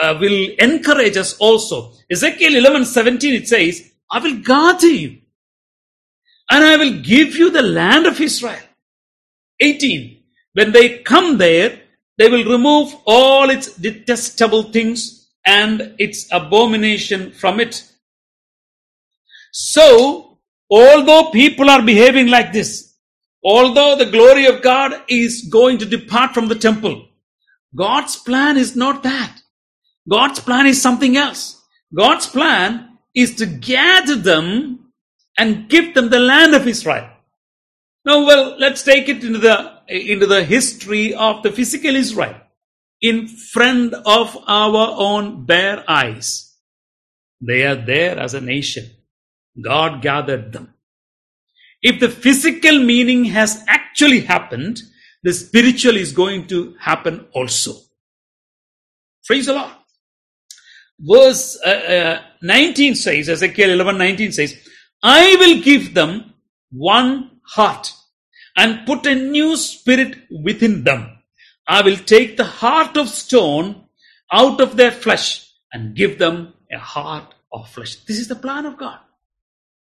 uh, 0.00 0.16
will 0.20 0.50
encourage 0.58 1.16
us 1.16 1.36
also. 1.38 1.92
Ezekiel 2.10 2.56
11 2.56 2.84
17 2.86 3.34
it 3.34 3.48
says, 3.48 3.92
I 4.10 4.18
will 4.18 4.38
guard 4.40 4.82
you 4.82 5.18
and 6.50 6.64
I 6.64 6.76
will 6.76 7.00
give 7.00 7.36
you 7.36 7.50
the 7.50 7.62
land 7.62 8.06
of 8.06 8.20
Israel. 8.20 8.60
18. 9.60 10.22
When 10.54 10.72
they 10.72 10.98
come 10.98 11.38
there, 11.38 11.80
they 12.18 12.28
will 12.28 12.44
remove 12.44 12.94
all 13.06 13.48
its 13.50 13.74
detestable 13.76 14.64
things 14.64 15.30
and 15.46 15.94
its 15.98 16.28
abomination 16.30 17.32
from 17.32 17.60
it. 17.60 17.88
So, 19.52 20.38
although 20.70 21.30
people 21.30 21.70
are 21.70 21.82
behaving 21.82 22.28
like 22.28 22.52
this, 22.52 22.91
although 23.44 23.96
the 23.96 24.10
glory 24.10 24.46
of 24.46 24.62
God 24.62 25.02
is 25.08 25.48
going 25.50 25.78
to 25.78 25.86
depart 25.86 26.34
from 26.34 26.48
the 26.48 26.54
temple, 26.54 27.08
God's 27.74 28.16
plan 28.16 28.56
is 28.56 28.76
not 28.76 29.02
that. 29.02 29.40
God's 30.08 30.40
plan 30.40 30.66
is 30.66 30.82
something 30.82 31.16
else. 31.16 31.62
God's 31.94 32.26
plan 32.26 32.98
is 33.14 33.34
to 33.36 33.46
gather 33.46 34.16
them 34.16 34.92
and 35.38 35.68
give 35.68 35.94
them 35.94 36.10
the 36.10 36.18
land 36.18 36.54
of 36.54 36.66
Israel. 36.66 37.08
Now, 38.04 38.26
well, 38.26 38.56
let's 38.58 38.82
take 38.82 39.08
it 39.08 39.22
into 39.22 39.38
the 39.38 39.72
into 39.88 40.26
the 40.26 40.44
history 40.44 41.14
of 41.14 41.42
the 41.42 41.52
physical 41.52 41.94
Israel 41.94 42.34
in 43.00 43.28
front 43.28 43.94
of 43.94 44.36
our 44.46 44.94
own 44.96 45.44
bare 45.44 45.84
eyes. 45.88 46.56
They 47.40 47.64
are 47.64 47.74
there 47.74 48.18
as 48.18 48.34
a 48.34 48.40
nation. 48.40 48.90
God 49.60 50.02
gathered 50.02 50.52
them. 50.52 50.71
If 51.82 52.00
the 52.00 52.08
physical 52.08 52.78
meaning 52.78 53.24
has 53.26 53.64
actually 53.66 54.20
happened, 54.20 54.82
the 55.22 55.32
spiritual 55.32 55.96
is 55.96 56.12
going 56.12 56.46
to 56.48 56.74
happen 56.80 57.26
also. 57.32 57.74
Praise 59.26 59.46
the 59.46 59.54
Lord. 59.54 59.72
Verse 60.98 61.58
uh, 61.64 61.68
uh, 61.68 62.22
19 62.42 62.94
says, 62.94 63.28
Ezekiel 63.28 63.70
11 63.70 63.98
19 63.98 64.32
says, 64.32 64.56
I 65.02 65.36
will 65.38 65.60
give 65.62 65.94
them 65.94 66.34
one 66.70 67.40
heart 67.44 67.92
and 68.56 68.86
put 68.86 69.06
a 69.06 69.14
new 69.14 69.56
spirit 69.56 70.18
within 70.30 70.84
them. 70.84 71.18
I 71.66 71.82
will 71.82 71.96
take 71.96 72.36
the 72.36 72.44
heart 72.44 72.96
of 72.96 73.08
stone 73.08 73.86
out 74.32 74.60
of 74.60 74.76
their 74.76 74.92
flesh 74.92 75.48
and 75.72 75.96
give 75.96 76.18
them 76.18 76.54
a 76.72 76.78
heart 76.78 77.34
of 77.52 77.68
flesh. 77.68 77.96
This 78.04 78.18
is 78.18 78.28
the 78.28 78.36
plan 78.36 78.66
of 78.66 78.76
God. 78.76 78.98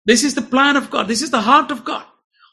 This 0.05 0.23
is 0.23 0.35
the 0.35 0.41
plan 0.41 0.75
of 0.77 0.89
God. 0.89 1.07
This 1.07 1.21
is 1.21 1.31
the 1.31 1.41
heart 1.41 1.71
of 1.71 1.83
God. 1.83 2.05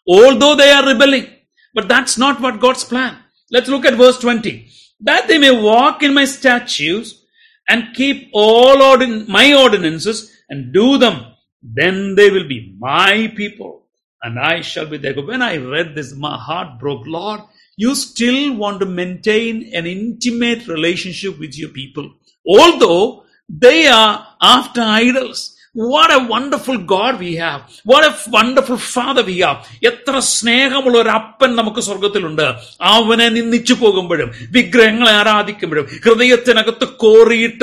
Although 0.06 0.54
they 0.56 0.70
are 0.70 0.86
rebelling, 0.86 1.26
but 1.74 1.88
that's 1.88 2.18
not 2.18 2.40
what 2.40 2.60
God's 2.60 2.84
plan. 2.84 3.16
Let's 3.50 3.68
look 3.68 3.84
at 3.84 3.94
verse 3.94 4.18
20. 4.18 4.68
That 5.00 5.28
they 5.28 5.38
may 5.38 5.50
walk 5.50 6.02
in 6.02 6.14
my 6.14 6.24
statutes 6.24 7.24
and 7.68 7.94
keep 7.94 8.30
all 8.32 8.76
ordin- 8.76 9.28
my 9.28 9.54
ordinances 9.54 10.30
and 10.48 10.72
do 10.72 10.98
them. 10.98 11.26
Then 11.62 12.14
they 12.14 12.30
will 12.30 12.48
be 12.48 12.74
my 12.78 13.32
people 13.36 13.78
and 14.22 14.38
I 14.38 14.60
shall 14.62 14.86
be 14.86 14.96
their 14.98 15.14
God. 15.14 15.26
When 15.26 15.42
I 15.42 15.56
read 15.56 15.94
this, 15.94 16.14
my 16.14 16.36
heart 16.36 16.78
broke. 16.78 17.06
Lord, 17.06 17.40
you 17.76 17.94
still 17.94 18.54
want 18.56 18.80
to 18.80 18.86
maintain 18.86 19.70
an 19.74 19.86
intimate 19.86 20.66
relationship 20.66 21.38
with 21.38 21.56
your 21.56 21.68
people, 21.70 22.12
although 22.46 23.24
they 23.48 23.86
are 23.86 24.26
after 24.40 24.80
idols. 24.80 25.56
What 25.74 26.10
a 26.10 26.18
wonderful 26.30 26.78
God 26.92 27.18
we 27.18 27.32
have. 27.36 27.60
What 27.86 28.06
a 28.08 28.12
wonderful 28.36 28.78
father 28.94 29.24
we 29.24 29.36
have. 29.42 29.58
എത്ര 29.90 30.14
സ്നേഹമുള്ള 30.30 30.96
ഒരു 30.98 31.10
അപ്പൻ 31.10 31.50
നമുക്ക് 31.54 31.80
സ്വർഗത്തിലുണ്ട് 31.88 32.44
അവനെ 32.92 33.28
നിന്ദിച്ചു 33.28 33.74
പോകുമ്പോഴും 33.74 34.30
വിഗ്രഹങ്ങളെ 34.56 35.12
ആരാധിക്കുമ്പോഴും 35.12 35.86
ഹൃദയത്തിനകത്ത് 36.04 36.88
കോറിയിട്ട 37.04 37.62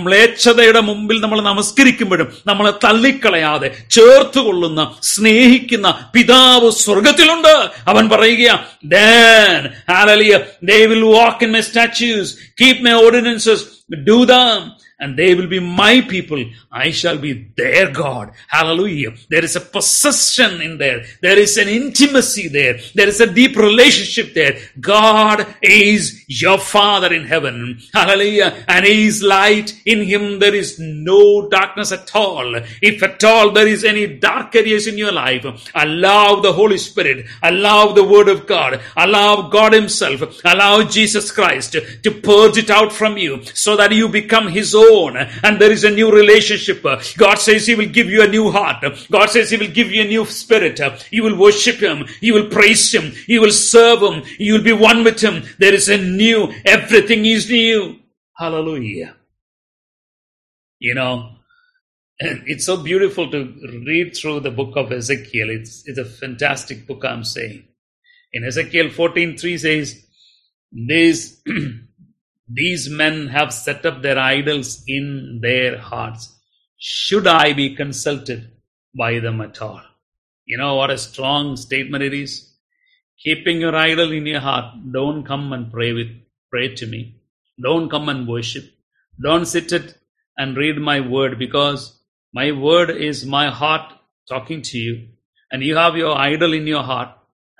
മ്ലേച്ഛതയുടെ 0.00 0.80
മുമ്പിൽ 0.80 1.18
നമ്മൾ 1.20 1.40
നമസ്കരിക്കുമ്പോഴും 1.42 2.28
നമ്മളെ 2.46 2.74
തള്ളിക്കളയാതെ 2.84 3.68
ചേർത്തുകൊള്ളുന്ന 3.96 4.80
സ്നേഹിക്കുന്ന 5.12 5.88
പിതാവ് 6.12 6.70
സ്വർഗത്തിലുണ്ട് 6.84 7.52
അവൻ 7.86 8.04
പറയുക 8.08 8.36
then 8.84 9.74
hallelujah. 9.86 10.46
They 10.62 10.86
will 10.86 11.10
walk 11.10 11.42
in 11.42 11.52
my 11.52 11.60
statutes 11.62 12.30
keep 12.56 12.80
my 12.80 12.94
ordinances. 12.96 13.60
Do 13.96 14.26
them 14.26 14.74
and 15.00 15.16
they 15.16 15.34
will 15.34 15.46
be 15.46 15.60
my 15.60 16.00
people. 16.00 16.44
I 16.72 16.90
shall 16.90 17.18
be 17.18 17.50
their 17.56 17.90
God. 17.90 18.32
Hallelujah. 18.48 19.14
There 19.30 19.44
is 19.44 19.54
a 19.54 19.60
possession 19.60 20.60
in 20.60 20.78
there. 20.78 21.04
There 21.22 21.38
is 21.38 21.56
an 21.56 21.68
intimacy 21.68 22.48
there. 22.48 22.80
There 22.94 23.06
is 23.06 23.20
a 23.20 23.32
deep 23.32 23.56
relationship 23.56 24.34
there. 24.34 24.58
God 24.80 25.46
is 25.62 26.24
your 26.26 26.58
Father 26.58 27.14
in 27.14 27.26
heaven. 27.26 27.80
Hallelujah. 27.94 28.64
And 28.66 28.84
He 28.84 29.06
is 29.06 29.22
light. 29.22 29.80
In 29.84 30.02
Him 30.02 30.40
there 30.40 30.54
is 30.54 30.80
no 30.80 31.48
darkness 31.48 31.92
at 31.92 32.14
all. 32.14 32.56
If 32.82 33.02
at 33.02 33.22
all 33.22 33.52
there 33.52 33.68
is 33.68 33.84
any 33.84 34.06
dark 34.06 34.56
areas 34.56 34.88
in 34.88 34.98
your 34.98 35.12
life, 35.12 35.70
allow 35.76 36.40
the 36.40 36.52
Holy 36.52 36.78
Spirit, 36.78 37.26
allow 37.42 37.92
the 37.92 38.04
Word 38.04 38.28
of 38.28 38.46
God, 38.46 38.80
allow 38.96 39.48
God 39.48 39.72
Himself, 39.72 40.40
allow 40.44 40.82
Jesus 40.82 41.30
Christ 41.30 41.72
to 41.72 42.10
purge 42.10 42.58
it 42.58 42.70
out 42.70 42.92
from 42.92 43.16
you 43.16 43.44
so 43.54 43.76
that 43.78 43.92
you 43.92 44.08
become 44.08 44.48
His 44.48 44.74
own 44.74 45.16
and 45.16 45.58
there 45.58 45.72
is 45.72 45.84
a 45.84 45.90
new 45.90 46.12
relationship. 46.12 46.82
God 47.16 47.36
says 47.36 47.66
He 47.66 47.74
will 47.74 47.88
give 47.88 48.08
you 48.08 48.22
a 48.22 48.28
new 48.28 48.50
heart. 48.50 48.84
God 49.10 49.30
says 49.30 49.50
He 49.50 49.56
will 49.56 49.72
give 49.72 49.90
you 49.90 50.02
a 50.02 50.08
new 50.08 50.26
spirit. 50.26 50.78
You 51.10 51.22
will 51.22 51.38
worship 51.38 51.76
Him. 51.76 52.06
You 52.20 52.34
will 52.34 52.48
praise 52.48 52.92
Him. 52.92 53.12
You 53.26 53.40
will 53.40 53.52
serve 53.52 54.02
Him. 54.02 54.22
You 54.38 54.54
will 54.54 54.64
be 54.64 54.72
one 54.72 55.02
with 55.04 55.20
Him. 55.20 55.44
There 55.58 55.74
is 55.74 55.88
a 55.88 55.96
new, 55.98 56.52
everything 56.64 57.24
is 57.24 57.48
new. 57.50 57.98
Hallelujah. 58.36 59.16
You 60.78 60.94
know, 60.94 61.38
it's 62.20 62.66
so 62.66 62.82
beautiful 62.82 63.30
to 63.30 63.44
read 63.86 64.16
through 64.16 64.40
the 64.40 64.50
book 64.50 64.76
of 64.76 64.92
Ezekiel. 64.92 65.50
It's, 65.50 65.82
it's 65.86 65.98
a 65.98 66.04
fantastic 66.04 66.86
book, 66.86 67.04
I'm 67.04 67.24
saying. 67.24 67.64
In 68.32 68.44
Ezekiel 68.44 68.86
14:3 68.90 69.58
says, 69.58 70.04
These, 70.72 71.42
these 72.48 72.88
men 72.88 73.28
have 73.28 73.52
set 73.52 73.84
up 73.84 74.00
their 74.00 74.18
idols 74.18 74.82
in 74.86 75.40
their 75.42 75.78
hearts. 75.78 76.34
Should 76.78 77.26
I 77.26 77.52
be 77.52 77.74
consulted 77.74 78.50
by 78.96 79.18
them 79.20 79.40
at 79.40 79.60
all? 79.60 79.82
You 80.46 80.56
know 80.56 80.76
what 80.76 80.90
a 80.90 80.96
strong 80.96 81.56
statement 81.56 82.02
it 82.02 82.14
is? 82.14 82.50
Keeping 83.22 83.60
your 83.60 83.76
idol 83.76 84.12
in 84.12 84.24
your 84.26 84.40
heart. 84.40 84.74
Don't 84.92 85.24
come 85.24 85.52
and 85.52 85.70
pray 85.70 85.92
with 85.92 86.08
pray 86.50 86.74
to 86.74 86.86
me. 86.86 87.20
Don't 87.62 87.90
come 87.90 88.08
and 88.08 88.26
worship. 88.26 88.64
Don't 89.22 89.44
sit 89.44 89.72
it 89.72 89.98
and 90.38 90.56
read 90.56 90.78
my 90.78 91.00
word 91.00 91.38
because 91.38 92.00
my 92.32 92.52
word 92.52 92.90
is 92.90 93.26
my 93.26 93.50
heart 93.50 93.92
talking 94.28 94.62
to 94.62 94.78
you. 94.78 95.08
And 95.50 95.62
you 95.62 95.76
have 95.76 95.96
your 95.96 96.16
idol 96.16 96.54
in 96.54 96.66
your 96.66 96.82
heart. 96.82 97.10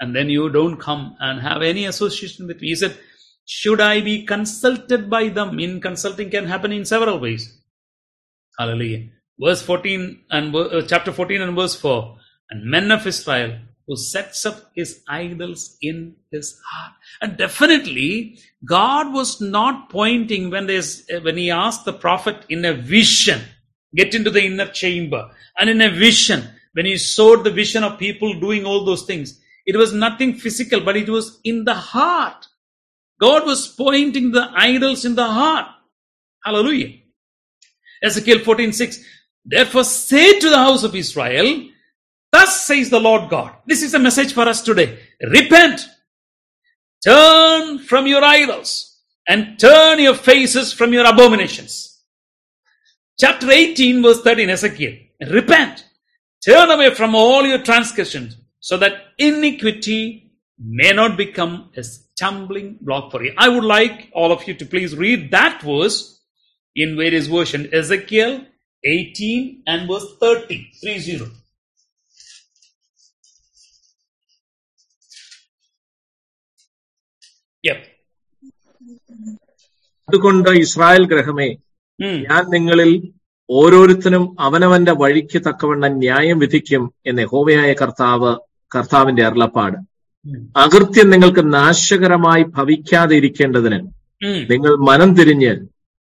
And 0.01 0.15
then 0.15 0.31
you 0.31 0.49
don't 0.49 0.77
come 0.77 1.17
and 1.19 1.41
have 1.41 1.61
any 1.61 1.85
association 1.85 2.47
with 2.47 2.61
me. 2.61 2.69
He 2.69 2.75
said, 2.77 2.97
should 3.49 3.81
I 3.81 4.03
be 4.03 4.27
consulted 4.27 5.09
by 5.09 5.31
them? 5.31 5.59
In 5.59 5.81
consulting 5.81 6.29
can 6.29 6.45
happen 6.45 6.71
in 6.71 6.85
several 6.85 7.19
ways. 7.19 7.59
Hallelujah. 8.59 9.09
Verse 9.41 9.63
14 9.63 10.21
and 10.31 10.55
uh, 10.55 10.83
chapter 10.83 11.13
14 11.13 11.41
and 11.41 11.57
verse 11.57 11.75
4. 11.75 12.15
And 12.51 12.71
men 12.71 12.91
of 12.91 13.07
Israel 13.07 13.59
who 13.87 13.97
sets 13.97 14.45
up 14.45 14.71
his 14.75 15.03
idols 15.09 15.79
in 15.81 16.15
his 16.31 16.61
heart. 16.71 16.93
And 17.23 17.39
definitely, 17.39 18.39
God 18.67 19.15
was 19.15 19.41
not 19.41 19.89
pointing 19.89 20.51
when 20.51 20.67
there's 20.67 21.07
when 21.23 21.39
he 21.39 21.51
asked 21.51 21.87
the 21.87 21.95
prophet 21.95 22.45
in 22.51 22.67
a 22.67 22.75
vision, 22.75 23.41
get 23.97 24.15
into 24.15 24.31
the 24.31 24.45
inner 24.45 24.67
chamber, 24.67 25.31
and 25.59 25.71
in 25.71 25.81
a 25.81 25.91
vision, 25.91 26.45
when 26.75 26.85
he 26.85 26.99
saw 26.99 27.43
the 27.43 27.51
vision 27.51 27.83
of 27.83 27.99
people 27.99 28.39
doing 28.39 28.67
all 28.67 28.85
those 28.85 29.05
things, 29.05 29.41
it 29.65 29.75
was 29.75 29.95
nothing 29.95 30.35
physical, 30.35 30.83
but 30.83 30.99
it 30.99 31.09
was 31.09 31.41
in 31.45 31.65
the 31.65 31.75
heart. 31.75 32.47
God 33.21 33.47
was 33.47 33.69
pointing 33.69 34.31
the 34.31 34.51
idols 34.55 35.05
in 35.05 35.15
the 35.15 35.27
heart. 35.27 35.67
Hallelujah. 36.45 36.99
Ezekiel 38.03 38.41
14 38.41 38.73
6. 38.73 39.05
Therefore, 39.45 39.85
say 39.85 40.39
to 40.39 40.51
the 40.51 40.57
house 40.57 40.85
of 40.85 40.95
Israel, 40.95 41.69
Thus 42.31 42.67
says 42.67 42.91
the 42.91 43.01
Lord 43.01 43.31
God. 43.31 43.55
This 43.67 43.83
is 43.83 43.95
a 43.95 43.99
message 43.99 44.35
for 44.35 44.43
us 44.43 44.63
today. 44.63 44.99
Repent. 45.23 45.89
Turn 47.03 47.79
from 47.79 48.07
your 48.07 48.23
idols 48.23 49.01
and 49.27 49.59
turn 49.59 49.99
your 49.99 50.15
faces 50.15 50.73
from 50.73 50.93
your 50.93 51.07
abominations. 51.07 52.03
Chapter 53.19 53.51
18, 53.51 54.03
verse 54.03 54.23
13, 54.23 54.51
Ezekiel. 54.51 54.97
Repent. 55.31 55.85
Turn 56.45 56.71
away 56.71 56.95
from 56.95 57.15
all 57.15 57.45
your 57.45 57.63
transgressions 57.63 58.37
so 58.61 58.77
that 58.77 58.93
iniquity 59.19 60.28
may 60.61 60.93
not 60.93 61.17
become 61.17 61.71
a 61.77 61.83
stumbling 61.85 62.79
block 62.81 63.11
for 63.11 63.23
you. 63.25 63.33
I 63.37 63.49
would 63.49 63.65
like 63.67 64.11
all 64.13 64.33
of 64.33 64.47
you 64.47 64.55
to 64.55 64.67
please 64.67 64.97
read 64.97 65.31
that 65.31 65.63
verse 65.63 65.99
in 66.77 66.97
various 66.97 67.27
versions. 67.29 67.69
Ezekiel 67.73 68.33
18 68.85 69.41
and 69.67 69.89
verse 69.89 70.09
30. 70.21 70.59
30. 70.83 71.31
Yep. 77.65 77.81
അതുകൊണ്ട് 80.09 80.51
Israel 80.65 81.05
ഗ്രഹമേ 81.13 81.49
Hmm. 81.99 82.19
ഞാൻ 82.27 82.43
നിങ്ങളിൽ 82.55 82.91
ഓരോരുത്തനും 83.49 84.25
അവനവന്റെ 84.47 84.93
വഴിക്ക് 85.01 85.39
തക്കവണ്ണം 85.47 85.95
ന്യായം 86.03 86.37
വിധിക്കും 86.43 86.83
എന്ന് 87.09 87.23
യഹോവയായ 87.25 87.71
കർത്താവ് 87.81 88.33
കർത്താവിന്റെ 88.73 89.23
അരുളപ്പാട് 89.29 89.79
Hmm. 89.79 89.88
അകൃത്യം 90.56 91.08
നിങ്ങൾക്ക് 91.14 91.44
നാശകരമായി 91.56 92.46
ഭവിക്കാതെ 92.56 93.16
ഇരിക്കേണ്ടതിന് 93.22 93.80
Hmm. 94.22 94.42
നിങ്ങൾ 94.50 94.74
മനം 94.88 95.10
തിരിഞ്ഞ് 95.16 95.50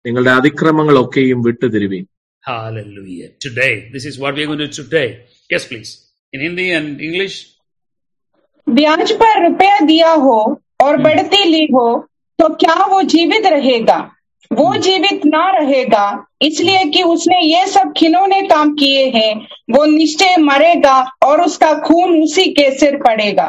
നിങ്ങളുടെ 0.04 0.32
അതിക്രമങ്ങളൊക്കെയും 0.38 1.38
വിട്ടുതിരുവീൻ 1.46 2.04
Hallelujah. 2.44 3.28
Today, 3.38 3.72
this 3.92 4.04
is 4.04 4.14
what 4.18 4.32
we 4.34 4.42
are 4.42 4.46
going 4.46 4.60
to 4.60 4.68
do 4.68 4.76
today. 4.78 5.08
Yes, 5.50 5.64
please. 5.66 5.90
In 6.32 6.40
Hindi 6.40 6.66
and 6.72 6.88
English, 7.00 7.36
ब्याज 8.66 9.12
पर 9.20 9.34
रुपया 9.42 9.78
दिया 9.82 10.12
हो 10.24 10.36
और 10.82 10.96
बढ़ती 11.02 11.44
ली 11.44 11.64
हो 11.72 11.86
तो 12.38 12.48
क्या 12.56 12.74
वो 12.86 13.00
जीवित 13.12 13.46
रहेगा 13.48 13.98
वो 14.50 14.68
जीवित 14.78 15.20
ना 15.26 15.44
रहेगा 15.52 16.04
इसलिए 16.42 16.84
कि 16.94 17.02
उसने 17.06 17.40
ये 17.44 17.66
सब 17.68 17.92
खिलौने 17.98 18.40
काम 18.48 18.72
किए 18.74 19.04
हैं 19.16 19.32
वो 19.70 19.84
निश्चय 19.92 20.36
मरेगा 20.42 20.96
और 21.24 21.40
उसका 21.44 21.72
खून 21.80 22.22
उसी 22.22 22.46
के 22.54 22.70
सिर 22.78 22.96
पड़ेगा 23.02 23.48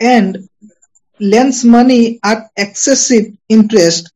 and 0.00 0.48
lends 1.20 1.64
money 1.64 2.18
at 2.24 2.48
excessive 2.56 3.26
interest. 3.48 4.10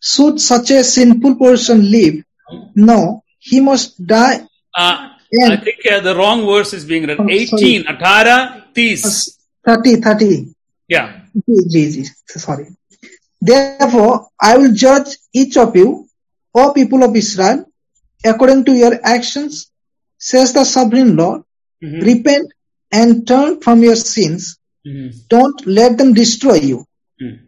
Should 0.00 0.40
such 0.40 0.70
a 0.70 0.84
sinful 0.84 1.36
person 1.36 1.90
live? 1.90 2.22
No, 2.74 3.24
he 3.38 3.60
must 3.60 4.04
die. 4.06 4.46
uh. 4.76 5.10
I 5.50 5.56
think 5.56 5.78
uh, 5.90 5.98
the 5.98 6.14
wrong 6.14 6.46
verse 6.46 6.72
is 6.74 6.84
being 6.84 7.06
read. 7.06 7.18
Oh, 7.18 7.28
18, 7.28 7.84
Atara, 7.84 8.62
Tis. 8.72 9.36
30, 9.66 9.96
30. 9.96 10.54
Yeah. 10.86 11.22
Sorry. 12.28 12.68
Therefore, 13.40 14.28
I 14.40 14.56
will 14.58 14.72
judge 14.72 15.16
each 15.32 15.56
of 15.56 15.74
you, 15.74 16.06
O 16.54 16.72
people 16.72 17.02
of 17.02 17.16
Israel, 17.16 17.64
according 18.24 18.64
to 18.66 18.72
your 18.74 19.00
actions, 19.02 19.70
says 20.18 20.52
the 20.52 20.64
sovereign 20.64 21.16
Lord. 21.16 21.42
Mhm. 21.82 22.02
Repent 22.10 22.52
and 22.92 23.26
turn 23.26 23.60
from 23.60 23.82
your 23.82 23.96
sins. 23.96 24.58
Mhm. 24.86 25.28
Don't 25.28 25.66
let 25.66 25.98
them 25.98 26.12
destroy 26.14 26.56
you. 26.56 26.86
Mhm. 27.20 27.38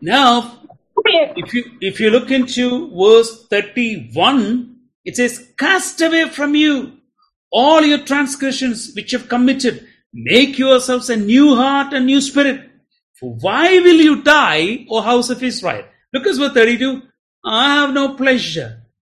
Now, 0.00 0.64
if 1.06 1.54
you 1.54 1.64
if 1.80 2.00
you 2.00 2.10
look 2.10 2.30
into 2.30 2.90
verse 2.96 3.46
31 3.48 4.76
it 5.04 5.16
says 5.16 5.52
cast 5.58 6.00
away 6.00 6.28
from 6.28 6.54
you 6.54 6.92
all 7.50 7.82
your 7.82 7.98
transgressions 7.98 8.92
which 8.94 9.12
you 9.12 9.18
have 9.18 9.28
committed 9.28 9.86
make 10.12 10.58
yourselves 10.58 11.10
a 11.10 11.16
new 11.16 11.54
heart 11.56 11.92
and 11.92 12.06
new 12.06 12.20
spirit 12.20 12.70
for 13.18 13.34
why 13.40 13.78
will 13.80 14.00
you 14.08 14.22
die 14.22 14.86
o 14.88 15.00
house 15.00 15.30
of 15.30 15.42
israel 15.42 15.84
look 16.12 16.26
at 16.26 16.36
verse 16.36 16.54
32 16.54 17.02
i 17.44 17.74
have 17.74 17.92
no 17.92 18.14
pleasure 18.14 18.70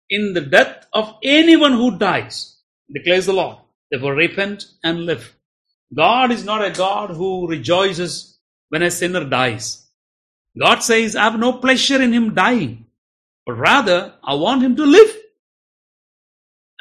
in 0.09 0.33
the 0.33 0.41
death 0.41 0.87
of 0.93 1.15
anyone 1.23 1.73
who 1.73 1.97
dies 1.97 2.57
declares 2.93 3.25
the 3.25 3.33
lord 3.33 3.57
therefore 3.89 4.15
repent 4.15 4.65
and 4.83 5.05
live 5.05 5.35
god 5.95 6.31
is 6.31 6.43
not 6.43 6.65
a 6.65 6.71
god 6.71 7.09
who 7.09 7.47
rejoices 7.47 8.39
when 8.69 8.81
a 8.83 8.91
sinner 8.91 9.23
dies 9.25 9.81
God 10.59 10.79
says, 10.83 11.15
I 11.15 11.23
have 11.23 11.39
no 11.39 11.53
pleasure 11.53 12.01
in 12.01 12.13
him 12.13 12.33
dying, 12.33 12.85
but 13.45 13.53
rather 13.53 14.13
I 14.23 14.33
want 14.35 14.63
him 14.63 14.75
to 14.75 14.85
live. 14.85 15.15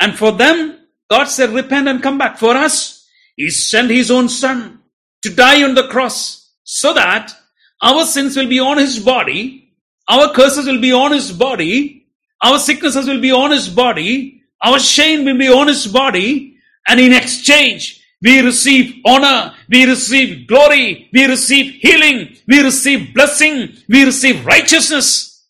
And 0.00 0.16
for 0.16 0.32
them, 0.32 0.78
God 1.08 1.24
said, 1.24 1.50
repent 1.50 1.88
and 1.88 2.02
come 2.02 2.18
back. 2.18 2.38
For 2.38 2.56
us, 2.56 3.06
he 3.36 3.50
sent 3.50 3.90
his 3.90 4.10
own 4.10 4.28
son 4.28 4.80
to 5.22 5.34
die 5.34 5.62
on 5.62 5.74
the 5.74 5.88
cross 5.88 6.52
so 6.64 6.92
that 6.94 7.34
our 7.82 8.04
sins 8.04 8.36
will 8.36 8.48
be 8.48 8.58
on 8.58 8.78
his 8.78 8.98
body, 8.98 9.74
our 10.08 10.32
curses 10.32 10.66
will 10.66 10.80
be 10.80 10.92
on 10.92 11.12
his 11.12 11.30
body, 11.30 12.06
our 12.42 12.58
sicknesses 12.58 13.06
will 13.06 13.20
be 13.20 13.32
on 13.32 13.50
his 13.50 13.68
body, 13.68 14.42
our 14.62 14.78
shame 14.78 15.24
will 15.24 15.38
be 15.38 15.48
on 15.48 15.68
his 15.68 15.86
body, 15.86 16.56
and 16.86 16.98
in 16.98 17.12
exchange, 17.12 17.99
we 18.22 18.40
receive 18.40 18.96
honor, 19.06 19.54
we 19.68 19.84
receive 19.86 20.46
glory, 20.48 21.08
we 21.12 21.26
receive 21.26 21.74
healing, 21.80 22.36
we 22.48 22.62
receive 22.62 23.14
blessing, 23.14 23.74
we 23.88 24.04
receive 24.04 24.44
righteousness. 24.46 25.48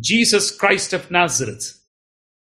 Jesus 0.00 0.50
Christ 0.50 0.92
of 0.92 1.10
Nazareth. 1.10 1.80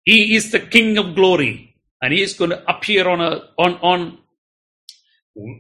He 0.04 0.36
is 0.36 0.52
the 0.52 0.60
King 0.60 0.98
of 0.98 1.16
glory, 1.16 1.76
and 2.02 2.14
he 2.14 2.22
is 2.22 2.34
going 2.34 2.52
to 2.52 2.70
appear 2.70 3.08
on 3.10 3.22
a 3.22 3.42
on 3.58 3.76
on 3.82 4.18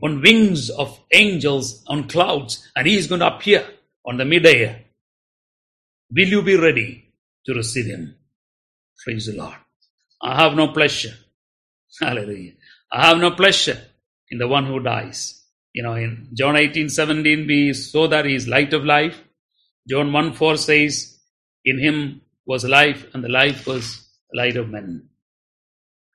on 0.03 0.21
wings 0.21 0.69
of 0.69 0.99
angels 1.13 1.83
on 1.87 2.07
clouds, 2.07 2.69
and 2.75 2.87
he 2.87 2.97
is 2.97 3.07
going 3.07 3.21
to 3.21 3.35
appear 3.35 3.65
on 4.05 4.17
the 4.17 4.25
midair. 4.25 4.85
Will 6.11 6.27
you 6.27 6.41
be 6.41 6.57
ready 6.57 7.05
to 7.45 7.53
receive 7.53 7.85
him? 7.87 8.15
Praise 9.03 9.27
the 9.27 9.33
Lord. 9.37 9.55
I 10.21 10.35
have 10.41 10.55
no 10.55 10.69
pleasure. 10.69 11.13
Hallelujah. 12.01 12.53
I 12.95 13.07
have 13.07 13.17
no 13.17 13.31
pleasure 13.31 13.77
in 14.31 14.37
the 14.37 14.47
one 14.47 14.65
who 14.65 14.79
dies. 14.79 15.43
You 15.73 15.83
know, 15.83 15.95
in 15.95 16.29
John 16.33 16.55
18, 16.55 16.87
17, 16.87 17.45
we 17.45 17.73
saw 17.73 18.07
that 18.07 18.23
he 18.23 18.33
is 18.33 18.47
light 18.47 18.73
of 18.73 18.85
life. 18.85 19.21
John 19.89 20.13
1, 20.13 20.31
4 20.33 20.55
says, 20.55 21.19
in 21.65 21.77
him 21.77 22.21
was 22.45 22.63
life, 22.63 23.05
and 23.13 23.21
the 23.21 23.27
life 23.29 23.67
was 23.67 24.07
the 24.31 24.37
light 24.37 24.55
of 24.55 24.69
men. 24.69 25.09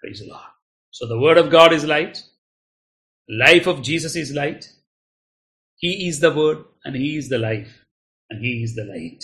Praise 0.00 0.20
the 0.20 0.32
Lord. 0.32 0.40
So 0.90 1.06
the 1.06 1.20
word 1.20 1.36
of 1.36 1.50
God 1.50 1.74
is 1.74 1.84
light. 1.84 2.22
Life 3.28 3.66
of 3.66 3.82
Jesus 3.82 4.16
is 4.16 4.32
light. 4.32 4.72
He 5.76 6.08
is 6.08 6.20
the 6.20 6.32
word, 6.32 6.64
and 6.84 6.96
he 6.96 7.18
is 7.18 7.28
the 7.28 7.38
life, 7.38 7.84
and 8.30 8.42
he 8.42 8.62
is 8.62 8.74
the 8.74 8.84
light. 8.84 9.22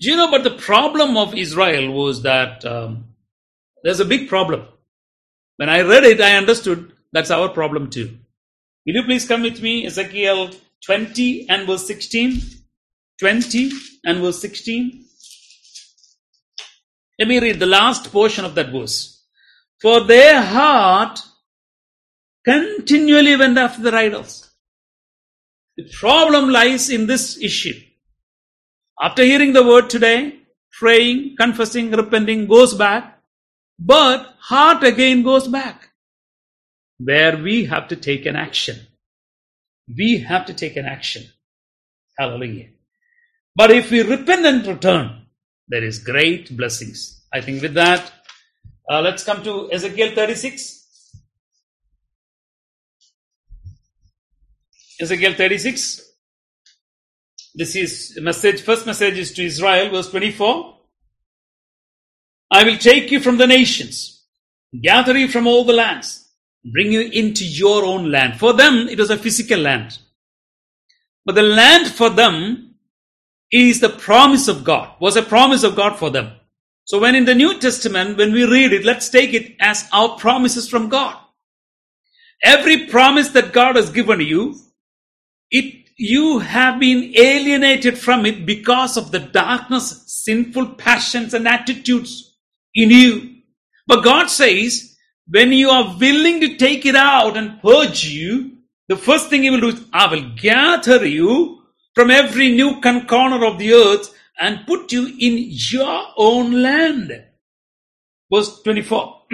Do 0.00 0.10
you 0.10 0.16
know, 0.16 0.30
but 0.30 0.42
the 0.42 0.56
problem 0.56 1.18
of 1.18 1.34
Israel 1.34 1.92
was 1.92 2.22
that 2.22 2.64
um, 2.64 3.14
there's 3.82 4.00
a 4.00 4.04
big 4.06 4.28
problem. 4.28 4.66
When 5.56 5.68
I 5.68 5.82
read 5.82 6.04
it, 6.04 6.20
I 6.20 6.36
understood 6.36 6.92
that's 7.12 7.30
our 7.30 7.48
problem 7.48 7.90
too. 7.90 8.18
Will 8.86 8.94
you 8.96 9.04
please 9.04 9.26
come 9.26 9.42
with 9.42 9.62
me, 9.62 9.86
Ezekiel 9.86 10.50
20 10.84 11.48
and 11.48 11.66
verse 11.66 11.86
16? 11.86 12.40
20 13.20 13.70
and 14.04 14.18
verse 14.18 14.40
16. 14.40 15.04
Let 17.18 17.28
me 17.28 17.38
read 17.38 17.60
the 17.60 17.66
last 17.66 18.10
portion 18.10 18.44
of 18.44 18.54
that 18.56 18.70
verse. 18.72 19.24
For 19.80 20.00
their 20.00 20.42
heart 20.42 21.20
continually 22.44 23.36
went 23.36 23.56
after 23.56 23.82
the 23.82 23.94
idols. 23.96 24.50
The 25.76 25.88
problem 25.98 26.50
lies 26.50 26.90
in 26.90 27.06
this 27.06 27.40
issue. 27.40 27.74
After 29.00 29.22
hearing 29.22 29.52
the 29.52 29.64
word 29.66 29.90
today, 29.90 30.40
praying, 30.72 31.36
confessing, 31.38 31.90
repenting, 31.90 32.46
goes 32.46 32.74
back, 32.74 33.13
but 33.78 34.34
heart 34.38 34.82
again 34.84 35.22
goes 35.22 35.48
back. 35.48 35.90
Where 36.98 37.36
we 37.36 37.64
have 37.64 37.88
to 37.88 37.96
take 37.96 38.26
an 38.26 38.36
action. 38.36 38.86
We 39.88 40.18
have 40.18 40.46
to 40.46 40.54
take 40.54 40.76
an 40.76 40.86
action. 40.86 41.24
Hallelujah. 42.18 42.68
But 43.56 43.70
if 43.70 43.90
we 43.90 44.02
repent 44.02 44.46
and 44.46 44.66
return, 44.66 45.26
there 45.68 45.84
is 45.84 45.98
great 45.98 46.56
blessings. 46.56 47.24
I 47.32 47.40
think 47.40 47.62
with 47.62 47.74
that, 47.74 48.12
uh, 48.90 49.00
let's 49.00 49.24
come 49.24 49.42
to 49.44 49.72
Ezekiel 49.72 50.14
36. 50.14 50.82
Ezekiel 55.00 55.34
36. 55.34 56.02
This 57.54 57.76
is 57.76 58.18
message, 58.20 58.62
first 58.62 58.86
message 58.86 59.18
is 59.18 59.32
to 59.32 59.44
Israel, 59.44 59.90
verse 59.90 60.10
24. 60.10 60.76
I 62.54 62.62
will 62.62 62.78
take 62.78 63.10
you 63.10 63.18
from 63.18 63.36
the 63.36 63.48
nations, 63.48 64.22
gather 64.80 65.18
you 65.18 65.26
from 65.26 65.48
all 65.48 65.64
the 65.64 65.72
lands, 65.72 66.28
bring 66.64 66.92
you 66.92 67.00
into 67.00 67.44
your 67.44 67.84
own 67.84 68.12
land. 68.12 68.38
For 68.38 68.52
them, 68.52 68.88
it 68.88 68.96
was 68.96 69.10
a 69.10 69.18
physical 69.18 69.58
land. 69.58 69.98
But 71.24 71.34
the 71.34 71.42
land 71.42 71.88
for 71.88 72.10
them 72.10 72.76
is 73.50 73.80
the 73.80 73.88
promise 73.88 74.46
of 74.46 74.62
God, 74.62 74.94
was 75.00 75.16
a 75.16 75.22
promise 75.22 75.64
of 75.64 75.74
God 75.74 75.98
for 75.98 76.10
them. 76.10 76.30
So 76.84 77.00
when 77.00 77.16
in 77.16 77.24
the 77.24 77.34
New 77.34 77.58
Testament, 77.58 78.18
when 78.18 78.32
we 78.32 78.44
read 78.44 78.72
it, 78.72 78.84
let's 78.84 79.08
take 79.08 79.34
it 79.34 79.56
as 79.58 79.88
our 79.92 80.16
promises 80.16 80.68
from 80.68 80.88
God. 80.88 81.16
Every 82.40 82.86
promise 82.86 83.30
that 83.30 83.52
God 83.52 83.74
has 83.74 83.90
given 83.90 84.20
you, 84.20 84.54
it 85.50 85.88
you 85.96 86.38
have 86.38 86.78
been 86.78 87.14
alienated 87.16 87.98
from 87.98 88.24
it 88.24 88.46
because 88.46 88.96
of 88.96 89.10
the 89.10 89.18
darkness, 89.18 90.04
sinful 90.06 90.74
passions 90.74 91.34
and 91.34 91.48
attitudes 91.48 92.23
in 92.74 92.90
you. 92.90 93.36
But 93.86 94.04
God 94.04 94.28
says, 94.30 94.96
when 95.28 95.52
you 95.52 95.70
are 95.70 95.96
willing 95.98 96.40
to 96.40 96.56
take 96.56 96.86
it 96.86 96.96
out 96.96 97.36
and 97.36 97.60
purge 97.62 98.04
you, 98.04 98.58
the 98.88 98.96
first 98.96 99.30
thing 99.30 99.42
He 99.42 99.50
will 99.50 99.60
do 99.60 99.68
is, 99.68 99.80
I 99.92 100.10
will 100.10 100.30
gather 100.36 101.06
you 101.06 101.62
from 101.94 102.10
every 102.10 102.54
nook 102.54 102.84
and 102.84 103.08
corner 103.08 103.44
of 103.44 103.58
the 103.58 103.72
earth 103.72 104.14
and 104.40 104.66
put 104.66 104.92
you 104.92 105.06
in 105.06 105.48
your 105.48 106.06
own 106.16 106.62
land. 106.62 107.24
Verse 108.32 108.62
24. 108.62 109.22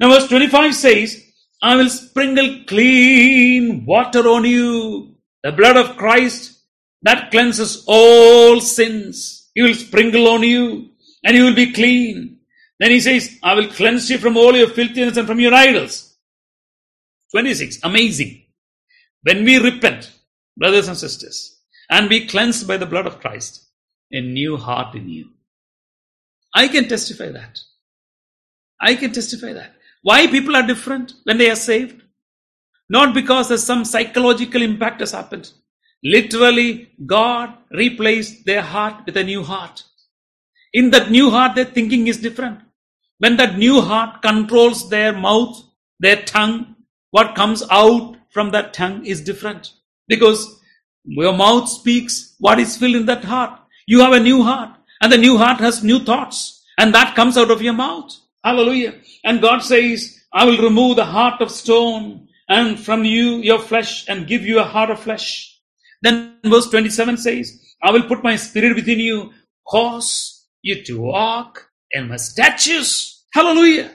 now, 0.00 0.10
verse 0.10 0.28
25 0.28 0.74
says, 0.74 1.22
I 1.62 1.76
will 1.76 1.88
sprinkle 1.88 2.64
clean 2.66 3.86
water 3.86 4.28
on 4.28 4.44
you. 4.44 5.16
The 5.42 5.52
blood 5.52 5.76
of 5.76 5.96
Christ 5.96 6.56
that 7.02 7.30
cleanses 7.30 7.84
all 7.86 8.60
sins. 8.60 9.50
He 9.54 9.62
will 9.62 9.74
sprinkle 9.74 10.28
on 10.28 10.42
you 10.42 10.90
and 11.24 11.36
you 11.36 11.44
will 11.44 11.54
be 11.54 11.72
clean. 11.72 12.35
Then 12.78 12.90
he 12.90 13.00
says, 13.00 13.38
I 13.42 13.54
will 13.54 13.68
cleanse 13.68 14.10
you 14.10 14.18
from 14.18 14.36
all 14.36 14.54
your 14.54 14.68
filthiness 14.68 15.16
and 15.16 15.26
from 15.26 15.40
your 15.40 15.54
idols. 15.54 16.16
26. 17.32 17.80
Amazing. 17.82 18.42
When 19.22 19.44
we 19.44 19.58
repent, 19.58 20.12
brothers 20.56 20.88
and 20.88 20.96
sisters, 20.96 21.60
and 21.90 22.08
be 22.08 22.26
cleansed 22.26 22.66
by 22.68 22.76
the 22.76 22.86
blood 22.86 23.06
of 23.06 23.20
Christ, 23.20 23.66
a 24.12 24.20
new 24.20 24.56
heart 24.56 24.94
in 24.94 25.08
you. 25.08 25.30
I 26.54 26.68
can 26.68 26.88
testify 26.88 27.30
that. 27.30 27.60
I 28.80 28.94
can 28.94 29.12
testify 29.12 29.52
that. 29.52 29.72
Why 30.02 30.26
people 30.26 30.54
are 30.54 30.66
different 30.66 31.14
when 31.24 31.38
they 31.38 31.50
are 31.50 31.56
saved? 31.56 32.02
Not 32.88 33.14
because 33.14 33.48
there's 33.48 33.64
some 33.64 33.84
psychological 33.84 34.62
impact 34.62 35.00
has 35.00 35.12
happened. 35.12 35.50
Literally, 36.04 36.90
God 37.04 37.52
replaced 37.70 38.44
their 38.44 38.62
heart 38.62 39.04
with 39.06 39.16
a 39.16 39.24
new 39.24 39.42
heart. 39.42 39.82
In 40.72 40.90
that 40.90 41.10
new 41.10 41.30
heart, 41.30 41.56
their 41.56 41.64
thinking 41.64 42.06
is 42.06 42.18
different. 42.18 42.60
When 43.18 43.36
that 43.38 43.58
new 43.58 43.80
heart 43.80 44.22
controls 44.22 44.90
their 44.90 45.12
mouth, 45.12 45.62
their 46.00 46.22
tongue, 46.22 46.76
what 47.10 47.34
comes 47.34 47.62
out 47.70 48.16
from 48.30 48.50
that 48.50 48.74
tongue 48.74 49.06
is 49.06 49.22
different. 49.22 49.72
Because 50.08 50.60
your 51.04 51.32
mouth 51.32 51.68
speaks 51.68 52.34
what 52.38 52.58
is 52.58 52.76
filled 52.76 52.96
in 52.96 53.06
that 53.06 53.24
heart. 53.24 53.58
You 53.86 54.00
have 54.00 54.12
a 54.12 54.20
new 54.20 54.42
heart, 54.42 54.76
and 55.00 55.12
the 55.12 55.18
new 55.18 55.38
heart 55.38 55.58
has 55.60 55.82
new 55.82 56.00
thoughts, 56.00 56.64
and 56.78 56.92
that 56.94 57.14
comes 57.14 57.38
out 57.38 57.50
of 57.50 57.62
your 57.62 57.72
mouth. 57.72 58.14
Hallelujah. 58.44 58.94
And 59.24 59.40
God 59.40 59.60
says, 59.60 60.20
I 60.32 60.44
will 60.44 60.58
remove 60.58 60.96
the 60.96 61.04
heart 61.04 61.40
of 61.40 61.50
stone 61.50 62.28
and 62.48 62.78
from 62.78 63.04
you 63.04 63.36
your 63.36 63.58
flesh 63.58 64.08
and 64.08 64.26
give 64.26 64.42
you 64.42 64.60
a 64.60 64.64
heart 64.64 64.90
of 64.90 65.00
flesh. 65.00 65.58
Then 66.02 66.38
verse 66.44 66.68
27 66.68 67.16
says, 67.16 67.60
I 67.82 67.90
will 67.90 68.04
put 68.04 68.22
my 68.22 68.36
spirit 68.36 68.76
within 68.76 69.00
you, 69.00 69.32
cause 69.66 70.46
you 70.62 70.84
to 70.84 71.00
walk 71.00 71.70
in 71.96 72.08
my 72.08 72.16
statues. 72.16 73.24
Hallelujah. 73.32 73.90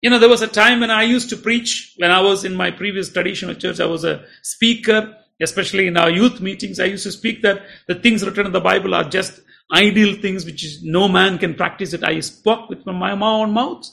You 0.00 0.10
know, 0.10 0.18
there 0.18 0.28
was 0.28 0.42
a 0.42 0.48
time 0.48 0.80
when 0.80 0.90
I 0.90 1.02
used 1.02 1.30
to 1.30 1.36
preach, 1.36 1.94
when 1.98 2.10
I 2.10 2.20
was 2.20 2.44
in 2.44 2.54
my 2.54 2.70
previous 2.70 3.12
traditional 3.12 3.54
church, 3.54 3.78
I 3.78 3.86
was 3.86 4.04
a 4.04 4.24
speaker, 4.42 5.16
especially 5.40 5.86
in 5.86 5.96
our 5.96 6.10
youth 6.10 6.40
meetings. 6.40 6.80
I 6.80 6.86
used 6.86 7.04
to 7.04 7.12
speak 7.12 7.42
that 7.42 7.62
the 7.86 7.94
things 7.94 8.24
written 8.24 8.46
in 8.46 8.52
the 8.52 8.60
Bible 8.60 8.94
are 8.94 9.04
just 9.04 9.40
ideal 9.72 10.20
things 10.20 10.44
which 10.44 10.64
is, 10.64 10.82
no 10.82 11.08
man 11.08 11.38
can 11.38 11.54
practice 11.54 11.92
it. 11.92 12.02
I 12.02 12.18
spoke 12.20 12.68
with 12.68 12.84
my 12.84 13.12
own 13.12 13.52
mouth. 13.52 13.86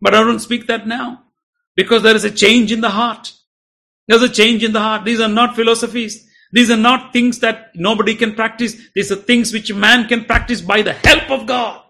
But 0.00 0.14
I 0.14 0.20
don't 0.20 0.38
speak 0.38 0.66
that 0.68 0.86
now 0.86 1.24
because 1.76 2.02
there 2.02 2.16
is 2.16 2.24
a 2.24 2.30
change 2.30 2.72
in 2.72 2.80
the 2.80 2.90
heart. 2.90 3.32
There's 4.08 4.22
a 4.22 4.28
change 4.28 4.64
in 4.64 4.72
the 4.72 4.80
heart. 4.80 5.04
These 5.04 5.20
are 5.20 5.28
not 5.28 5.54
philosophies. 5.54 6.26
These 6.52 6.70
are 6.70 6.76
not 6.76 7.12
things 7.12 7.38
that 7.40 7.70
nobody 7.74 8.14
can 8.14 8.34
practice. 8.34 8.76
These 8.94 9.12
are 9.12 9.16
things 9.16 9.52
which 9.52 9.72
man 9.72 10.08
can 10.08 10.24
practice 10.24 10.62
by 10.62 10.82
the 10.82 10.94
help 10.94 11.30
of 11.30 11.46
God. 11.46 11.82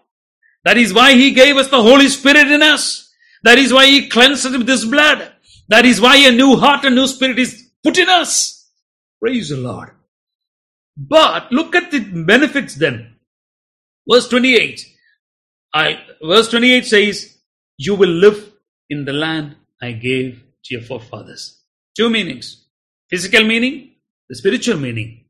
That 0.63 0.77
is 0.77 0.93
why 0.93 1.13
He 1.13 1.31
gave 1.31 1.57
us 1.57 1.69
the 1.69 1.81
Holy 1.81 2.07
Spirit 2.07 2.51
in 2.51 2.61
us. 2.61 3.13
That 3.43 3.57
is 3.57 3.73
why 3.73 3.85
He 3.87 4.09
cleansed 4.09 4.45
us 4.45 4.57
with 4.57 4.67
His 4.67 4.85
blood. 4.85 5.31
That 5.69 5.85
is 5.85 6.01
why 6.01 6.17
a 6.17 6.31
new 6.31 6.55
heart, 6.57 6.85
and 6.85 6.95
new 6.95 7.07
spirit 7.07 7.39
is 7.39 7.69
put 7.83 7.97
in 7.97 8.09
us. 8.09 8.69
Praise 9.21 9.49
the 9.49 9.57
Lord. 9.57 9.91
But 10.97 11.51
look 11.51 11.75
at 11.75 11.91
the 11.91 11.99
benefits 11.99 12.75
then. 12.75 13.15
Verse 14.09 14.27
28. 14.27 14.85
I, 15.73 16.01
verse 16.21 16.49
28 16.49 16.85
says, 16.85 17.37
You 17.77 17.95
will 17.95 18.09
live 18.09 18.51
in 18.89 19.05
the 19.05 19.13
land 19.13 19.55
I 19.81 19.93
gave 19.93 20.43
to 20.65 20.75
your 20.75 20.83
forefathers. 20.83 21.61
Two 21.97 22.09
meanings. 22.09 22.65
Physical 23.09 23.43
meaning, 23.45 23.91
the 24.29 24.35
spiritual 24.35 24.77
meaning. 24.77 25.25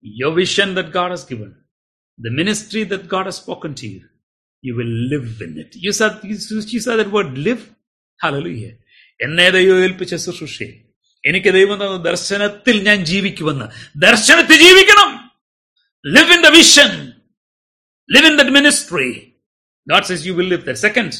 Your 0.00 0.34
vision 0.34 0.74
that 0.74 0.92
God 0.92 1.12
has 1.12 1.24
given, 1.24 1.56
the 2.18 2.30
ministry 2.30 2.84
that 2.84 3.08
God 3.08 3.26
has 3.26 3.36
spoken 3.36 3.74
to 3.76 3.86
you, 3.88 4.02
you 4.63 4.75
will 4.75 4.93
live 5.13 5.41
in 5.41 5.57
it. 5.57 5.75
You 5.75 5.91
said, 5.91 6.19
you 6.23 6.35
said 6.85 6.97
that 6.97 7.11
word 7.11 7.37
live. 7.37 7.63
Hallelujah. 8.21 8.75
എന്നെ 9.25 9.45
ദൈവം 9.55 9.79
ഏൽപ്പിച്ച 9.85 10.15
ശുശ്രൂഷയിൽ 10.25 10.75
എനിക്ക് 11.29 11.49
ദൈവം 11.57 11.79
തന്ന 11.81 11.97
ദർശനത്തിൽ 12.09 12.77
ഞാൻ 12.87 12.99
ജീവിക്കുമെന്ന് 13.11 13.67
ദർശനത്തിൽ 14.07 14.61
ജീവിക്കണം 14.65 15.09
live 16.15 16.29
in 16.35 16.41
the 16.45 16.51
vision 16.59 16.91
live 18.15 18.25
in 18.29 18.35
that 18.39 18.49
ministry 18.57 19.09
god 19.91 20.03
says 20.09 20.21
you 20.27 20.33
will 20.37 20.49
live 20.53 20.63
there 20.67 20.79
second 20.87 21.11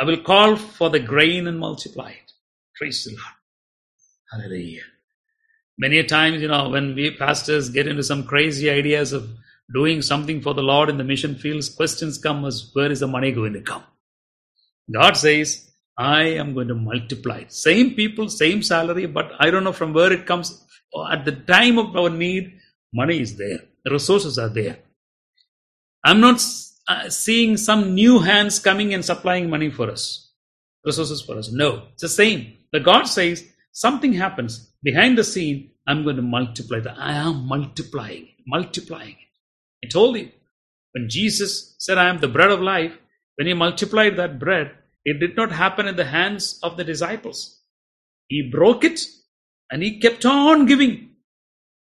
i 0.00 0.04
will 0.08 0.20
call 0.30 0.52
for 0.76 0.88
the 0.94 1.02
grain 1.12 1.42
and 1.50 1.58
multiply 1.66 2.08
it 2.20 2.30
praise 2.78 3.00
the 3.06 3.12
lord 3.18 3.36
hallelujah 4.32 4.86
many 5.84 5.98
a 6.04 6.06
times 6.16 6.38
you 6.44 6.50
know 6.54 6.64
when 6.74 6.86
we 6.98 7.06
pastors 7.24 7.68
get 7.76 7.90
into 7.92 8.06
some 8.10 8.22
crazy 8.32 8.68
ideas 8.80 9.10
of 9.18 9.24
doing 9.73 10.01
something 10.01 10.41
for 10.41 10.53
the 10.53 10.63
lord 10.63 10.89
in 10.89 10.97
the 10.97 11.03
mission 11.03 11.35
fields 11.35 11.69
questions 11.69 12.17
come 12.17 12.45
as 12.45 12.69
where 12.73 12.91
is 12.91 13.01
the 13.01 13.07
money 13.07 13.31
going 13.31 13.53
to 13.53 13.61
come 13.61 13.83
god 14.91 15.15
says 15.15 15.69
I 15.99 16.23
am 16.41 16.53
going 16.53 16.69
to 16.69 16.75
multiply. 16.75 17.43
Same 17.49 17.93
people, 17.93 18.29
same 18.29 18.63
salary, 18.63 19.05
but 19.05 19.33
I 19.37 19.51
don't 19.51 19.65
know 19.65 19.73
from 19.73 19.91
where 19.91 20.13
it 20.13 20.25
comes. 20.25 20.65
At 21.11 21.25
the 21.25 21.33
time 21.33 21.77
of 21.77 21.93
our 21.93 22.09
need, 22.09 22.53
money 22.93 23.19
is 23.19 23.35
there. 23.35 23.59
The 23.83 23.91
resources 23.91 24.39
are 24.39 24.47
there. 24.47 24.79
I'm 26.05 26.21
not 26.21 26.41
uh, 26.87 27.09
seeing 27.09 27.57
some 27.57 27.95
new 27.95 28.19
hands 28.19 28.59
coming 28.59 28.93
and 28.93 29.03
supplying 29.03 29.49
money 29.49 29.69
for 29.69 29.91
us, 29.91 30.31
resources 30.85 31.21
for 31.21 31.37
us. 31.37 31.51
No, 31.51 31.83
it's 31.91 32.03
the 32.03 32.07
same. 32.07 32.53
But 32.71 32.85
God 32.85 33.03
says 33.03 33.43
something 33.73 34.13
happens 34.13 34.71
behind 34.81 35.17
the 35.17 35.25
scene. 35.25 35.71
I'm 35.85 36.03
going 36.03 36.15
to 36.15 36.21
multiply 36.21 36.79
that. 36.79 36.97
I 36.97 37.15
am 37.15 37.45
multiplying 37.45 38.29
multiplying. 38.49 39.15
I 39.83 39.87
told 39.87 40.17
you 40.17 40.29
when 40.93 41.09
Jesus 41.09 41.75
said, 41.77 41.97
I 41.97 42.09
am 42.09 42.19
the 42.19 42.27
bread 42.27 42.51
of 42.51 42.61
life, 42.61 42.97
when 43.35 43.47
he 43.47 43.53
multiplied 43.53 44.17
that 44.17 44.39
bread, 44.39 44.71
it 45.05 45.19
did 45.19 45.35
not 45.35 45.51
happen 45.51 45.87
in 45.87 45.95
the 45.95 46.05
hands 46.05 46.59
of 46.61 46.77
the 46.77 46.83
disciples. 46.83 47.61
He 48.27 48.49
broke 48.51 48.83
it 48.83 49.01
and 49.71 49.81
he 49.81 49.99
kept 49.99 50.25
on 50.25 50.65
giving. 50.65 51.11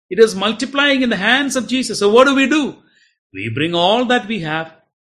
It 0.09 0.19
is 0.19 0.35
multiplying 0.35 1.01
in 1.01 1.09
the 1.09 1.17
hands 1.17 1.55
of 1.55 1.67
Jesus. 1.67 1.99
So 1.99 2.09
what 2.09 2.25
do 2.25 2.35
we 2.35 2.47
do? 2.47 2.77
We 3.33 3.51
bring 3.53 3.75
all 3.75 4.05
that 4.05 4.27
we 4.27 4.41
have, 4.41 4.67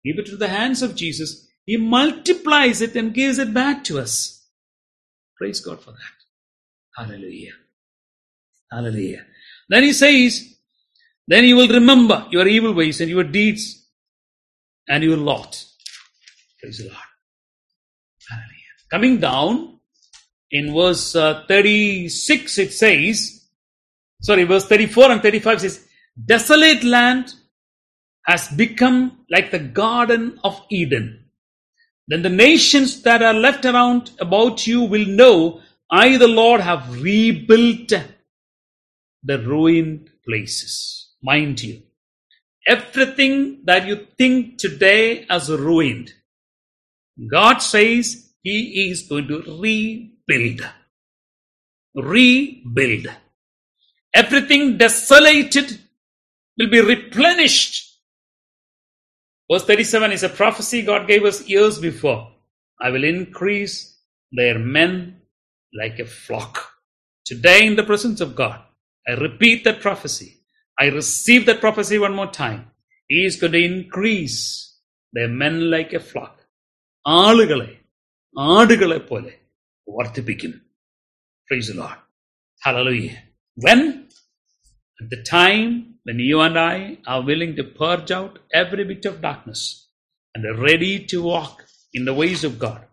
give 0.05 0.17
it 0.19 0.27
to 0.27 0.37
the 0.37 0.47
hands 0.47 0.81
of 0.81 0.95
Jesus. 0.95 1.47
He 1.65 1.77
multiplies 1.77 2.81
it 2.81 2.95
and 2.95 3.13
gives 3.13 3.39
it 3.39 3.53
back 3.53 3.83
to 3.85 3.99
us. 3.99 4.47
Praise 5.37 5.59
God 5.59 5.81
for 5.81 5.91
that. 5.91 6.15
Hallelujah. 6.95 7.53
Hallelujah. 8.71 9.25
Then 9.67 9.83
he 9.83 9.93
says, 9.93 10.54
then 11.27 11.43
you 11.43 11.55
will 11.55 11.67
remember 11.67 12.27
your 12.29 12.47
evil 12.47 12.73
ways 12.73 13.01
and 13.01 13.09
your 13.09 13.23
deeds 13.23 13.87
and 14.87 15.03
your 15.03 15.17
lot. 15.17 15.63
Praise 16.61 16.77
the 16.77 16.85
Lord. 16.85 16.97
Hallelujah. 18.29 18.75
Coming 18.91 19.19
down 19.19 19.79
in 20.51 20.73
verse 20.73 21.15
uh, 21.15 21.43
36, 21.47 22.57
it 22.59 22.73
says, 22.73 23.47
sorry, 24.21 24.43
verse 24.43 24.67
34 24.67 25.11
and 25.11 25.21
35 25.21 25.61
says, 25.61 25.87
Desolate 26.23 26.83
land 26.83 27.33
has 28.25 28.47
become 28.49 29.25
like 29.29 29.51
the 29.51 29.59
Garden 29.59 30.39
of 30.43 30.61
Eden. 30.69 31.25
Then 32.07 32.21
the 32.21 32.29
nations 32.29 33.01
that 33.01 33.23
are 33.23 33.33
left 33.33 33.65
around 33.65 34.11
about 34.19 34.67
you 34.67 34.81
will 34.81 35.05
know 35.05 35.61
I, 35.89 36.17
the 36.17 36.27
Lord, 36.27 36.61
have 36.61 37.01
rebuilt 37.01 37.91
the 39.23 39.39
ruined 39.39 40.09
places. 40.27 41.04
Mind 41.25 41.63
you, 41.63 41.81
everything 42.67 43.61
that 43.65 43.87
you 43.87 43.95
think 44.15 44.59
today 44.59 45.25
as 45.27 45.49
ruined, 45.49 46.13
God 47.31 47.59
says 47.59 48.33
He 48.43 48.89
is 48.91 49.07
going 49.09 49.27
to 49.29 49.41
rebuild. 49.59 50.61
Rebuild. 51.95 53.07
Everything 54.13 54.77
desolated 54.77 55.79
will 56.59 56.69
be 56.69 56.81
replenished. 56.81 57.99
Verse 59.51 59.65
37 59.65 60.11
is 60.11 60.23
a 60.23 60.29
prophecy 60.29 60.83
God 60.83 61.07
gave 61.07 61.25
us 61.25 61.47
years 61.47 61.79
before. 61.79 62.31
I 62.79 62.91
will 62.91 63.03
increase 63.03 63.99
their 64.31 64.59
men 64.59 65.21
like 65.73 65.97
a 65.97 66.05
flock. 66.05 66.71
Today, 67.25 67.65
in 67.65 67.75
the 67.75 67.83
presence 67.83 68.21
of 68.21 68.35
God, 68.35 68.59
I 69.07 69.13
repeat 69.13 69.63
that 69.63 69.81
prophecy. 69.81 70.34
I 70.78 70.86
receive 70.86 71.46
that 71.46 71.60
prophecy 71.60 71.98
one 71.98 72.14
more 72.14 72.30
time. 72.30 72.70
He 73.08 73.24
is 73.24 73.36
going 73.36 73.52
to 73.52 73.64
increase 73.64 74.78
their 75.12 75.28
men 75.28 75.70
like 75.70 75.92
a 75.92 76.00
flock. 76.00 76.34
ആളുകളെ 77.06 77.70
ആടുകളെ 78.54 78.98
പോലെ 79.10 79.32
വർദ്ധിപ്പിക്കും 79.96 80.54
Praise 81.48 81.68
the 81.70 81.74
Lord. 81.74 81.98
Hallelujah. 82.64 83.16
When? 83.56 83.80
At 85.00 85.10
the 85.10 85.22
time 85.22 85.96
when 86.04 86.18
you 86.20 86.40
and 86.40 86.56
I 86.58 86.98
are 87.06 87.22
willing 87.22 87.56
to 87.56 87.64
purge 87.64 88.10
out 88.10 88.38
every 88.54 88.84
bit 88.84 89.04
of 89.04 89.20
darkness 89.20 89.88
and 90.34 90.44
are 90.44 90.60
ready 90.60 91.04
to 91.06 91.22
walk 91.22 91.64
in 91.92 92.04
the 92.04 92.14
ways 92.14 92.44
of 92.44 92.58
God, 92.58 92.84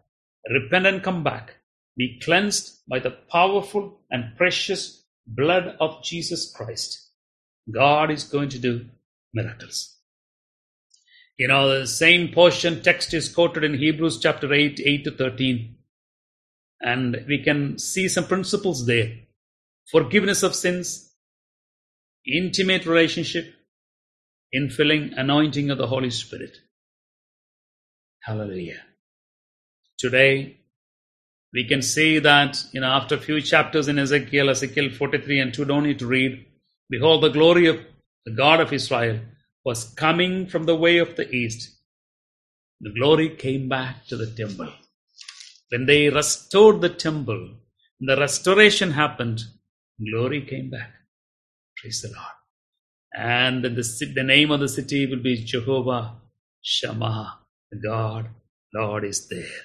repent 0.49 0.88
and 0.88 1.03
come 1.03 1.24
back, 1.24 1.55
be 1.95 2.20
cleansed 2.24 2.80
by 2.89 2.99
the 2.99 3.11
powerful 3.11 3.99
and 4.09 4.36
precious 4.38 5.03
blood 5.28 5.76
of 5.80 6.03
Jesus 6.03 6.51
Christ, 6.55 7.01
God 7.70 8.10
is 8.10 8.24
going 8.24 8.48
to 8.50 8.58
do 8.58 8.86
miracles. 9.32 9.96
You 11.38 11.48
know, 11.48 11.80
the 11.80 11.86
same 11.86 12.32
portion 12.32 12.82
text 12.82 13.14
is 13.14 13.28
quoted 13.28 13.64
in 13.64 13.74
Hebrews 13.74 14.18
chapter 14.20 14.52
8, 14.52 14.80
8 14.84 15.04
to 15.04 15.10
13. 15.10 15.76
And 16.80 17.24
we 17.28 17.42
can 17.42 17.78
see 17.78 18.08
some 18.08 18.26
principles 18.26 18.86
there. 18.86 19.14
Forgiveness 19.90 20.42
of 20.42 20.54
sins, 20.54 21.12
intimate 22.26 22.86
relationship, 22.86 23.54
infilling 24.54 25.12
anointing 25.16 25.70
of 25.70 25.78
the 25.78 25.86
Holy 25.86 26.10
Spirit. 26.10 26.56
Hallelujah. 28.22 28.80
Today, 29.98 30.58
we 31.52 31.66
can 31.66 31.82
see 31.82 32.18
that, 32.18 32.64
you 32.72 32.80
know, 32.80 32.88
after 32.88 33.16
a 33.16 33.20
few 33.20 33.40
chapters 33.40 33.88
in 33.88 33.98
Ezekiel, 33.98 34.50
Ezekiel 34.50 34.90
43 34.90 35.40
and 35.40 35.54
2, 35.54 35.64
don't 35.64 35.84
need 35.84 35.98
to 35.98 36.06
read. 36.06 36.46
Behold, 36.93 37.22
the 37.22 37.30
glory 37.30 37.68
of 37.68 37.78
the 38.26 38.32
God 38.32 38.61
of 38.61 38.70
Israel 38.70 39.18
was 39.64 39.95
coming 39.95 40.47
from 40.47 40.64
the 40.64 40.76
way 40.76 40.99
of 40.99 41.16
the 41.16 41.26
east. 41.30 41.70
The 42.82 42.93
glory 42.93 43.30
came 43.30 43.66
back 43.66 44.07
to 44.09 44.16
the 44.18 44.30
temple. 44.30 44.70
When 45.70 45.86
they 45.86 46.11
restored 46.11 46.82
the 46.82 46.90
temple, 46.90 47.55
the 47.99 48.16
restoration 48.18 48.90
happened, 48.90 49.40
glory 50.11 50.43
came 50.43 50.68
back. 50.68 50.93
Praise 51.78 52.03
the 52.03 52.09
Lord. 52.09 52.36
And 53.14 53.64
the, 53.64 54.12
the 54.14 54.22
name 54.22 54.51
of 54.51 54.61
the 54.61 54.68
city 54.68 55.07
will 55.07 55.22
be 55.22 55.43
Jehovah 55.47 56.16
Shammah. 56.61 57.38
God, 57.82 58.28
Lord 58.74 59.05
is 59.05 59.28
there. 59.28 59.62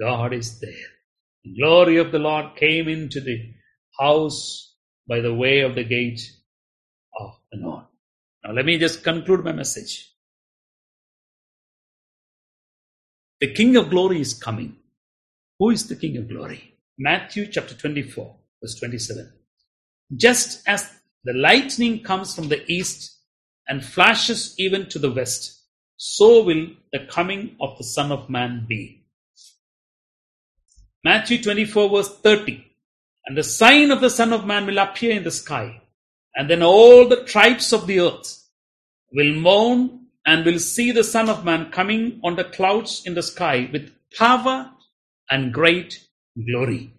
God 0.00 0.32
is 0.32 0.60
there. 0.60 0.88
The 1.44 1.56
glory 1.60 1.98
of 1.98 2.10
the 2.10 2.18
Lord 2.18 2.56
came 2.56 2.88
into 2.88 3.20
the 3.20 3.52
house 4.00 4.74
by 5.06 5.20
the 5.20 5.34
way 5.34 5.60
of 5.60 5.74
the 5.74 5.84
gate 5.84 6.22
Now 8.44 8.52
let 8.52 8.64
me 8.64 8.78
just 8.78 9.02
conclude 9.02 9.44
my 9.44 9.52
message. 9.52 10.10
The 13.40 13.52
King 13.52 13.76
of 13.76 13.90
glory 13.90 14.20
is 14.20 14.34
coming. 14.34 14.76
Who 15.58 15.70
is 15.70 15.86
the 15.86 15.96
King 15.96 16.16
of 16.18 16.28
glory? 16.28 16.74
Matthew 16.98 17.46
chapter 17.46 17.74
24, 17.74 18.36
verse 18.62 18.74
27. 18.76 19.32
Just 20.16 20.62
as 20.66 20.90
the 21.24 21.32
lightning 21.32 22.02
comes 22.02 22.34
from 22.34 22.48
the 22.48 22.64
east 22.70 23.18
and 23.68 23.84
flashes 23.84 24.54
even 24.58 24.88
to 24.90 24.98
the 24.98 25.10
west, 25.10 25.62
so 25.96 26.42
will 26.44 26.66
the 26.92 27.06
coming 27.10 27.56
of 27.60 27.76
the 27.78 27.84
Son 27.84 28.12
of 28.12 28.28
Man 28.28 28.66
be. 28.68 29.04
Matthew 31.02 31.42
24, 31.42 31.90
verse 31.90 32.18
30. 32.18 32.64
And 33.26 33.36
the 33.36 33.44
sign 33.44 33.90
of 33.90 34.00
the 34.00 34.10
Son 34.10 34.32
of 34.32 34.46
Man 34.46 34.66
will 34.66 34.78
appear 34.78 35.12
in 35.16 35.24
the 35.24 35.30
sky, 35.30 35.82
and 36.34 36.50
then 36.50 36.62
all 36.62 37.08
the 37.08 37.24
tribes 37.24 37.72
of 37.72 37.86
the 37.86 38.00
earth 38.00 38.44
will 39.12 39.34
mourn 39.34 40.06
and 40.26 40.44
will 40.44 40.58
see 40.58 40.90
the 40.90 41.04
Son 41.04 41.28
of 41.28 41.44
Man 41.44 41.70
coming 41.70 42.20
on 42.24 42.36
the 42.36 42.44
clouds 42.44 43.02
in 43.04 43.14
the 43.14 43.22
sky 43.22 43.68
with 43.72 43.92
power 44.16 44.70
and 45.30 45.52
great 45.52 46.06
glory. 46.50 46.92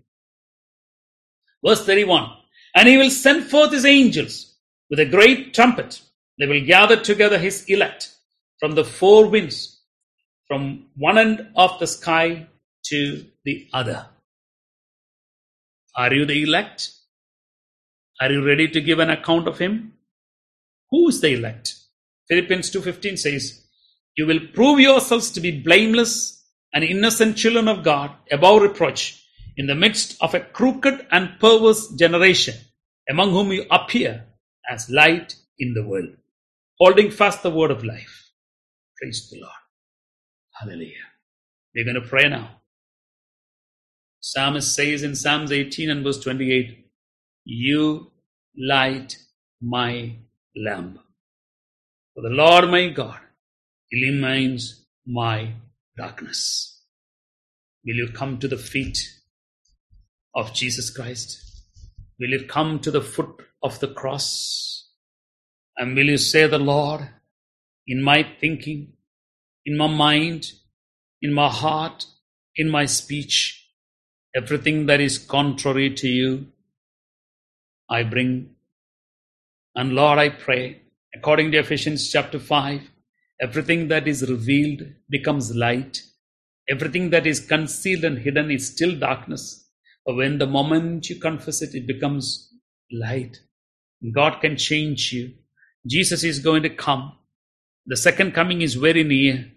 Verse 1.65 1.85
31 1.85 2.29
And 2.75 2.87
he 2.87 2.97
will 2.97 3.09
send 3.09 3.45
forth 3.45 3.71
his 3.71 3.85
angels 3.85 4.55
with 4.89 4.99
a 4.99 5.05
great 5.05 5.53
trumpet. 5.53 6.01
They 6.39 6.47
will 6.47 6.65
gather 6.65 6.97
together 6.97 7.37
his 7.37 7.65
elect 7.67 8.13
from 8.59 8.75
the 8.75 8.83
four 8.83 9.27
winds, 9.27 9.81
from 10.47 10.85
one 10.95 11.17
end 11.17 11.47
of 11.55 11.79
the 11.79 11.87
sky 11.87 12.47
to 12.85 13.25
the 13.43 13.67
other. 13.73 14.05
Are 15.97 16.13
you 16.13 16.25
the 16.25 16.43
elect? 16.43 16.91
Are 18.21 18.31
you 18.31 18.45
ready 18.45 18.67
to 18.69 18.81
give 18.81 18.99
an 18.99 19.09
account 19.09 19.47
of 19.47 19.59
him? 19.59 19.93
Who 20.89 21.09
is 21.09 21.19
the 21.21 21.33
elect? 21.33 21.75
Philippians 22.29 22.71
2:15 22.71 23.17
says, 23.17 23.67
"You 24.15 24.25
will 24.25 24.47
prove 24.53 24.79
yourselves 24.79 25.31
to 25.31 25.41
be 25.41 25.51
blameless 25.61 26.43
and 26.73 26.83
innocent 26.83 27.37
children 27.37 27.67
of 27.67 27.83
God, 27.83 28.15
above 28.31 28.61
reproach, 28.61 29.21
in 29.57 29.67
the 29.67 29.75
midst 29.75 30.15
of 30.21 30.33
a 30.33 30.39
crooked 30.39 31.07
and 31.11 31.39
perverse 31.39 31.89
generation, 31.95 32.55
among 33.09 33.31
whom 33.31 33.51
you 33.51 33.65
appear 33.69 34.25
as 34.69 34.89
light 34.89 35.35
in 35.59 35.73
the 35.73 35.85
world, 35.85 36.15
holding 36.79 37.11
fast 37.11 37.43
the 37.43 37.51
word 37.51 37.71
of 37.71 37.83
life." 37.83 38.31
Praise 38.97 39.29
the 39.29 39.39
Lord. 39.39 39.61
Hallelujah. 40.53 41.11
We're 41.73 41.83
going 41.83 42.01
to 42.01 42.09
pray 42.09 42.29
now. 42.29 42.61
Psalmist 44.21 44.73
says 44.73 45.03
in 45.03 45.15
Psalms 45.15 45.51
18 45.51 45.89
and 45.89 46.03
verse 46.03 46.19
28, 46.19 46.84
You 47.45 48.11
light 48.57 49.17
my 49.61 50.15
lamp. 50.55 50.99
For 52.15 52.21
the 52.21 52.29
Lord 52.29 52.69
my 52.71 52.89
God 52.89 53.19
illumines 53.91 54.83
my 55.05 55.53
darkness. 55.95 56.81
Will 57.85 57.97
you 57.97 58.09
come 58.11 58.39
to 58.39 58.47
the 58.47 58.57
feet 58.57 58.97
of 60.33 60.53
Jesus 60.53 60.89
Christ? 60.89 61.39
Will 62.19 62.29
you 62.29 62.47
come 62.47 62.79
to 62.79 62.89
the 62.89 63.01
foot 63.01 63.41
of 63.61 63.79
the 63.79 63.89
cross? 63.89 64.89
And 65.77 65.95
will 65.95 66.07
you 66.07 66.17
say, 66.17 66.47
The 66.47 66.57
Lord, 66.57 67.07
in 67.85 68.01
my 68.01 68.27
thinking, 68.39 68.93
in 69.65 69.77
my 69.77 69.87
mind, 69.87 70.51
in 71.21 71.31
my 71.31 71.49
heart, 71.49 72.05
in 72.55 72.69
my 72.69 72.87
speech, 72.87 73.69
everything 74.35 74.87
that 74.87 74.99
is 74.99 75.19
contrary 75.19 75.93
to 75.93 76.07
you, 76.07 76.47
I 77.89 78.03
bring. 78.03 78.55
And 79.75 79.93
Lord, 79.93 80.19
I 80.19 80.29
pray, 80.29 80.81
according 81.15 81.51
to 81.51 81.59
Ephesians 81.59 82.11
chapter 82.11 82.39
5, 82.39 82.81
everything 83.41 83.87
that 83.89 84.07
is 84.07 84.29
revealed 84.29 84.81
becomes 85.09 85.55
light. 85.55 86.01
Everything 86.69 87.11
that 87.11 87.27
is 87.27 87.39
concealed 87.39 88.03
and 88.03 88.17
hidden 88.17 88.49
is 88.49 88.67
still 88.67 88.97
darkness. 88.97 89.69
But 90.05 90.15
when 90.15 90.37
the 90.37 90.47
moment 90.47 91.09
you 91.09 91.17
confess 91.19 91.61
it, 91.61 91.75
it 91.75 91.87
becomes 91.87 92.51
light. 92.91 93.39
God 94.13 94.41
can 94.41 94.57
change 94.57 95.11
you. 95.13 95.33
Jesus 95.87 96.23
is 96.23 96.39
going 96.39 96.63
to 96.63 96.69
come. 96.69 97.13
The 97.85 97.97
second 97.97 98.33
coming 98.33 98.61
is 98.61 98.75
very 98.75 99.03
near. 99.03 99.51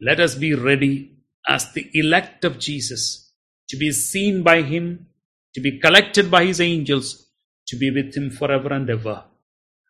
Let 0.00 0.18
us 0.18 0.34
be 0.34 0.54
ready 0.54 1.18
as 1.48 1.72
the 1.72 1.88
elect 1.94 2.44
of 2.44 2.58
Jesus 2.58 3.32
to 3.68 3.76
be 3.76 3.92
seen 3.92 4.42
by 4.42 4.62
Him, 4.62 5.06
to 5.54 5.60
be 5.60 5.78
collected 5.78 6.30
by 6.30 6.44
His 6.44 6.60
angels, 6.60 7.23
to 7.68 7.76
be 7.76 7.90
with 7.90 8.14
Him 8.14 8.30
forever 8.30 8.72
and 8.72 8.88
ever. 8.90 9.24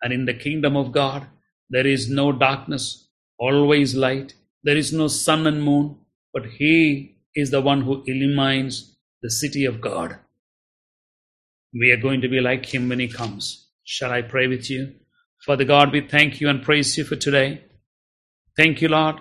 And 0.03 0.12
in 0.12 0.25
the 0.25 0.35
kingdom 0.35 0.77
of 0.77 0.93
God, 0.93 1.27
there 1.70 1.87
is 1.87 2.11
no 2.11 2.33
darkness, 2.33 3.09
always 3.39 3.95
light. 3.95 4.35
There 4.62 4.77
is 4.77 4.93
no 4.93 5.09
sun 5.09 5.46
and 5.46 5.63
moon, 5.63 5.96
but 6.33 6.46
He 6.46 7.17
is 7.34 7.51
the 7.51 7.61
one 7.61 7.83
who 7.83 8.03
illumines 8.07 8.96
the 9.22 9.30
city 9.30 9.64
of 9.64 9.80
God. 9.80 10.18
We 11.72 11.91
are 11.91 12.01
going 12.01 12.21
to 12.21 12.29
be 12.29 12.41
like 12.41 12.72
Him 12.72 12.88
when 12.88 13.01
He 13.01 13.09
comes. 13.09 13.68
Shall 13.84 14.13
I 14.13 14.22
pray 14.22 14.46
with 14.46 14.71
you? 14.71 14.95
Father 15.45 15.64
God, 15.64 15.92
we 15.92 16.01
thank 16.01 16.41
you 16.41 16.49
and 16.49 16.63
praise 16.63 16.96
you 16.96 17.05
for 17.05 17.17
today. 17.17 17.63
Thank 18.57 18.80
you, 18.80 18.88
Lord, 18.88 19.17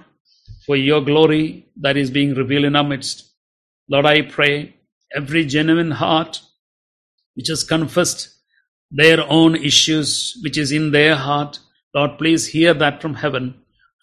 for 0.65 0.75
your 0.75 1.01
glory 1.01 1.67
that 1.81 1.97
is 1.97 2.11
being 2.11 2.33
revealed 2.35 2.65
in 2.65 2.75
our 2.75 2.83
midst. 2.83 3.31
Lord, 3.89 4.05
I 4.05 4.21
pray 4.21 4.75
every 5.13 5.45
genuine 5.45 5.91
heart 5.91 6.41
which 7.35 7.47
has 7.47 7.63
confessed 7.63 8.32
their 8.93 9.27
own 9.27 9.55
issues, 9.55 10.37
which 10.43 10.57
is 10.57 10.71
in 10.71 10.91
their 10.91 11.15
heart, 11.15 11.59
Lord, 11.95 12.17
please 12.19 12.47
hear 12.47 12.73
that 12.75 13.01
from 13.01 13.15
heaven. 13.15 13.55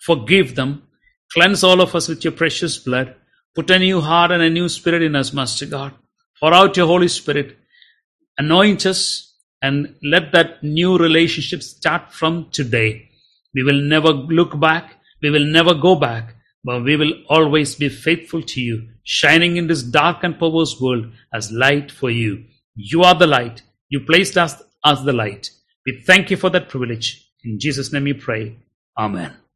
Forgive 0.04 0.56
them. 0.56 0.82
Cleanse 1.32 1.62
all 1.62 1.80
of 1.80 1.94
us 1.94 2.08
with 2.08 2.24
your 2.24 2.32
precious 2.32 2.76
blood. 2.78 3.14
Put 3.54 3.70
a 3.70 3.78
new 3.78 4.00
heart 4.00 4.32
and 4.32 4.42
a 4.42 4.50
new 4.50 4.68
spirit 4.68 5.02
in 5.02 5.14
us, 5.14 5.32
Master 5.32 5.66
God. 5.66 5.94
Pour 6.40 6.52
out 6.52 6.76
your 6.76 6.86
Holy 6.86 7.08
Spirit. 7.08 7.56
Anoint 8.36 8.84
us 8.84 9.36
and 9.62 9.94
let 10.02 10.32
that 10.32 10.62
new 10.62 10.98
relationship 10.98 11.62
start 11.62 12.12
from 12.12 12.48
today. 12.50 13.08
We 13.54 13.62
will 13.62 13.80
never 13.80 14.08
look 14.08 14.58
back. 14.58 14.94
We 15.22 15.30
will 15.30 15.44
never 15.44 15.74
go 15.74 15.94
back, 15.94 16.34
but 16.64 16.82
we 16.82 16.96
will 16.96 17.12
always 17.28 17.74
be 17.74 17.88
faithful 17.88 18.42
to 18.42 18.60
you, 18.60 18.88
shining 19.04 19.56
in 19.56 19.66
this 19.66 19.82
dark 19.82 20.24
and 20.24 20.38
perverse 20.38 20.80
world 20.80 21.12
as 21.32 21.52
light 21.52 21.90
for 21.92 22.10
you. 22.10 22.44
You 22.74 23.02
are 23.02 23.14
the 23.14 23.26
light. 23.26 23.62
You 23.88 24.00
placed 24.00 24.38
us 24.38 24.62
as 24.85 25.05
the 25.05 25.12
light. 25.12 25.51
We 25.86 26.02
thank 26.07 26.31
you 26.31 26.36
for 26.36 26.51
that 26.51 26.69
privilege. 26.69 27.27
In 27.44 27.59
Jesus' 27.59 27.93
name 27.93 28.05
we 28.05 28.12
pray. 28.12 28.57
Amen. 28.98 29.40